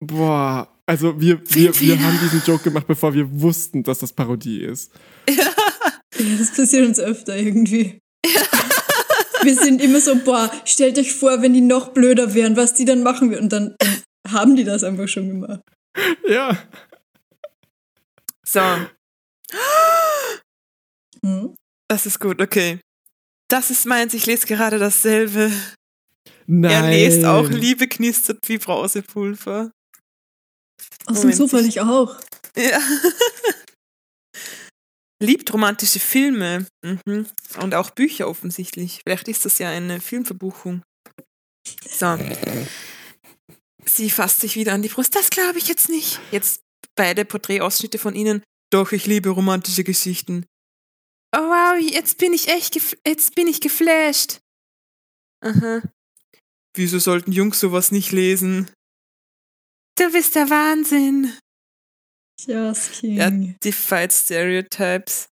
Boah. 0.00 0.73
Also 0.86 1.18
wir, 1.20 1.40
wir, 1.50 1.78
wir 1.80 2.02
haben 2.02 2.18
diesen 2.20 2.42
Joke 2.46 2.64
gemacht, 2.64 2.86
bevor 2.86 3.14
wir 3.14 3.40
wussten, 3.40 3.82
dass 3.82 3.98
das 4.00 4.12
Parodie 4.12 4.62
ist. 4.62 4.92
Ja, 5.28 5.50
das 6.38 6.54
passiert 6.54 6.86
uns 6.86 7.00
öfter 7.00 7.36
irgendwie. 7.36 7.98
Wir 9.42 9.54
sind 9.54 9.82
immer 9.82 10.00
so, 10.00 10.16
boah, 10.16 10.50
stellt 10.64 10.98
euch 10.98 11.12
vor, 11.12 11.42
wenn 11.42 11.52
die 11.52 11.60
noch 11.60 11.88
blöder 11.88 12.34
wären, 12.34 12.56
was 12.56 12.74
die 12.74 12.84
dann 12.84 13.02
machen 13.02 13.30
würden. 13.30 13.44
Und 13.44 13.52
dann, 13.52 13.76
dann 13.78 14.02
haben 14.32 14.56
die 14.56 14.64
das 14.64 14.84
einfach 14.84 15.08
schon 15.08 15.28
gemacht. 15.28 15.60
Ja. 16.26 16.58
So, 18.46 18.60
Hm? 21.24 21.54
das 21.88 22.06
ist 22.06 22.20
gut, 22.20 22.40
okay. 22.40 22.80
Das 23.48 23.70
ist 23.70 23.86
meins, 23.86 24.14
ich 24.14 24.26
lese 24.26 24.46
gerade 24.46 24.78
dasselbe. 24.78 25.50
Nein. 26.46 26.70
Er 26.70 26.90
lest 26.90 27.24
auch 27.24 27.48
Liebe 27.48 27.88
knistert 27.88 28.38
wie 28.46 28.58
Brausepulver. 28.58 29.70
Aus 31.06 31.20
dem 31.20 31.32
Zufall 31.32 31.64
ich 31.66 31.80
auch. 31.80 32.18
Ja. 32.56 32.80
Liebt 35.22 35.52
romantische 35.52 36.00
Filme 36.00 36.66
mhm. 36.84 37.26
und 37.60 37.74
auch 37.74 37.90
Bücher 37.90 38.28
offensichtlich. 38.28 39.00
Vielleicht 39.06 39.28
ist 39.28 39.44
das 39.44 39.58
ja 39.58 39.70
eine 39.70 40.00
Filmverbuchung. 40.00 40.82
So. 41.88 42.18
Sie 43.86 44.10
fasst 44.10 44.40
sich 44.40 44.56
wieder 44.56 44.72
an 44.72 44.82
die 44.82 44.88
Brust. 44.88 45.14
Das 45.14 45.30
glaube 45.30 45.58
ich 45.58 45.68
jetzt 45.68 45.88
nicht. 45.88 46.20
Jetzt 46.30 46.60
beide 46.96 47.24
Porträtausschnitte 47.24 47.98
von 47.98 48.14
ihnen. 48.14 48.42
Doch, 48.70 48.92
ich 48.92 49.06
liebe 49.06 49.30
romantische 49.30 49.84
Geschichten. 49.84 50.46
Oh 51.36 51.40
wow, 51.40 51.80
jetzt 51.80 52.18
bin 52.18 52.32
ich 52.32 52.48
echt, 52.48 52.74
gef 52.74 52.96
jetzt 53.06 53.34
bin 53.34 53.48
ich 53.48 53.60
geflasht. 53.60 54.40
Aha. 55.40 55.82
Wieso 56.76 56.98
sollten 56.98 57.32
Jungs 57.32 57.60
sowas 57.60 57.92
nicht 57.92 58.12
lesen? 58.12 58.70
Du 59.96 60.10
bist 60.12 60.34
der 60.34 60.50
Wahnsinn. 60.50 61.32
Yes, 62.46 62.90
King. 63.00 63.16
Ja, 63.16 63.30
Defied 63.62 64.12
Stereotypes. 64.12 65.28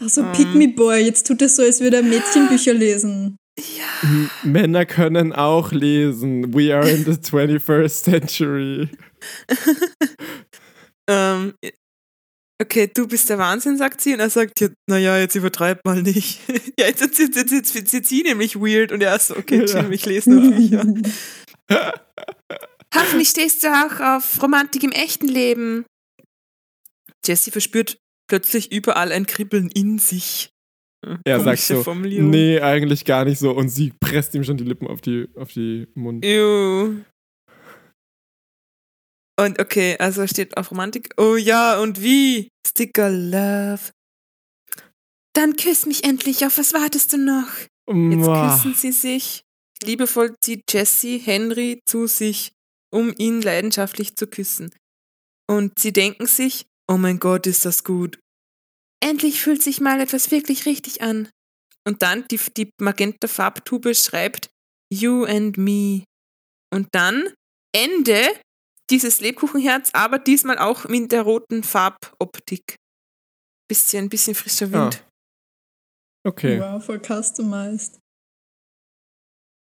Also 0.00 0.22
ähm. 0.22 0.32
Pick 0.32 0.54
Me 0.54 0.68
Boy, 0.68 1.04
jetzt 1.04 1.26
tut 1.26 1.42
es 1.42 1.56
so, 1.56 1.62
als 1.62 1.80
würde 1.80 1.96
er 1.98 2.02
Mädchenbücher 2.02 2.72
lesen. 2.74 3.36
Ja. 3.58 4.08
M- 4.08 4.30
Männer 4.42 4.86
können 4.86 5.32
auch 5.32 5.70
lesen. 5.72 6.52
We 6.54 6.74
are 6.74 6.88
in 6.88 7.04
the 7.04 7.12
21st 7.12 8.02
century. 8.04 8.88
Ähm, 11.06 11.52
okay, 12.62 12.90
du 12.94 13.06
bist 13.06 13.28
der 13.28 13.36
Wahnsinn, 13.36 13.76
sagt 13.76 14.00
sie. 14.00 14.14
Und 14.14 14.20
er 14.20 14.30
sagt, 14.30 14.58
ja, 14.58 14.68
naja, 14.88 15.18
jetzt 15.18 15.34
übertreib 15.34 15.84
mal 15.84 16.00
nicht. 16.00 16.40
ja, 16.78 16.86
jetzt, 16.86 17.02
jetzt, 17.02 17.18
jetzt, 17.18 17.52
jetzt, 17.52 17.74
jetzt, 17.74 17.92
jetzt 17.92 18.08
sie 18.08 18.22
nämlich 18.22 18.56
weird. 18.56 18.90
Und 18.90 19.02
er 19.02 19.14
ist 19.14 19.26
so, 19.26 19.36
okay, 19.36 19.66
chill, 19.66 19.92
ich 19.92 20.06
lese 20.06 20.30
nur 20.30 20.50
Bücher. 20.50 20.82
Hoffentlich 22.94 23.28
stehst 23.28 23.62
du 23.62 23.68
auch 23.68 24.00
auf 24.00 24.42
Romantik 24.42 24.82
im 24.84 24.92
echten 24.92 25.28
Leben. 25.28 25.84
Jessie 27.26 27.50
verspürt 27.50 27.98
plötzlich 28.28 28.72
überall 28.72 29.12
ein 29.12 29.26
Kribbeln 29.26 29.68
in 29.68 29.98
sich. 29.98 30.50
Er 31.24 31.40
sagt 31.40 31.60
so, 31.60 31.94
nee, 31.94 32.60
eigentlich 32.60 33.04
gar 33.04 33.24
nicht 33.24 33.38
so. 33.38 33.52
Und 33.52 33.68
sie 33.68 33.92
presst 34.00 34.34
ihm 34.34 34.44
schon 34.44 34.56
die 34.56 34.64
Lippen 34.64 34.86
auf 34.86 35.00
die, 35.00 35.28
auf 35.36 35.52
die 35.52 35.86
Mund. 35.94 36.24
Ew. 36.24 37.02
Und 39.38 39.58
okay, 39.58 39.96
also 39.98 40.26
steht 40.26 40.56
auf 40.56 40.70
Romantik. 40.70 41.10
Oh 41.16 41.36
ja, 41.36 41.80
und 41.80 42.00
wie? 42.00 42.48
Sticker 42.66 43.10
Love. 43.10 43.90
Dann 45.34 45.56
küss 45.56 45.86
mich 45.86 46.04
endlich. 46.04 46.46
Auf 46.46 46.56
was 46.58 46.72
wartest 46.72 47.12
du 47.12 47.18
noch? 47.18 47.48
Jetzt 47.86 48.26
küssen 48.26 48.74
sie 48.74 48.92
sich. 48.92 49.42
Liebevoll 49.82 50.34
zieht 50.40 50.62
Jessie 50.72 51.18
Henry 51.18 51.80
zu 51.84 52.06
sich, 52.06 52.52
um 52.94 53.12
ihn 53.18 53.42
leidenschaftlich 53.42 54.16
zu 54.16 54.28
küssen. 54.28 54.72
Und 55.50 55.78
sie 55.78 55.92
denken 55.92 56.26
sich, 56.26 56.66
oh 56.90 56.96
mein 56.96 57.18
Gott, 57.18 57.46
ist 57.46 57.64
das 57.64 57.82
gut. 57.82 58.20
Endlich 59.02 59.40
fühlt 59.40 59.62
sich 59.62 59.80
mal 59.80 60.00
etwas 60.00 60.30
wirklich 60.30 60.64
richtig 60.64 61.02
an. 61.02 61.28
Und 61.86 62.02
dann 62.02 62.26
die, 62.28 62.38
die 62.56 62.70
magenta 62.80 63.28
Farbtube 63.28 63.94
schreibt 63.94 64.48
You 64.92 65.24
and 65.24 65.58
me. 65.58 66.04
Und 66.72 66.88
dann 66.92 67.34
Ende 67.74 68.28
dieses 68.90 69.20
Lebkuchenherz, 69.20 69.90
aber 69.92 70.18
diesmal 70.18 70.58
auch 70.58 70.84
mit 70.84 71.10
der 71.10 71.22
roten 71.22 71.62
Farboptik. 71.62 72.76
Bisschen, 73.68 74.08
bisschen 74.08 74.34
frischer 74.34 74.70
Wind. 74.72 75.04
Ah. 75.04 76.28
Okay. 76.28 76.60
Wow, 76.60 76.82
voll 76.84 77.00
customized. 77.00 77.98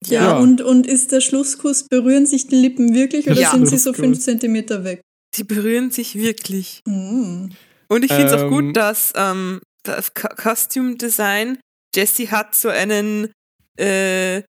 Ja, 0.07 0.23
ja, 0.23 0.39
Und, 0.39 0.61
und 0.61 0.87
ist 0.87 1.13
der 1.13 1.21
Schlusskuss, 1.21 1.85
berühren 1.89 2.27
sich 2.27 2.47
die 2.47 2.57
Lippen 2.57 2.95
wirklich 2.95 3.27
oder 3.27 3.41
ja. 3.41 3.51
sind 3.51 3.67
sie 3.67 3.79
so 3.79 3.93
fünf 3.93 4.21
Zentimeter 4.21 4.85
weg? 4.85 5.01
Sie 5.35 5.45
berühren 5.45 5.91
sich 5.91 6.17
wirklich. 6.17 6.81
Mm. 6.87 7.49
Und 7.89 8.05
ich 8.05 8.13
finde 8.13 8.35
es 8.35 8.41
ähm, 8.41 8.47
auch 8.47 8.51
gut, 8.51 8.65
ähm. 8.65 8.73
dass 8.73 9.13
ähm, 9.17 9.61
das 9.83 10.15
Costume 10.15 10.97
Design, 10.97 11.59
Jessie 11.95 12.31
hat 12.31 12.55
so 12.55 12.69
einen, 12.69 13.33
äh, 13.79 14.43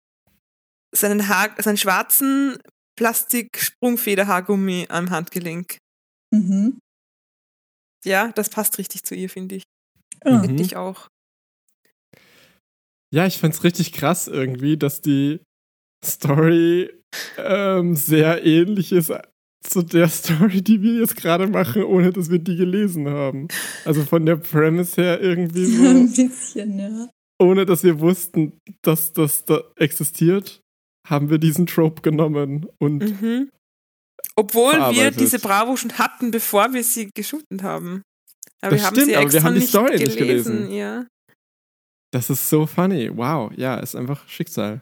seinen, 0.94 1.28
Haar, 1.28 1.50
seinen 1.58 1.76
schwarzen 1.76 2.58
Plastik-Sprungfederhaargummi 2.96 4.86
am 4.88 5.10
Handgelenk. 5.10 5.78
Mhm. 6.30 6.78
Ja, 8.04 8.32
das 8.32 8.48
passt 8.50 8.78
richtig 8.78 9.02
zu 9.02 9.14
ihr, 9.14 9.30
finde 9.30 9.56
ich. 9.56 9.64
Mhm. 10.24 10.42
Hätte 10.42 10.62
ich 10.62 10.76
auch. 10.76 11.08
Ja, 13.14 13.26
ich 13.26 13.38
find's 13.38 13.62
richtig 13.62 13.92
krass 13.92 14.26
irgendwie, 14.26 14.76
dass 14.76 15.00
die 15.00 15.38
Story 16.04 16.90
ähm, 17.38 17.94
sehr 17.94 18.44
ähnlich 18.44 18.90
ist 18.90 19.12
zu 19.62 19.82
der 19.82 20.08
Story, 20.08 20.62
die 20.62 20.82
wir 20.82 20.94
jetzt 20.94 21.14
gerade 21.14 21.46
machen, 21.46 21.84
ohne 21.84 22.12
dass 22.12 22.28
wir 22.28 22.40
die 22.40 22.56
gelesen 22.56 23.08
haben. 23.08 23.46
Also 23.84 24.02
von 24.02 24.26
der 24.26 24.34
Premise 24.34 25.00
her 25.00 25.20
irgendwie 25.20 25.64
so. 25.76 25.84
Ein 25.84 26.12
bisschen, 26.12 26.76
ja. 26.76 27.08
Ohne 27.38 27.64
dass 27.64 27.84
wir 27.84 28.00
wussten, 28.00 28.58
dass 28.82 29.12
das 29.12 29.44
da 29.44 29.62
existiert 29.76 30.60
haben 31.06 31.30
wir 31.30 31.38
diesen 31.38 31.66
Trope 31.66 32.02
genommen 32.02 32.66
und. 32.78 33.20
Mhm. 33.20 33.50
Obwohl 34.34 34.72
wir 34.72 35.12
diese 35.12 35.38
Bravo 35.38 35.76
schon 35.76 35.98
hatten, 35.98 36.32
bevor 36.32 36.72
wir 36.72 36.82
sie 36.82 37.10
geshootet 37.14 37.62
haben. 37.62 38.02
Aber 38.60 38.70
das 38.70 38.80
wir 38.80 38.86
haben 38.86 38.94
stimmt, 38.94 39.06
sie 39.06 39.16
aber 39.16 39.32
wir 39.32 39.42
haben 39.44 39.54
die 39.54 39.60
Story 39.60 39.98
gelesen. 39.98 40.06
nicht 40.06 40.18
gelesen. 40.18 40.70
Ja. 40.72 41.06
Das 42.14 42.30
ist 42.30 42.48
so 42.48 42.64
funny. 42.64 43.10
Wow, 43.12 43.50
ja, 43.56 43.74
ist 43.74 43.96
einfach 43.96 44.28
Schicksal. 44.28 44.80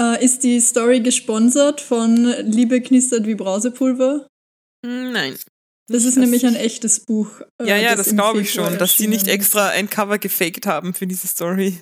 Uh, 0.00 0.16
ist 0.20 0.42
die 0.42 0.58
Story 0.58 0.98
gesponsert 0.98 1.80
von 1.80 2.16
Liebe 2.42 2.80
knistert 2.80 3.24
wie 3.24 3.36
Brausepulver? 3.36 4.26
Hm, 4.84 5.12
nein. 5.12 5.38
Das 5.86 5.98
ist 6.04 6.16
das 6.16 6.16
nämlich 6.16 6.44
ein 6.44 6.56
echtes 6.68 7.04
Buch. 7.04 7.40
Äh, 7.62 7.68
ja, 7.68 7.76
ja, 7.76 7.94
das, 7.94 8.06
das 8.06 8.16
glaube 8.16 8.40
ich 8.40 8.52
schon, 8.52 8.76
dass 8.78 8.96
sie 8.96 9.06
nicht 9.06 9.28
extra 9.28 9.68
ein 9.68 9.88
Cover 9.88 10.18
gefaked 10.18 10.66
haben 10.66 10.92
für 10.92 11.06
diese 11.06 11.28
Story. 11.28 11.78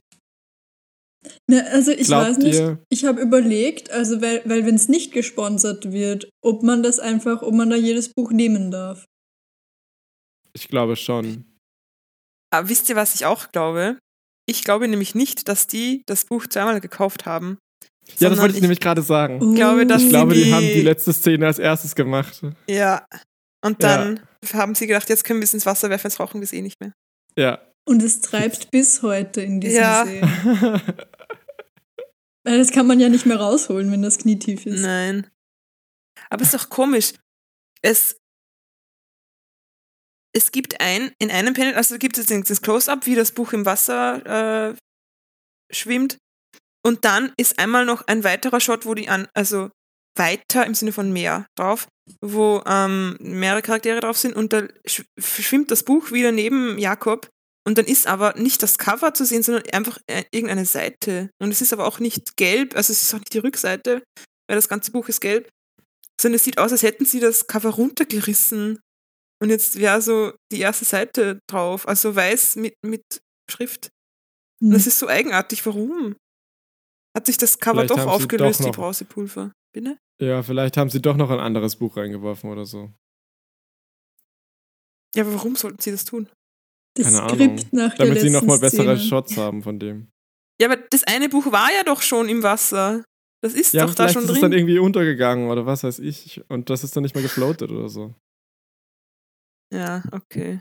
Na, 1.49 1.61
also 1.69 1.93
ich 1.93 2.09
Glaubt 2.09 2.29
weiß 2.29 2.39
nicht, 2.39 2.59
ihr? 2.59 2.85
ich 2.91 3.07
habe 3.07 3.23
überlegt, 3.23 3.91
also 3.91 4.21
weil, 4.21 4.43
weil 4.45 4.67
wenn 4.67 4.75
es 4.75 4.89
nicht 4.89 5.13
gesponsert 5.13 5.93
wird, 5.93 6.29
ob 6.45 6.63
man 6.63 6.83
das 6.83 6.99
einfach, 6.99 7.41
ob 7.41 7.55
man 7.55 7.71
da 7.71 7.77
jedes 7.77 8.11
Buch 8.11 8.33
nehmen 8.33 8.71
darf. 8.71 9.07
Ich 10.53 10.69
glaube 10.69 10.97
schon. 10.97 11.47
Aber 12.53 12.69
wisst 12.69 12.91
ihr, 12.91 12.97
was 12.97 13.15
ich 13.15 13.25
auch 13.25 13.51
glaube? 13.51 13.97
Ich 14.47 14.65
glaube 14.65 14.89
nämlich 14.89 15.15
nicht, 15.15 15.49
dass 15.49 15.67
die 15.67 16.03
das 16.07 16.25
Buch 16.25 16.47
zweimal 16.47 16.81
gekauft 16.81 17.27
haben. 17.27 17.59
Ja, 18.19 18.29
das 18.29 18.39
wollte 18.39 18.53
ich, 18.53 18.57
ich 18.57 18.63
nämlich 18.63 18.81
gerade 18.81 19.03
sagen. 19.03 19.37
Ich 19.37 19.57
glaube, 19.57 19.87
dass 19.87 20.03
ich 20.03 20.09
glaube, 20.09 20.35
die, 20.35 20.45
die, 20.45 20.53
haben 20.53 20.67
die 20.67 20.83
letzte 20.83 21.13
Szene 21.13 21.47
als 21.47 21.59
erstes 21.59 21.95
gemacht. 21.95 22.43
Ja. 22.69 23.07
Und 23.65 23.83
dann 23.83 24.21
ja. 24.45 24.55
haben 24.55 24.75
sie 24.75 24.89
gedacht, 24.89 25.09
jetzt 25.09 25.25
können 25.25 25.41
wir 25.41 25.45
es 25.45 25.55
ins 25.55 25.67
Wasser 25.67 25.89
werfen, 25.89 26.09
jetzt 26.09 26.17
brauchen 26.17 26.41
wir 26.41 26.45
es 26.45 26.53
eh 26.53 26.63
nicht 26.63 26.81
mehr. 26.81 26.93
Ja. 27.37 27.61
Und 27.85 28.03
es 28.03 28.21
treibt 28.21 28.71
bis 28.71 29.03
heute 29.03 29.41
in 29.41 29.61
diesem 29.61 29.81
ja. 29.81 30.05
See. 30.05 30.23
Das 32.45 32.73
kann 32.73 32.87
man 32.87 32.99
ja 32.99 33.09
nicht 33.09 33.27
mehr 33.27 33.37
rausholen, 33.37 33.93
wenn 33.93 34.03
das 34.03 34.19
Knie 34.19 34.39
tief 34.39 34.67
ist. 34.67 34.81
Nein. 34.81 35.29
Aber 36.29 36.43
es 36.43 36.53
ist 36.53 36.61
doch 36.61 36.69
komisch. 36.69 37.13
Es, 37.83 38.17
es 40.35 40.53
gibt 40.53 40.81
ein, 40.81 41.13
in 41.19 41.31
einem 41.31 41.55
Panel, 41.55 41.75
also 41.75 41.99
gibt 41.99 42.19
es 42.19 42.27
das 42.27 42.63
Close-Up, 42.63 43.07
wie 43.07 43.15
das 43.15 43.33
Buch 43.33 43.53
im 43.53 43.67
Wasser 43.67 44.71
äh, 44.71 44.75
schwimmt. 45.71 46.19
Und 46.85 47.05
dann 47.05 47.33
ist 47.37 47.59
einmal 47.59 47.85
noch 47.85 48.07
ein 48.07 48.25
weiterer 48.25 48.61
Shot, 48.61 48.87
wo 48.87 48.95
die 48.95 49.09
an, 49.09 49.29
also 49.35 49.71
weiter 50.17 50.67
im 50.67 50.75
Sinne 50.75 50.93
von 50.93 51.13
mehr 51.13 51.47
drauf, 51.57 51.87
wo 52.21 52.63
ähm, 52.67 53.17
mehrere 53.21 53.63
Charaktere 53.63 54.01
drauf 54.01 54.19
sind 54.19 54.35
und 54.35 54.53
da 54.53 54.67
schwimmt 55.19 55.71
das 55.71 55.85
Buch 55.85 56.13
wieder 56.13 56.33
neben 56.33 56.79
Jakob 56.79 57.29
und 57.67 57.79
dann 57.79 57.87
ist 57.87 58.07
aber 58.07 58.35
nicht 58.37 58.63
das 58.63 58.79
Cover 58.79 59.15
zu 59.15 59.25
sehen, 59.25 59.43
sondern 59.43 59.65
einfach 59.71 59.99
äh, 60.07 60.25
irgendeine 60.33 60.67
Seite. 60.67 61.31
Und 61.41 61.51
es 61.51 61.61
ist 61.61 61.73
aber 61.73 61.87
auch 61.87 62.01
nicht 62.01 62.37
gelb, 62.37 62.75
also 62.75 62.93
es 62.93 63.03
ist 63.03 63.15
auch 63.15 63.21
nicht 63.21 63.33
die 63.33 63.39
Rückseite, 63.39 64.03
weil 64.49 64.57
das 64.57 64.69
ganze 64.69 64.91
Buch 64.91 65.09
ist 65.09 65.21
gelb, 65.21 65.49
sondern 66.21 66.37
es 66.37 66.45
sieht 66.45 66.59
aus, 66.59 66.73
als 66.73 66.83
hätten 66.83 67.05
sie 67.05 67.21
das 67.21 67.47
Cover 67.47 67.71
runtergerissen. 67.71 68.81
Und 69.43 69.51
jetzt 69.51 69.81
wäre 69.81 70.01
so 70.01 70.33
die 70.53 70.61
erste 70.61 70.85
Seite 70.85 71.41
drauf, 71.51 71.89
also 71.89 72.15
weiß 72.15 72.55
mit, 72.57 72.75
mit 72.87 73.03
Schrift. 73.51 73.91
Und 74.63 74.71
das 74.71 74.87
ist 74.87 75.01
so 75.01 75.09
eigenartig. 75.09 75.67
Warum? 75.67 76.15
Hat 77.17 77.27
sich 77.27 77.39
das 77.39 77.59
Cover 77.59 77.81
vielleicht 77.81 77.91
doch 77.91 78.07
aufgelöst, 78.07 78.61
doch 78.61 78.67
die 78.67 78.71
Brausepulver? 78.71 79.53
Bitte? 79.75 79.99
Ja, 80.21 80.45
vielleicht 80.45 80.77
haben 80.77 80.91
sie 80.91 81.03
doch 81.03 81.17
noch 81.17 81.31
ein 81.31 81.41
anderes 81.41 81.75
Buch 81.75 81.97
reingeworfen 81.97 82.51
oder 82.51 82.65
so. 82.65 82.93
Ja, 85.17 85.25
aber 85.25 85.35
warum 85.35 85.57
sollten 85.57 85.83
sie 85.83 85.91
das 85.91 86.05
tun? 86.05 86.29
das 86.95 87.07
Keine 87.07 87.29
Skript 87.29 87.43
Ahnung. 87.43 87.69
nach 87.73 87.95
Damit 87.97 88.15
der 88.15 88.23
sie 88.23 88.31
nochmal 88.31 88.61
bessere 88.61 88.97
Szene. 88.97 89.09
Shots 89.09 89.37
haben 89.37 89.63
von 89.63 89.81
dem. 89.81 90.09
Ja, 90.61 90.71
aber 90.71 90.81
das 90.91 91.03
eine 91.05 91.29
Buch 91.29 91.51
war 91.51 91.73
ja 91.73 91.83
doch 91.85 92.03
schon 92.03 92.29
im 92.29 92.43
Wasser. 92.43 93.03
Das 93.43 93.55
ist 93.55 93.73
ja, 93.73 93.87
doch 93.87 93.95
da 93.95 94.09
schon 94.09 94.23
ist 94.23 94.29
drin. 94.29 94.37
ist 94.37 94.43
dann 94.43 94.53
irgendwie 94.53 94.79
untergegangen 94.79 95.51
oder 95.51 95.67
was 95.67 95.83
weiß 95.83 95.99
ich. 95.99 96.43
Und 96.49 96.71
das 96.71 96.85
ist 96.85 96.95
dann 96.95 97.03
nicht 97.03 97.17
mehr 97.17 97.23
gefloatet 97.23 97.73
oder 97.73 97.89
so. 97.89 98.15
Ja, 99.73 100.03
okay. 100.13 100.61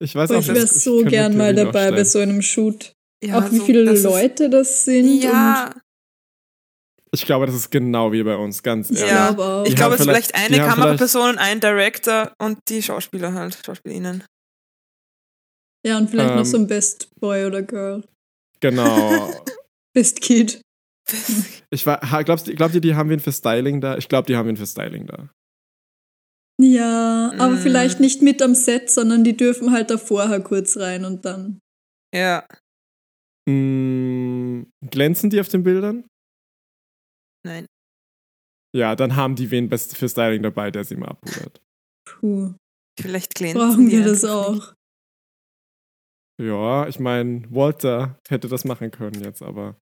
Ich 0.00 0.14
weiß 0.14 0.30
auch 0.30 0.40
Ich 0.40 0.48
wäre 0.48 0.66
so 0.66 1.02
gern 1.04 1.36
mal 1.36 1.54
dabei 1.54 1.90
bei 1.90 2.04
so 2.04 2.18
einem 2.18 2.42
Shoot. 2.42 2.92
Ja, 3.24 3.38
auch 3.38 3.50
wie 3.50 3.58
so, 3.58 3.64
viele 3.64 3.84
das 3.84 4.02
Leute 4.04 4.48
das 4.48 4.84
sind. 4.84 5.22
Ja. 5.22 5.74
ich 7.12 7.26
glaube, 7.26 7.46
das 7.46 7.54
ist 7.56 7.70
genau 7.70 8.12
wie 8.12 8.22
bei 8.22 8.36
uns, 8.36 8.62
ganz 8.62 8.90
ehrlich. 8.90 9.10
Ja, 9.10 9.64
ich 9.64 9.74
glaube, 9.74 9.94
es 9.94 10.00
ist 10.00 10.06
vielleicht 10.06 10.34
eine 10.34 10.58
Kameraperson 10.58 11.30
und 11.30 11.38
ein 11.38 11.60
Director 11.60 12.32
und 12.38 12.58
die 12.68 12.82
Schauspieler 12.82 13.32
halt, 13.32 13.58
Schauspielerinnen. 13.64 14.24
Ja, 15.84 15.98
und 15.98 16.10
vielleicht 16.10 16.30
ähm, 16.30 16.36
noch 16.36 16.44
so 16.44 16.58
ein 16.58 16.66
Best 16.66 17.08
Boy 17.18 17.46
oder 17.46 17.62
Girl. 17.62 18.04
Genau. 18.60 19.32
Best 19.94 20.20
Kid. 20.20 20.60
Ich 21.70 21.86
war, 21.86 22.00
glaubst, 22.24 22.46
glaubt 22.54 22.74
ihr, 22.74 22.80
die 22.80 22.94
haben 22.94 23.08
wen 23.10 23.20
für 23.20 23.32
Styling 23.32 23.80
da? 23.80 23.96
Ich 23.96 24.08
glaube, 24.08 24.26
die 24.26 24.36
haben 24.36 24.46
wen 24.46 24.56
für 24.56 24.66
Styling 24.66 25.06
da. 25.06 25.30
Ja, 26.60 27.32
aber 27.38 27.54
mm. 27.54 27.58
vielleicht 27.58 28.00
nicht 28.00 28.20
mit 28.20 28.42
am 28.42 28.54
Set, 28.54 28.90
sondern 28.90 29.22
die 29.22 29.36
dürfen 29.36 29.72
halt 29.72 29.90
da 29.90 29.98
vorher 29.98 30.40
kurz 30.40 30.76
rein 30.76 31.04
und 31.04 31.24
dann. 31.24 31.60
Ja. 32.12 32.46
Mm, 33.48 34.64
glänzen 34.90 35.30
die 35.30 35.40
auf 35.40 35.48
den 35.48 35.62
Bildern? 35.62 36.08
Nein. 37.46 37.66
Ja, 38.74 38.96
dann 38.96 39.16
haben 39.16 39.36
die 39.36 39.50
wen 39.50 39.70
für 39.70 40.08
Styling 40.08 40.42
dabei, 40.42 40.70
der 40.70 40.84
sie 40.84 40.96
mal 40.96 41.08
abpudert. 41.08 41.60
Puh. 42.04 42.54
Vielleicht 43.00 43.36
glänzen 43.36 43.60
Brauchen 43.60 43.90
wir 43.90 44.04
das 44.04 44.24
auch. 44.24 44.54
Nicht. 44.54 44.74
Ja, 46.40 46.86
ich 46.86 46.98
meine, 46.98 47.42
Walter 47.50 48.18
hätte 48.28 48.48
das 48.48 48.64
machen 48.64 48.90
können 48.90 49.22
jetzt, 49.22 49.42
aber 49.42 49.76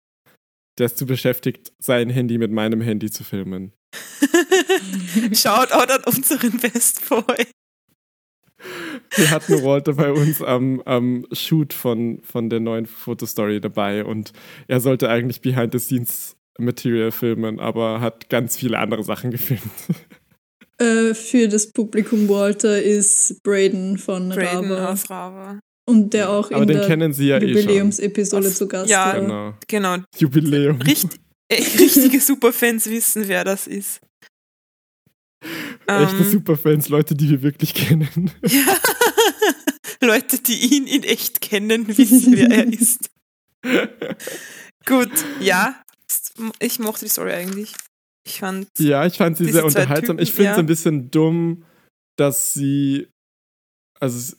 der 0.78 0.88
ist 0.88 0.98
zu 0.98 1.06
beschäftigt, 1.06 1.74
sein 1.80 2.10
Handy 2.10 2.38
mit 2.38 2.52
meinem 2.52 2.82
Handy 2.82 3.10
zu 3.12 3.24
filmen. 3.24 3.74
Schaut 5.34 5.72
auch 5.72 5.88
an 5.88 6.04
unseren 6.06 6.58
Best 6.60 7.08
Boy. 7.08 7.46
wir 9.16 9.32
hatten 9.32 9.64
Walter 9.64 9.94
bei 9.94 10.12
uns 10.12 10.42
am, 10.42 10.82
am 10.82 11.28
Shoot 11.32 11.74
von, 11.74 12.22
von 12.24 12.50
der 12.50 12.60
neuen 12.60 12.86
Fotostory 12.86 13.60
dabei 13.62 14.06
und 14.06 14.34
er 14.68 14.80
sollte 14.80 15.10
eigentlich 15.10 15.42
Behind 15.42 15.74
the 15.74 15.80
Scenes 15.80 16.36
Material 16.60 17.12
filmen, 17.12 17.60
aber 17.60 18.00
hat 18.00 18.30
ganz 18.30 18.58
viele 18.58 18.78
andere 18.80 19.04
Sachen 19.04 19.32
gefilmt. 19.32 19.62
Äh, 20.80 21.14
für 21.14 21.48
das 21.48 21.72
Publikum 21.72 22.28
Walter 22.30 22.82
ist 22.82 23.42
Braden 23.44 23.98
von 23.98 24.30
Braden 24.30 24.72
Rava. 24.72 24.92
aus 24.92 25.10
Rava. 25.10 25.60
Und 25.86 26.14
der 26.14 26.30
auch 26.30 26.50
Aber 26.52 26.62
in 26.62 26.68
den 26.70 26.78
der 26.78 26.88
kennen 26.88 27.14
Sie 27.14 27.28
ja 27.28 27.38
eh. 27.38 27.46
Jubiläumsepisode 27.46 28.48
Aus- 28.48 28.56
zu 28.56 28.68
Gast 28.68 28.90
ja, 28.90 29.06
war. 29.08 29.20
Genau. 29.20 29.54
Genau. 29.68 29.98
Jubiläum. 30.18 30.82
Richt, 30.82 31.20
äh, 31.50 31.56
richtige 31.56 32.20
Superfans 32.20 32.90
wissen, 32.90 33.28
wer 33.28 33.44
das 33.44 33.68
ist. 33.68 34.00
Echte 35.86 36.16
Ähm, 36.16 36.24
Superfans, 36.24 36.88
Leute, 36.88 37.16
die 37.16 37.30
wir 37.30 37.42
wirklich 37.42 37.74
kennen. 37.74 38.32
Ja. 38.48 38.80
Leute, 40.02 40.40
die 40.40 40.76
ihn 40.76 40.88
in 40.88 41.04
echt 41.04 41.42
kennen, 41.42 41.88
wissen, 41.88 42.36
wer 42.36 42.50
er 42.50 42.72
ist. 42.72 43.10
Gut, 44.86 45.12
ja. 45.40 45.82
Ich 46.60 46.80
mochte 46.80 47.06
die 47.06 47.12
Story 47.12 47.32
eigentlich. 47.32 47.74
Ich 48.26 48.40
fand. 48.40 48.68
Ja, 48.80 49.06
ich 49.06 49.18
fand 49.18 49.38
sie 49.38 49.52
sehr 49.52 49.66
unterhaltsam. 49.66 50.18
Typen, 50.18 50.24
ich 50.24 50.32
finde 50.32 50.52
es 50.52 50.56
ja. 50.56 50.60
ein 50.60 50.66
bisschen 50.66 51.12
dumm, 51.12 51.66
dass 52.18 52.54
sie. 52.54 53.08
Also, 54.00 54.36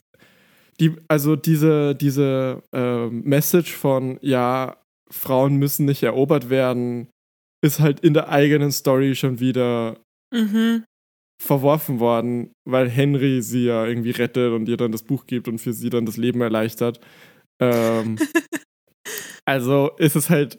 die, 0.81 0.97
also 1.09 1.37
diese, 1.37 1.95
diese 1.95 2.63
ähm, 2.73 3.23
Message 3.25 3.73
von, 3.73 4.19
ja, 4.21 4.77
Frauen 5.11 5.57
müssen 5.57 5.87
nicht 5.87 6.03
erobert 6.03 6.51
werden, 6.51 7.09
ist 7.65 7.81
halt 7.81 8.01
in 8.01 8.15
der 8.15 8.29
eigenen 8.29 8.73
Story 8.73 9.15
schon 9.15 9.41
wieder 9.41 9.97
Mhm. 10.33 10.85
verworfen 11.41 12.01
worden, 12.01 12.53
weil 12.69 12.89
Henry 12.89 13.41
sie 13.43 13.67
ja 13.67 13.87
irgendwie 13.87 14.11
rettet 14.11 14.53
und 14.53 14.69
ihr 14.69 14.77
dann 14.77 14.93
das 14.93 15.05
Buch 15.05 15.27
gibt 15.27 15.47
und 15.47 15.59
für 15.59 15.73
sie 15.73 15.91
dann 15.91 16.07
das 16.07 16.17
Leben 16.17 16.41
erleichtert. 16.41 17.01
Ähm, 17.61 18.19
also 19.45 19.91
ist 19.99 20.17
es 20.17 20.29
halt 20.29 20.59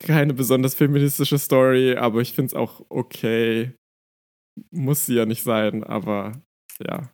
keine 0.00 0.32
besonders 0.32 0.74
feministische 0.74 1.38
Story, 1.38 1.96
aber 1.96 2.20
ich 2.20 2.32
finde 2.32 2.46
es 2.46 2.54
auch 2.54 2.84
okay. 2.88 3.74
Muss 4.70 5.06
sie 5.06 5.14
ja 5.16 5.26
nicht 5.26 5.42
sein, 5.42 5.84
aber 5.84 6.40
ja. 6.80 7.10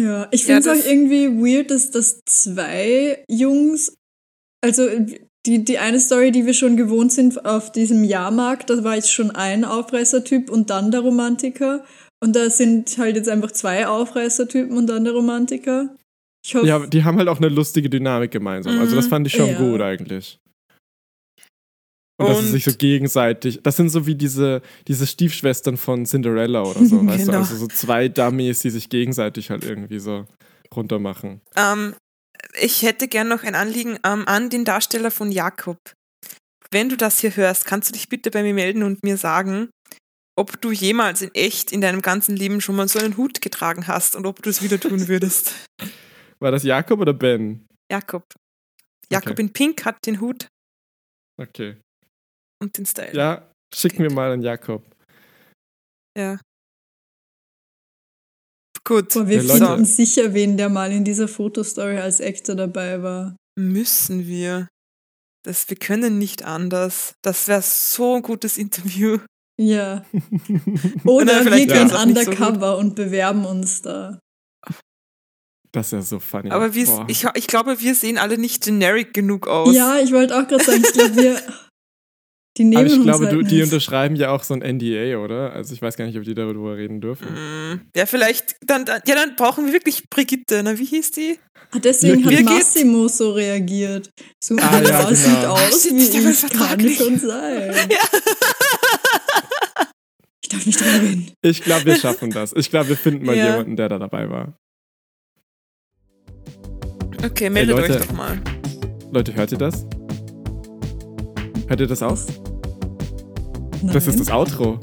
Ja, 0.00 0.28
ich 0.30 0.42
Ja, 0.42 0.46
finde 0.46 0.58
es 0.60 0.64
das- 0.64 0.86
auch 0.86 0.90
irgendwie 0.90 1.28
weird, 1.28 1.70
dass 1.70 1.90
das 1.90 2.20
zwei 2.26 3.24
Jungs, 3.28 3.94
also 4.64 4.88
die, 5.46 5.64
die 5.64 5.78
eine 5.78 5.98
Story, 6.00 6.32
die 6.32 6.46
wir 6.46 6.54
schon 6.54 6.76
gewohnt 6.76 7.12
sind 7.12 7.44
auf 7.44 7.72
diesem 7.72 8.04
Jahrmarkt, 8.04 8.70
da 8.70 8.84
war 8.84 8.94
jetzt 8.96 9.12
schon 9.12 9.30
ein 9.30 9.64
Aufreißertyp 9.64 10.50
und 10.50 10.70
dann 10.70 10.90
der 10.90 11.00
Romantiker. 11.00 11.84
Und 12.22 12.36
da 12.36 12.50
sind 12.50 12.98
halt 12.98 13.16
jetzt 13.16 13.28
einfach 13.30 13.50
zwei 13.50 13.86
Aufreißertypen 13.86 14.76
und 14.76 14.86
dann 14.88 15.04
der 15.04 15.14
Romantiker. 15.14 15.96
Ich 16.44 16.54
hoffe, 16.54 16.66
Ja, 16.66 16.86
die 16.86 17.04
haben 17.04 17.16
halt 17.18 17.28
auch 17.28 17.38
eine 17.38 17.48
lustige 17.48 17.88
Dynamik 17.88 18.30
gemeinsam. 18.30 18.78
Also 18.78 18.94
das 18.96 19.06
Mhm. 19.06 19.10
fand 19.10 19.26
ich 19.26 19.32
schon 19.34 19.48
Ja. 19.48 19.58
gut 19.58 19.80
eigentlich. 19.80 20.38
Und, 22.20 22.28
dass 22.28 22.38
sie 22.38 22.44
Und- 22.46 22.50
sich 22.52 22.64
so 22.64 22.72
gegenseitig, 22.76 23.60
das 23.62 23.76
sind 23.76 23.88
so 23.88 24.06
wie 24.06 24.14
diese, 24.14 24.62
diese 24.88 25.06
Stiefschwestern 25.06 25.76
von 25.76 26.04
Cinderella 26.06 26.62
oder 26.62 26.84
so, 26.84 26.96
weißt 27.06 27.22
du? 27.22 27.26
Genau. 27.26 27.38
Also 27.38 27.56
so 27.56 27.66
zwei 27.66 28.08
Dummies, 28.08 28.60
die 28.60 28.70
sich 28.70 28.88
gegenseitig 28.88 29.50
halt 29.50 29.64
irgendwie 29.64 29.98
so 29.98 30.26
runtermachen. 30.74 31.40
Ähm, 31.56 31.94
ich 32.60 32.82
hätte 32.82 33.08
gern 33.08 33.28
noch 33.28 33.42
ein 33.42 33.54
Anliegen 33.54 33.98
ähm, 34.04 34.24
an 34.26 34.50
den 34.50 34.64
Darsteller 34.64 35.10
von 35.10 35.30
Jakob. 35.32 35.78
Wenn 36.70 36.88
du 36.88 36.96
das 36.96 37.18
hier 37.20 37.34
hörst, 37.36 37.64
kannst 37.66 37.88
du 37.88 37.92
dich 37.94 38.08
bitte 38.08 38.30
bei 38.30 38.42
mir 38.42 38.54
melden 38.54 38.82
und 38.84 39.02
mir 39.02 39.16
sagen, 39.16 39.70
ob 40.38 40.60
du 40.60 40.70
jemals 40.70 41.20
in 41.22 41.34
echt 41.34 41.72
in 41.72 41.80
deinem 41.80 42.00
ganzen 42.00 42.36
Leben 42.36 42.60
schon 42.60 42.76
mal 42.76 42.88
so 42.88 42.98
einen 42.98 43.16
Hut 43.16 43.40
getragen 43.42 43.86
hast 43.88 44.14
und 44.14 44.24
ob 44.26 44.42
du 44.42 44.48
es 44.50 44.62
wieder 44.62 44.78
tun 44.78 45.08
würdest. 45.08 45.52
War 46.40 46.50
das 46.52 46.62
Jakob 46.62 47.00
oder 47.00 47.12
Ben? 47.12 47.66
Jakob. 47.90 48.22
Jakob 49.10 49.32
Okay. 49.32 49.42
in 49.42 49.52
Pink 49.52 49.84
hat 49.84 49.96
den 50.06 50.20
Hut 50.20 50.46
Okay. 51.40 51.76
Und 52.62 52.76
den 52.76 52.86
Style. 52.86 53.14
Ja, 53.14 53.50
schick 53.74 53.98
mir 53.98 54.10
mal 54.10 54.32
an 54.32 54.42
Jakob. 54.42 54.84
Ja. 56.16 56.38
Gut. 58.84 59.12
Boah, 59.14 59.28
wir 59.28 59.42
Ja, 59.42 59.54
finden 59.56 59.84
sicher 59.84 60.34
wen, 60.34 60.56
der 60.56 60.68
mal 60.68 60.90
in 60.90 61.04
dieser 61.04 61.28
Fotostory 61.28 61.98
als 61.98 62.20
Actor 62.20 62.54
dabei 62.54 63.02
war. 63.02 63.36
Müssen 63.58 64.26
wir. 64.26 64.68
Das, 65.44 65.68
wir 65.68 65.76
können 65.76 66.18
nicht 66.18 66.44
anders. 66.44 67.14
Das 67.22 67.48
wäre 67.48 67.62
so 67.62 68.16
ein 68.16 68.22
gutes 68.22 68.58
Interview. 68.58 69.18
Ja. 69.60 70.04
Oder 71.04 71.44
wir 71.44 71.66
gehen 71.66 71.90
auch 71.92 72.04
nicht 72.04 72.24
so 72.24 72.30
undercover 72.30 72.78
und 72.78 72.94
bewerben 72.94 73.44
uns 73.44 73.82
da. 73.82 74.18
Das 75.72 75.86
ist 75.86 75.92
ja 75.92 76.02
so 76.02 76.18
funny. 76.18 76.50
Aber 76.50 76.74
wir, 76.74 77.04
ich, 77.08 77.24
ich 77.34 77.46
glaube, 77.46 77.80
wir 77.80 77.94
sehen 77.94 78.18
alle 78.18 78.38
nicht 78.38 78.64
generic 78.64 79.14
genug 79.14 79.46
aus. 79.46 79.74
Ja, 79.74 79.98
ich 79.98 80.12
wollte 80.12 80.36
auch 80.36 80.48
gerade 80.48 80.64
sagen, 80.64 80.82
ich 80.84 80.92
glaube, 80.92 81.16
wir. 81.16 81.40
Die 82.60 82.64
nehmen 82.64 82.84
Aber 82.84 82.94
ich 82.94 83.02
glaube, 83.02 83.24
halt 83.24 83.32
du, 83.34 83.42
die 83.42 83.54
nicht. 83.54 83.64
unterschreiben 83.64 84.16
ja 84.16 84.32
auch 84.32 84.42
so 84.42 84.52
ein 84.52 84.60
NDA, 84.60 85.16
oder? 85.16 85.54
Also 85.54 85.72
ich 85.72 85.80
weiß 85.80 85.96
gar 85.96 86.04
nicht, 86.04 86.18
ob 86.18 86.24
die 86.24 86.34
darüber 86.34 86.76
reden 86.76 87.00
dürfen. 87.00 87.26
Mm, 87.32 87.80
Ja, 87.96 88.04
vielleicht, 88.04 88.56
dann, 88.66 88.84
dann, 88.84 89.00
ja, 89.06 89.14
dann 89.14 89.34
brauchen 89.34 89.64
wir 89.64 89.72
wirklich 89.72 90.10
Brigitte. 90.10 90.60
Na, 90.62 90.78
wie 90.78 90.84
hieß 90.84 91.10
die? 91.12 91.38
Ah, 91.72 91.78
deswegen 91.82 92.22
hat 92.22 92.28
Birgit? 92.28 92.44
Massimo 92.50 93.08
so 93.08 93.32
reagiert. 93.32 94.10
So, 94.44 94.56
Ah, 94.56 94.58
ja, 94.78 94.80
ja, 94.90 94.98
genau. 95.04 95.14
sieht 95.14 95.44
aus 95.46 95.80
stimmt, 95.80 96.00
wie 96.00 96.02
ich, 96.04 96.12
kann 96.22 96.34
vertraglich. 96.34 96.98
schon 96.98 97.18
sein. 97.18 97.74
Ich 100.42 100.48
darf 100.50 100.66
nicht 100.66 100.80
drüber 100.80 100.92
reden. 101.02 101.32
Ich 101.40 101.62
glaube, 101.62 101.84
wir 101.86 101.96
schaffen 101.96 102.30
das. 102.30 102.52
Ich 102.54 102.68
glaube, 102.68 102.90
wir 102.90 102.96
finden 102.98 103.24
mal 103.24 103.36
Ja. 103.36 103.52
jemanden, 103.52 103.76
der 103.76 103.88
da 103.88 103.98
dabei 103.98 104.28
war. 104.28 104.58
Okay, 107.24 107.48
meldet 107.48 107.74
Leute. 107.76 107.94
euch 107.94 108.06
doch 108.06 108.12
mal. 108.12 108.38
Leute, 109.12 109.32
hört 109.34 109.50
ihr 109.52 109.58
das? 109.58 109.86
Hört 111.68 111.80
ihr 111.80 111.86
das 111.86 112.02
auch? 112.02 112.18
Nein. 113.82 113.92
Das 113.94 114.06
ist 114.06 114.20
das 114.20 114.30
Outro. 114.30 114.78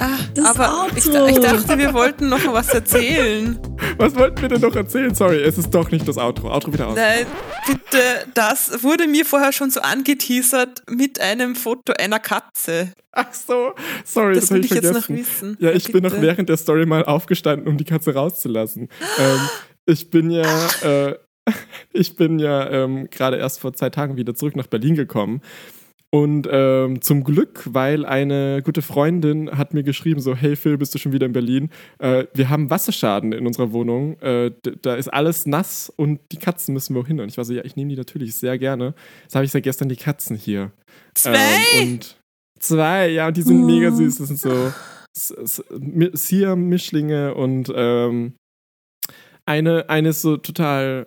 Ah, 0.00 0.16
Das 0.34 0.44
aber 0.56 0.86
ich, 0.96 1.06
Outro. 1.08 1.26
ich 1.26 1.38
dachte, 1.40 1.76
wir 1.76 1.92
wollten 1.92 2.28
noch 2.28 2.52
was 2.52 2.68
erzählen. 2.68 3.58
Was 3.96 4.14
wollten 4.14 4.40
wir 4.42 4.48
denn 4.48 4.60
noch 4.60 4.74
erzählen? 4.76 5.12
Sorry, 5.12 5.42
es 5.42 5.58
ist 5.58 5.70
doch 5.74 5.90
nicht 5.90 6.06
das 6.06 6.16
Outro. 6.18 6.52
Outro 6.52 6.72
wieder 6.72 6.86
aus. 6.86 6.94
Nein, 6.96 7.26
bitte, 7.66 7.98
das 8.34 8.84
wurde 8.84 9.08
mir 9.08 9.24
vorher 9.24 9.52
schon 9.52 9.70
so 9.70 9.80
angeteasert 9.80 10.82
mit 10.88 11.20
einem 11.20 11.56
Foto 11.56 11.92
einer 11.98 12.20
Katze. 12.20 12.92
Ach 13.10 13.32
so, 13.32 13.72
sorry, 14.04 14.34
das, 14.34 14.44
Das 14.44 14.50
habe 14.50 14.58
will 14.60 14.64
ich 14.66 14.70
ich 14.70 14.76
jetzt 14.76 14.92
noch 14.94 15.04
vergessen. 15.04 15.16
wissen. 15.50 15.56
Ja, 15.58 15.72
ich 15.72 15.90
bin 15.90 16.04
noch 16.04 16.10
bitte. 16.10 16.22
während 16.22 16.48
der 16.48 16.56
Story 16.58 16.86
mal 16.86 17.04
aufgestanden, 17.04 17.66
um 17.66 17.76
die 17.76 17.84
Katze 17.84 18.14
rauszulassen. 18.14 18.88
ähm, 19.18 19.40
ich 19.86 20.10
bin 20.10 20.30
ja, 20.30 20.44
äh, 20.82 21.16
ich 21.92 22.14
bin 22.14 22.38
ja 22.38 22.70
ähm, 22.70 23.08
gerade 23.10 23.36
erst 23.38 23.58
vor 23.58 23.72
zwei 23.72 23.90
Tagen 23.90 24.16
wieder 24.16 24.36
zurück 24.36 24.54
nach 24.54 24.68
Berlin 24.68 24.94
gekommen. 24.94 25.40
Und 26.10 26.48
ähm, 26.50 27.02
zum 27.02 27.22
Glück, 27.22 27.68
weil 27.70 28.06
eine 28.06 28.62
gute 28.64 28.80
Freundin 28.80 29.58
hat 29.58 29.74
mir 29.74 29.82
geschrieben, 29.82 30.20
so, 30.20 30.34
hey 30.34 30.56
Phil, 30.56 30.78
bist 30.78 30.94
du 30.94 30.98
schon 30.98 31.12
wieder 31.12 31.26
in 31.26 31.32
Berlin? 31.32 31.68
Äh, 31.98 32.24
wir 32.32 32.48
haben 32.48 32.70
Wasserschaden 32.70 33.32
in 33.32 33.46
unserer 33.46 33.72
Wohnung. 33.72 34.18
Äh, 34.20 34.52
da 34.80 34.94
ist 34.94 35.08
alles 35.08 35.44
nass 35.44 35.92
und 35.94 36.20
die 36.32 36.38
Katzen 36.38 36.72
müssen 36.72 36.94
wohin. 36.96 37.20
Und 37.20 37.28
ich 37.28 37.36
war 37.36 37.44
so, 37.44 37.52
ja, 37.52 37.62
ich 37.62 37.76
nehme 37.76 37.90
die 37.90 37.96
natürlich 37.96 38.36
sehr 38.36 38.58
gerne. 38.58 38.94
Jetzt 39.24 39.34
habe 39.34 39.44
ich 39.44 39.50
seit 39.52 39.64
gestern 39.64 39.90
die 39.90 39.96
Katzen 39.96 40.34
hier. 40.36 40.72
Zwei? 41.12 41.36
Ähm, 41.74 41.92
und 41.92 42.16
zwei, 42.58 43.08
ja, 43.10 43.26
und 43.28 43.36
die 43.36 43.42
sind 43.42 43.62
Oh. 43.62 43.66
mega 43.66 43.90
süß. 43.90 44.16
Das 44.18 44.28
sind 44.28 44.40
so 44.40 44.72
S- 45.14 45.30
S- 45.30 45.64
Mi- 45.78 46.16
Siam-Mischlinge 46.16 47.34
und 47.34 47.70
ähm, 47.74 48.32
eine, 49.44 49.88
eine 49.90 50.10
ist 50.10 50.22
so 50.22 50.38
total 50.38 51.06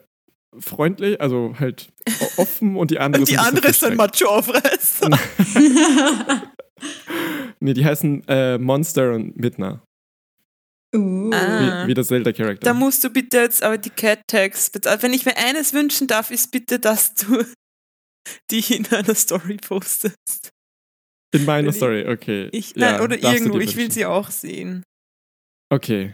freundlich, 0.59 1.19
also 1.21 1.55
halt 1.59 1.91
offen 2.37 2.75
und 2.75 2.91
die 2.91 2.99
andere 2.99 3.21
Und 3.21 3.29
die 3.29 3.33
ist 3.35 3.39
ein 3.39 3.45
andere 3.47 3.67
ist 3.67 3.83
ein 3.83 3.95
Macho-Aufreißer. 3.95 5.09
Nee, 7.59 7.73
die 7.73 7.85
heißen 7.85 8.27
äh, 8.27 8.57
Monster 8.57 9.13
und 9.13 9.37
Midna, 9.37 9.83
Uh. 10.93 11.29
Ah. 11.31 11.83
wie, 11.85 11.89
wie 11.89 11.93
das 11.93 12.07
Zelda-Charakter. 12.07 12.65
Da 12.65 12.73
musst 12.73 13.01
du 13.03 13.09
bitte 13.09 13.37
jetzt 13.37 13.63
aber 13.63 13.77
die 13.77 13.91
Cat-Tags, 13.91 14.71
bet- 14.71 14.87
wenn 15.01 15.13
ich 15.13 15.25
mir 15.25 15.37
eines 15.37 15.71
wünschen 15.73 16.07
darf, 16.07 16.31
ist 16.31 16.51
bitte, 16.51 16.79
dass 16.79 17.13
du 17.13 17.45
die 18.49 18.75
in 18.75 18.85
einer 18.87 19.15
Story 19.15 19.55
postest. 19.55 20.49
In 21.33 21.45
meiner 21.45 21.71
Story, 21.71 22.05
okay. 22.09 22.49
Ich, 22.51 22.75
Ja, 22.75 22.93
nein, 22.93 23.01
oder 23.01 23.15
darfst 23.15 23.23
du 23.23 23.43
irgendwo, 23.43 23.59
ich 23.59 23.77
will 23.77 23.89
sie 23.89 24.05
auch 24.05 24.29
sehen. 24.31 24.83
Okay. 25.71 26.13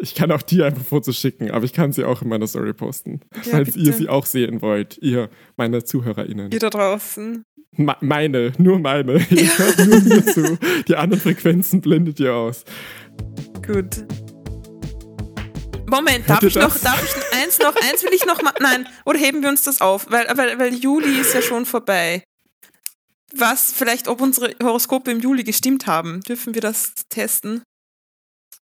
Ich 0.00 0.14
kann 0.14 0.30
auch 0.32 0.42
die 0.42 0.62
einfach 0.62 0.84
vorzuschicken, 0.84 1.50
aber 1.50 1.64
ich 1.64 1.72
kann 1.72 1.92
sie 1.92 2.04
auch 2.04 2.22
in 2.22 2.28
meiner 2.28 2.46
Story 2.46 2.72
posten. 2.72 3.20
Ja, 3.34 3.40
falls 3.52 3.76
ihr 3.76 3.84
bitte. 3.84 3.96
sie 3.98 4.08
auch 4.08 4.26
sehen 4.26 4.62
wollt, 4.62 4.98
ihr, 5.00 5.28
meine 5.56 5.84
ZuhörerInnen. 5.84 6.50
Ihr 6.50 6.58
da 6.58 6.70
draußen. 6.70 7.44
Me- 7.76 7.96
meine, 8.00 8.52
nur 8.58 8.78
meine. 8.78 9.14
Ihr 9.30 9.58
hört 9.58 9.78
nur 9.78 10.00
mir 10.00 10.26
zu. 10.26 10.58
Die 10.88 10.96
anderen 10.96 11.20
Frequenzen 11.22 11.80
blendet 11.80 12.20
ihr 12.20 12.34
aus. 12.34 12.64
Gut. 13.66 14.04
Moment, 15.88 16.28
darf 16.28 16.42
ihr 16.42 16.48
ich 16.48 16.54
noch, 16.56 16.76
darf 16.78 17.02
ich 17.04 17.38
eins 17.38 17.58
noch, 17.58 17.74
eins 17.76 18.02
will 18.02 18.12
ich 18.14 18.24
noch 18.24 18.42
mal, 18.42 18.54
nein, 18.60 18.86
oder 19.04 19.18
heben 19.18 19.42
wir 19.42 19.50
uns 19.50 19.62
das 19.62 19.82
auf, 19.82 20.10
weil, 20.10 20.26
weil, 20.36 20.58
weil 20.58 20.74
Juli 20.74 21.20
ist 21.20 21.34
ja 21.34 21.42
schon 21.42 21.66
vorbei. 21.66 22.24
Was, 23.34 23.72
vielleicht, 23.72 24.08
ob 24.08 24.20
unsere 24.22 24.54
Horoskope 24.62 25.10
im 25.10 25.20
Juli 25.20 25.44
gestimmt 25.44 25.86
haben, 25.86 26.20
dürfen 26.22 26.54
wir 26.54 26.62
das 26.62 26.92
testen? 27.10 27.62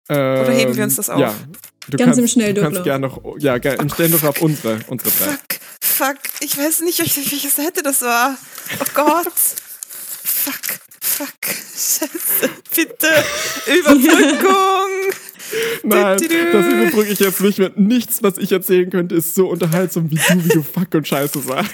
Oder 0.09 0.53
heben 0.53 0.77
wir 0.77 0.85
uns 0.85 0.97
das 0.97 1.11
auf? 1.11 1.21
Ja, 1.21 1.35
du 1.89 1.97
Ganz 1.97 2.09
kannst, 2.09 2.21
im 2.21 2.29
Schnelldurchlauf. 2.29 2.73
Du 2.73 2.77
kannst 2.77 2.85
gerne 2.85 3.07
noch, 3.09 3.39
ja, 3.39 3.57
im 3.57 3.89
Schnelldurchlauf 3.89 4.41
unsere, 4.41 4.81
unsere 4.89 5.11
drei. 5.11 5.33
Fuck, 5.33 5.61
fuck, 5.81 6.17
ich 6.41 6.57
weiß 6.57 6.81
nicht, 6.81 6.99
welche 7.01 7.49
Seite 7.49 7.83
das 7.83 8.03
war. 8.03 8.37
Oh 8.81 8.85
Gott. 8.95 9.33
fuck, 10.25 10.61
fuck, 11.01 11.29
scheiße, 11.45 12.51
bitte, 12.75 13.09
Überbrückung. 13.79 15.13
Nein, 15.83 16.19
das 16.53 16.67
überbrücke 16.67 17.11
ich 17.13 17.21
jetzt 17.21 17.41
nicht 17.41 17.59
mehr. 17.59 17.73
Nichts, 17.77 18.23
was 18.23 18.39
ich 18.39 18.53
erzählen 18.53 18.91
könnte, 18.91 19.15
ist 19.15 19.35
so 19.35 19.49
unterhaltsam 19.49 20.11
wie 20.11 20.17
du, 20.17 20.45
wie 20.45 20.49
du 20.49 20.63
Fuck 20.63 20.95
und 20.95 21.07
Scheiße 21.07 21.41
sagst. 21.41 21.71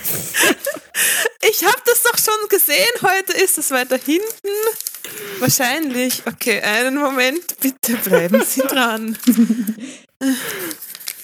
Ich 1.48 1.64
habe 1.64 1.78
das 1.84 2.02
doch 2.02 2.18
schon 2.18 2.48
gesehen. 2.48 2.92
Heute 3.02 3.32
ist 3.42 3.58
es 3.58 3.70
weiter 3.70 3.98
hinten. 3.98 4.22
Wahrscheinlich. 5.40 6.22
Okay, 6.26 6.60
einen 6.60 6.96
Moment. 6.96 7.58
Bitte 7.60 7.94
bleiben 8.04 8.42
Sie 8.46 8.60
dran. 8.68 9.18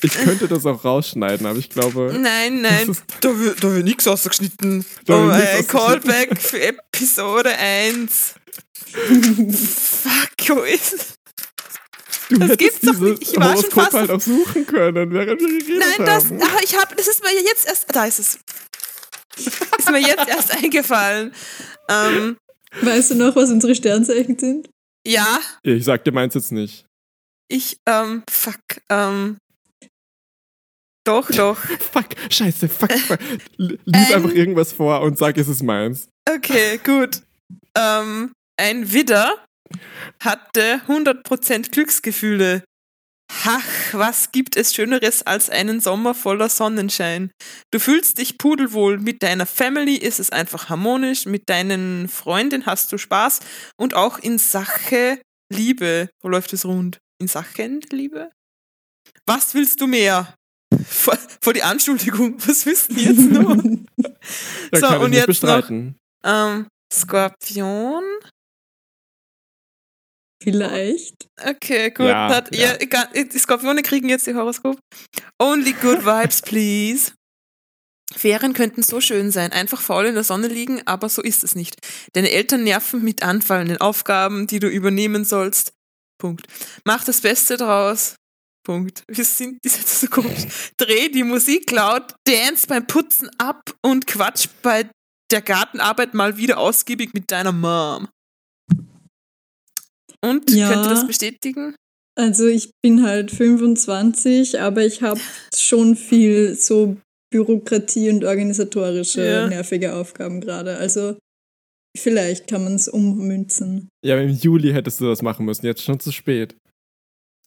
Ich 0.03 0.13
könnte 0.13 0.49
das 0.49 0.67
auch 0.67 0.85
rausschneiden, 0.85 1.47
aber 1.47 1.59
ich 1.59 1.71
glaube. 1.71 2.17
Nein, 2.19 2.63
nein, 2.63 2.97
da 3.21 3.39
wird, 3.39 3.63
da 3.63 3.73
wird 3.73 3.85
nichts 3.85 4.07
ausgeschnitten. 4.07 4.85
Oh, 5.09 5.29
ein 5.29 5.67
Callback 5.67 6.41
für 6.41 6.61
Episode 6.61 7.51
1. 7.57 8.35
Fuck, 8.95 10.57
wo 10.57 10.63
ist. 10.63 11.18
Du 12.29 12.39
das 12.39 12.57
gibt's 12.59 12.81
doch 12.81 12.99
nicht. 12.99 13.23
Ich 13.23 13.37
war 13.37 13.57
schon 13.57 13.71
fast 13.71 13.95
halt 13.95 14.11
auch 14.11 14.21
suchen 14.21 14.67
können, 14.67 15.13
während 15.13 15.41
wir 15.41 15.49
geredet 15.49 15.79
Nein, 15.79 16.07
das, 16.07 16.27
haben. 16.27 16.41
Ach, 16.43 16.61
ich 16.63 16.77
habe, 16.77 16.95
das 16.95 17.09
ist 17.09 17.23
mir 17.23 17.33
jetzt 17.43 17.67
erst, 17.67 17.87
da 17.95 18.05
ist 18.05 18.19
es. 18.19 18.39
ist 19.79 19.91
mir 19.91 20.01
jetzt 20.01 20.29
erst 20.29 20.53
eingefallen. 20.63 21.33
Ähm, 21.89 22.37
weißt 22.83 23.13
du 23.13 23.15
noch, 23.15 23.35
was 23.35 23.51
unsere 23.51 23.75
Sternzeichen 23.75 24.39
sind? 24.39 24.69
Ja. 25.07 25.41
Ich 25.63 25.85
sag 25.85 26.05
dir 26.05 26.13
meins 26.13 26.35
jetzt 26.35 26.53
nicht. 26.53 26.85
Ich, 27.49 27.79
ähm, 27.87 28.25
fuck, 28.29 28.61
ähm. 28.91 29.39
Doch, 31.05 31.31
doch. 31.31 31.57
fuck, 31.93 32.09
scheiße, 32.29 32.69
fuck, 32.69 32.93
fuck. 32.93 33.19
Lies 33.57 33.79
ähm, 33.87 34.17
einfach 34.17 34.35
irgendwas 34.35 34.73
vor 34.75 35.01
und 35.01 35.17
sag, 35.17 35.39
es 35.39 35.49
ist 35.49 35.63
meins. 35.63 36.09
Okay, 36.29 36.79
gut. 36.85 37.23
Ähm, 37.75 38.33
ein 38.59 38.93
Widder 38.93 39.35
hatte 40.21 40.81
100% 40.89 41.71
Glücksgefühle. 41.71 42.65
Ach, 43.45 43.93
was 43.93 44.33
gibt 44.33 44.57
es 44.57 44.75
Schöneres 44.75 45.23
als 45.23 45.51
einen 45.51 45.81
Sommer 45.81 46.15
voller 46.15 46.49
Sonnenschein? 46.49 47.31
Du 47.71 47.79
fühlst 47.79 48.19
dich 48.19 48.39
pudelwohl, 48.39 48.99
mit 48.99 49.23
deiner 49.23 49.45
Family 49.45 49.97
ist 49.97 50.19
es 50.19 50.31
einfach 50.31 50.71
harmonisch, 50.71 51.27
mit 51.27 51.49
deinen 51.51 52.09
Freunden 52.09 52.65
hast 52.65 52.91
du 52.91 52.97
Spaß 52.97 53.41
und 53.77 53.95
auch 53.95 54.19
in 54.19 54.39
Sache 54.39 55.21
Liebe 55.51 56.11
wo 56.21 56.29
läuft 56.29 56.53
es 56.53 56.65
rund. 56.65 56.99
In 57.21 57.29
Sachen 57.29 57.81
Liebe? 57.91 58.31
Was 59.27 59.55
willst 59.55 59.81
du 59.81 59.87
mehr? 59.87 60.35
Vor, 60.87 61.19
vor 61.43 61.53
die 61.53 61.63
Anschuldigung, 61.63 62.37
was 62.47 62.67
willst 62.67 62.91
du 62.91 62.97
jetzt 62.97 63.31
noch? 63.31 63.57
so, 64.73 65.01
und 65.01 65.13
jetzt 65.13 65.43
noch 65.43 65.71
ähm, 66.25 66.67
Skorpion. 66.93 68.05
Vielleicht. 70.43 71.27
Okay, 71.43 71.91
gut. 71.91 72.07
Ja, 72.07 72.29
Hat, 72.29 72.55
ja. 72.55 72.77
Ihr, 72.81 73.29
die 73.29 73.39
Skorpione 73.39 73.83
kriegen 73.83 74.09
jetzt 74.09 74.27
die 74.27 74.35
Horoskop. 74.35 74.79
Only 75.41 75.73
good 75.73 76.05
vibes, 76.05 76.43
please. 76.43 77.13
Ferien 78.15 78.55
könnten 78.55 78.83
so 78.83 79.01
schön 79.01 79.31
sein, 79.31 79.53
einfach 79.53 79.81
faul 79.81 80.07
in 80.07 80.15
der 80.15 80.25
Sonne 80.25 80.49
liegen, 80.49 80.81
aber 80.87 81.09
so 81.09 81.21
ist 81.23 81.45
es 81.45 81.55
nicht. 81.55 81.77
Deine 82.15 82.31
Eltern 82.31 82.65
nerven 82.65 83.05
mit 83.05 83.23
anfallenden 83.23 83.79
Aufgaben, 83.79 84.47
die 84.47 84.61
du 84.61 84.69
übernehmen 84.69 85.25
sollst. 85.25 85.73
Punkt. 86.19 86.47
Mach 86.85 87.05
das 87.05 87.21
Beste 87.21 87.57
draus. 87.57 88.17
Punkt. 88.65 89.03
Wir 89.09 89.25
sind 89.25 89.59
die 89.65 89.69
Sätze 89.69 90.07
so 90.07 90.09
komisch. 90.09 90.47
Dreh 90.77 91.09
die 91.09 91.23
Musik 91.23 91.71
laut, 91.71 92.15
dance 92.25 92.67
beim 92.67 92.87
Putzen 92.87 93.31
ab 93.39 93.63
und 93.83 94.07
quatsch 94.07 94.49
bei 94.63 94.89
der 95.31 95.43
Gartenarbeit 95.43 96.15
mal 96.15 96.37
wieder 96.37 96.59
ausgiebig 96.59 97.13
mit 97.13 97.31
deiner 97.31 97.53
Mom. 97.53 98.09
Und 100.25 100.51
ja. 100.51 100.73
könnt 100.73 100.87
ihr 100.87 100.91
das 100.91 101.07
bestätigen? 101.07 101.75
Also 102.19 102.47
ich 102.47 102.71
bin 102.83 103.05
halt 103.05 103.31
25, 103.31 104.61
aber 104.61 104.85
ich 104.85 105.03
habe 105.03 105.21
schon 105.55 105.95
viel 105.95 106.57
so 106.57 106.97
Bürokratie 107.31 108.11
und 108.11 108.25
organisatorische 108.25 109.25
ja. 109.25 109.49
nervige 109.49 109.95
Aufgaben 109.95 110.41
gerade. 110.41 110.77
Also 110.79 111.17
vielleicht 111.97 112.49
kann 112.49 112.65
man 112.65 112.75
es 112.75 112.89
ummünzen. 112.89 113.89
Ja, 114.05 114.21
im 114.21 114.31
Juli 114.31 114.73
hättest 114.73 115.01
du 115.01 115.07
das 115.07 115.23
machen 115.23 115.47
müssen, 115.47 115.67
jetzt 115.67 115.83
schon 115.83 116.01
zu 116.01 116.11
spät. 116.11 116.57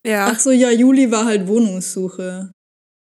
Ja. 0.05 0.28
Ach 0.32 0.39
so, 0.39 0.51
ja, 0.51 0.72
Juli 0.72 1.11
war 1.11 1.26
halt 1.26 1.47
Wohnungssuche. 1.47 2.51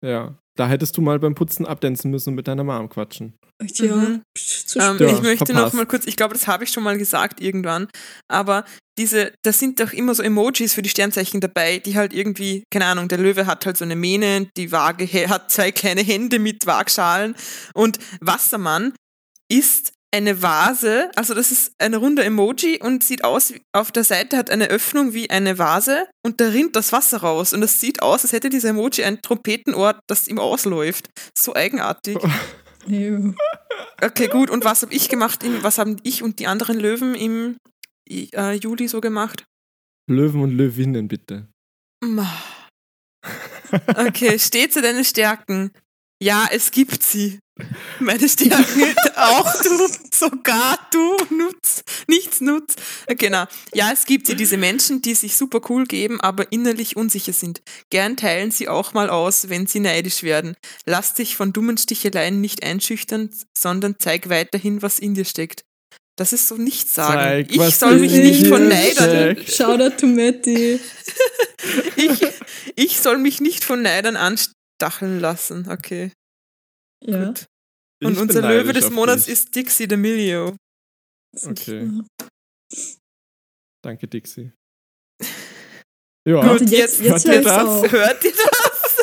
Ja. 0.06 0.38
Da 0.58 0.68
hättest 0.68 0.96
du 0.96 1.02
mal 1.02 1.20
beim 1.20 1.36
Putzen 1.36 1.66
abdänzen 1.66 2.12
müssen 2.12 2.30
und 2.30 2.36
mit 2.36 2.48
deiner 2.48 2.64
Mom 2.64 2.88
quatschen. 2.90 3.38
Ja, 3.62 3.96
mhm. 3.96 4.22
ähm, 4.76 4.98
ja 5.00 5.08
ich 5.08 5.22
möchte 5.22 5.46
verpasst. 5.46 5.54
noch 5.54 5.74
mal 5.74 5.86
kurz, 5.86 6.06
ich 6.06 6.16
glaube, 6.16 6.34
das 6.34 6.48
habe 6.48 6.64
ich 6.64 6.72
schon 6.72 6.84
mal 6.84 6.98
gesagt 6.98 7.42
irgendwann, 7.42 7.88
aber 8.30 8.66
diese, 8.98 9.34
da 9.44 9.52
sind 9.52 9.80
doch 9.80 9.92
immer 9.92 10.16
so 10.16 10.24
Emojis 10.24 10.74
für 10.74 10.82
die 10.82 10.90
Sternzeichen 10.90 11.42
dabei, 11.42 11.80
die 11.80 11.96
halt 11.96 12.14
irgendwie, 12.14 12.64
keine 12.72 12.86
Ahnung, 12.86 13.08
der 13.08 13.18
Löwe 13.18 13.46
hat 13.46 13.66
halt 13.66 13.78
so 13.78 13.84
eine 13.86 13.96
Mähne, 13.96 14.48
die 14.58 14.72
Waage 14.72 15.06
hat 15.30 15.52
zwei 15.52 15.72
kleine 15.72 16.02
Hände 16.02 16.40
mit 16.40 16.66
Waagschalen 16.66 17.36
und 17.74 18.00
Wassermann 18.22 18.94
ist 19.52 19.95
eine 20.16 20.42
Vase, 20.42 21.12
also 21.16 21.34
das 21.34 21.52
ist 21.52 21.74
ein 21.78 21.94
runder 21.94 22.24
Emoji 22.24 22.80
und 22.82 23.04
sieht 23.04 23.26
aus, 23.26 23.54
auf 23.74 23.92
der 23.92 24.06
Seite 24.06 24.38
hat 24.38 24.50
eine 24.50 24.70
Öffnung 24.70 25.14
wie 25.14 25.30
eine 25.30 25.58
Vase 25.58 26.08
und 26.26 26.40
da 26.40 26.48
rinnt 26.48 26.78
das 26.78 26.94
Wasser 26.94 27.18
raus 27.18 27.52
und 27.52 27.62
es 27.62 27.82
sieht 27.82 28.02
aus, 28.02 28.24
als 28.24 28.32
hätte 28.32 28.50
dieser 28.50 28.70
Emoji 28.70 29.04
ein 29.04 29.22
Trompetenohr, 29.22 30.00
das 30.08 30.30
ihm 30.30 30.40
ausläuft. 30.40 31.10
So 31.38 31.54
eigenartig. 31.54 32.18
okay, 34.02 34.28
gut. 34.30 34.50
Und 34.50 34.64
was 34.64 34.84
habe 34.84 34.94
ich 34.94 35.10
gemacht? 35.10 35.44
was 35.62 35.78
haben 35.78 35.98
ich 36.04 36.24
und 36.24 36.40
die 36.40 36.48
anderen 36.48 36.80
Löwen 36.80 37.14
im 37.14 37.58
äh, 38.10 38.54
Juli 38.54 38.88
so 38.88 39.02
gemacht? 39.02 39.44
Löwen 40.10 40.42
und 40.42 40.52
Löwinnen, 40.52 41.10
bitte. 41.10 41.50
Okay, 43.88 44.40
steht 44.40 44.72
zu 44.72 44.82
deinen 44.82 45.04
Stärken. 45.04 45.72
Ja, 46.22 46.48
es 46.52 46.72
gibt 46.72 47.04
sie. 47.04 47.40
Meine 48.00 48.28
Stärken 48.28 48.96
auch 49.16 49.62
du, 49.64 49.88
sogar 50.14 50.78
du 50.92 51.16
nutzt, 51.34 51.84
nichts 52.08 52.42
nutzt. 52.42 52.82
Genau. 53.08 53.46
Ja, 53.74 53.92
es 53.94 54.06
gibt 54.06 54.28
sie, 54.28 54.36
diese 54.36 54.58
Menschen, 54.58 55.02
die 55.02 55.16
sich 55.16 55.38
super 55.38 55.62
cool 55.70 55.86
geben, 55.86 56.20
aber 56.20 56.52
innerlich 56.52 56.98
unsicher 56.98 57.34
sind. 57.34 57.62
Gern 57.90 58.18
teilen 58.18 58.52
sie 58.52 58.68
auch 58.68 58.94
mal 58.94 59.10
aus, 59.10 59.50
wenn 59.50 59.68
sie 59.68 59.80
neidisch 59.80 60.24
werden. 60.24 60.56
Lass 60.86 61.14
dich 61.14 61.36
von 61.36 61.54
dummen 61.54 61.78
Sticheleien 61.78 62.42
nicht 62.42 62.64
einschüchtern, 62.64 63.30
sondern 63.58 63.96
zeig 64.00 64.30
weiterhin, 64.30 64.82
was 64.82 65.00
in 65.00 65.14
dir 65.14 65.26
steckt. 65.26 65.64
Das 66.18 66.32
ist 66.32 66.48
so 66.48 66.56
nichts 66.56 66.94
sagen. 66.94 67.48
Zeig, 67.48 67.56
ich 67.56 67.76
soll 67.76 68.00
mich 68.00 68.14
nicht 68.14 68.48
von 68.48 68.68
Neidern. 68.68 69.38
Shoutout 69.48 69.98
to 69.98 70.08
Matti. 70.08 70.80
ich, 71.98 72.28
ich 72.76 73.00
soll 73.02 73.18
mich 73.18 73.42
nicht 73.42 73.66
von 73.66 73.82
Neidern 73.82 74.16
anstacheln 74.16 75.20
lassen. 75.20 75.68
Okay. 75.70 76.12
Ja. 77.06 77.28
Gut. 77.28 77.46
Und 78.04 78.18
unser 78.18 78.42
Löwe 78.42 78.74
des 78.74 78.90
Monats 78.90 79.26
dich. 79.26 79.34
ist 79.34 79.56
Dixie 79.56 79.86
D'Amelio. 79.86 80.56
Okay. 81.44 81.92
Danke, 83.84 84.08
Dixie. 84.08 84.52
Ja, 86.28 86.42
Gut, 86.42 86.62
jetzt, 86.72 87.02
jetzt, 87.02 87.28
hört, 87.28 87.36
ihr 87.36 87.42
das? 87.44 87.92
hört 87.92 88.24
ihr 88.24 88.32
das? 88.32 88.96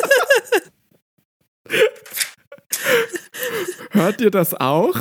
hört 3.91 4.19
ihr 4.19 4.29
das 4.29 4.53
auch? 4.55 4.97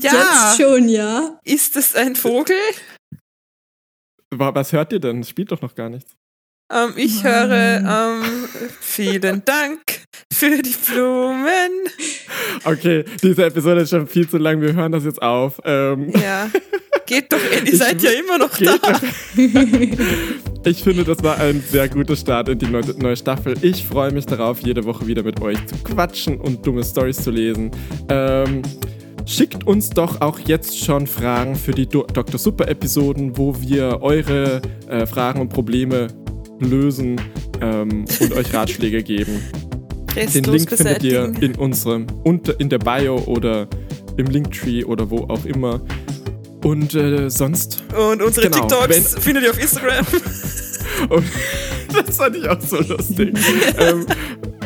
Ja. 0.00 0.12
Jetzt 0.12 0.56
schon, 0.60 0.88
ja. 0.88 1.38
Ist 1.44 1.76
es 1.76 1.94
ein 1.94 2.16
Vogel? 2.16 2.58
Was 4.32 4.72
hört 4.72 4.92
ihr 4.92 4.98
denn? 4.98 5.20
Es 5.20 5.28
spielt 5.28 5.52
doch 5.52 5.62
noch 5.62 5.76
gar 5.76 5.88
nichts. 5.88 6.16
Ähm, 6.74 6.92
ich 6.96 7.22
höre 7.22 7.82
ähm, 7.86 8.48
vielen 8.80 9.44
Dank 9.44 9.80
für 10.32 10.60
die 10.60 10.74
Blumen. 10.90 11.70
Okay, 12.64 13.04
diese 13.22 13.44
Episode 13.44 13.82
ist 13.82 13.90
schon 13.90 14.08
viel 14.08 14.28
zu 14.28 14.38
lang. 14.38 14.60
Wir 14.60 14.72
hören 14.72 14.90
das 14.90 15.04
jetzt 15.04 15.22
auf. 15.22 15.60
Ähm. 15.64 16.10
Ja, 16.20 16.50
geht 17.06 17.32
doch. 17.32 17.38
Ihr 17.64 17.76
seid 17.76 18.02
ja 18.02 18.10
immer 18.10 18.38
noch 18.38 18.56
da. 18.58 18.76
ich 20.64 20.82
finde, 20.82 21.04
das 21.04 21.22
war 21.22 21.38
ein 21.38 21.62
sehr 21.70 21.88
guter 21.88 22.16
Start 22.16 22.48
in 22.48 22.58
die 22.58 22.66
neue 22.66 23.16
Staffel. 23.16 23.54
Ich 23.62 23.84
freue 23.84 24.10
mich 24.10 24.26
darauf, 24.26 24.60
jede 24.60 24.84
Woche 24.84 25.06
wieder 25.06 25.22
mit 25.22 25.40
euch 25.40 25.64
zu 25.66 25.76
quatschen 25.84 26.40
und 26.40 26.66
dumme 26.66 26.82
Stories 26.82 27.22
zu 27.22 27.30
lesen. 27.30 27.70
Ähm, 28.08 28.62
Schickt 29.26 29.66
uns 29.66 29.88
doch 29.88 30.20
auch 30.20 30.38
jetzt 30.38 30.78
schon 30.78 31.06
Fragen 31.06 31.54
für 31.54 31.72
die 31.72 31.86
Do 31.86 32.02
Dr. 32.12 32.38
Super 32.38 32.68
Episoden, 32.68 33.38
wo 33.38 33.58
wir 33.58 34.02
eure 34.02 34.60
äh, 34.86 35.06
Fragen 35.06 35.40
und 35.40 35.48
Probleme 35.48 36.08
lösen 36.60 37.20
ähm, 37.60 38.04
und 38.20 38.32
euch 38.32 38.52
Ratschläge 38.52 39.02
geben. 39.02 39.40
Den 40.14 40.44
Link 40.44 40.70
findet 40.70 41.02
ihr 41.02 41.32
in 41.40 41.56
unserem 41.56 42.06
unter 42.22 42.58
in 42.60 42.68
der 42.68 42.78
Bio 42.78 43.16
oder 43.26 43.66
im 44.16 44.26
Linktree 44.26 44.84
oder 44.84 45.10
wo 45.10 45.24
auch 45.24 45.44
immer. 45.44 45.80
Und 46.62 46.94
äh, 46.94 47.28
sonst. 47.28 47.82
Und 47.92 48.22
unsere 48.22 48.48
genau, 48.48 48.66
TikToks 48.66 49.14
wenn, 49.14 49.22
findet 49.22 49.44
ihr 49.44 49.50
auf 49.50 49.60
Instagram. 49.60 50.06
und, 51.10 51.24
das 51.92 52.16
fand 52.16 52.36
ich 52.36 52.48
auch 52.48 52.60
so 52.60 52.76
lustig. 52.76 53.36
ähm, 53.78 54.06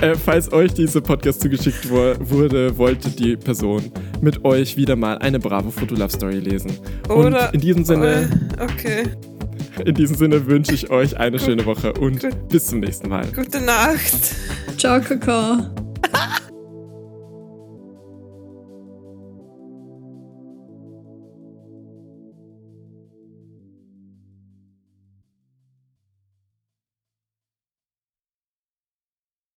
äh, 0.00 0.14
falls 0.14 0.52
euch 0.52 0.72
diese 0.74 1.00
Podcast 1.00 1.40
zugeschickt 1.40 1.90
wo 1.90 2.14
wurde, 2.20 2.76
wollte 2.78 3.10
die 3.10 3.36
Person 3.36 3.90
mit 4.20 4.44
euch 4.44 4.76
wieder 4.76 4.96
mal 4.96 5.18
eine 5.18 5.40
bravo 5.40 5.70
Foto 5.70 5.94
love 5.94 6.10
story 6.10 6.38
lesen. 6.38 6.72
Oder, 7.08 7.48
und 7.48 7.54
in 7.54 7.60
diesem 7.60 7.84
Sinne. 7.84 8.28
Okay. 8.60 9.04
In 9.84 9.94
diesem 9.94 10.16
Sinne 10.16 10.46
wünsche 10.46 10.72
ich 10.72 10.90
euch 10.90 11.16
eine 11.18 11.38
schöne 11.38 11.64
Woche 11.64 11.92
und 11.92 12.26
bis 12.48 12.66
zum 12.66 12.80
nächsten 12.80 13.08
Mal. 13.08 13.26
Gute 13.34 13.60
Nacht. 13.60 14.34
Ciao, 14.76 15.00
Kakao. 15.00 15.58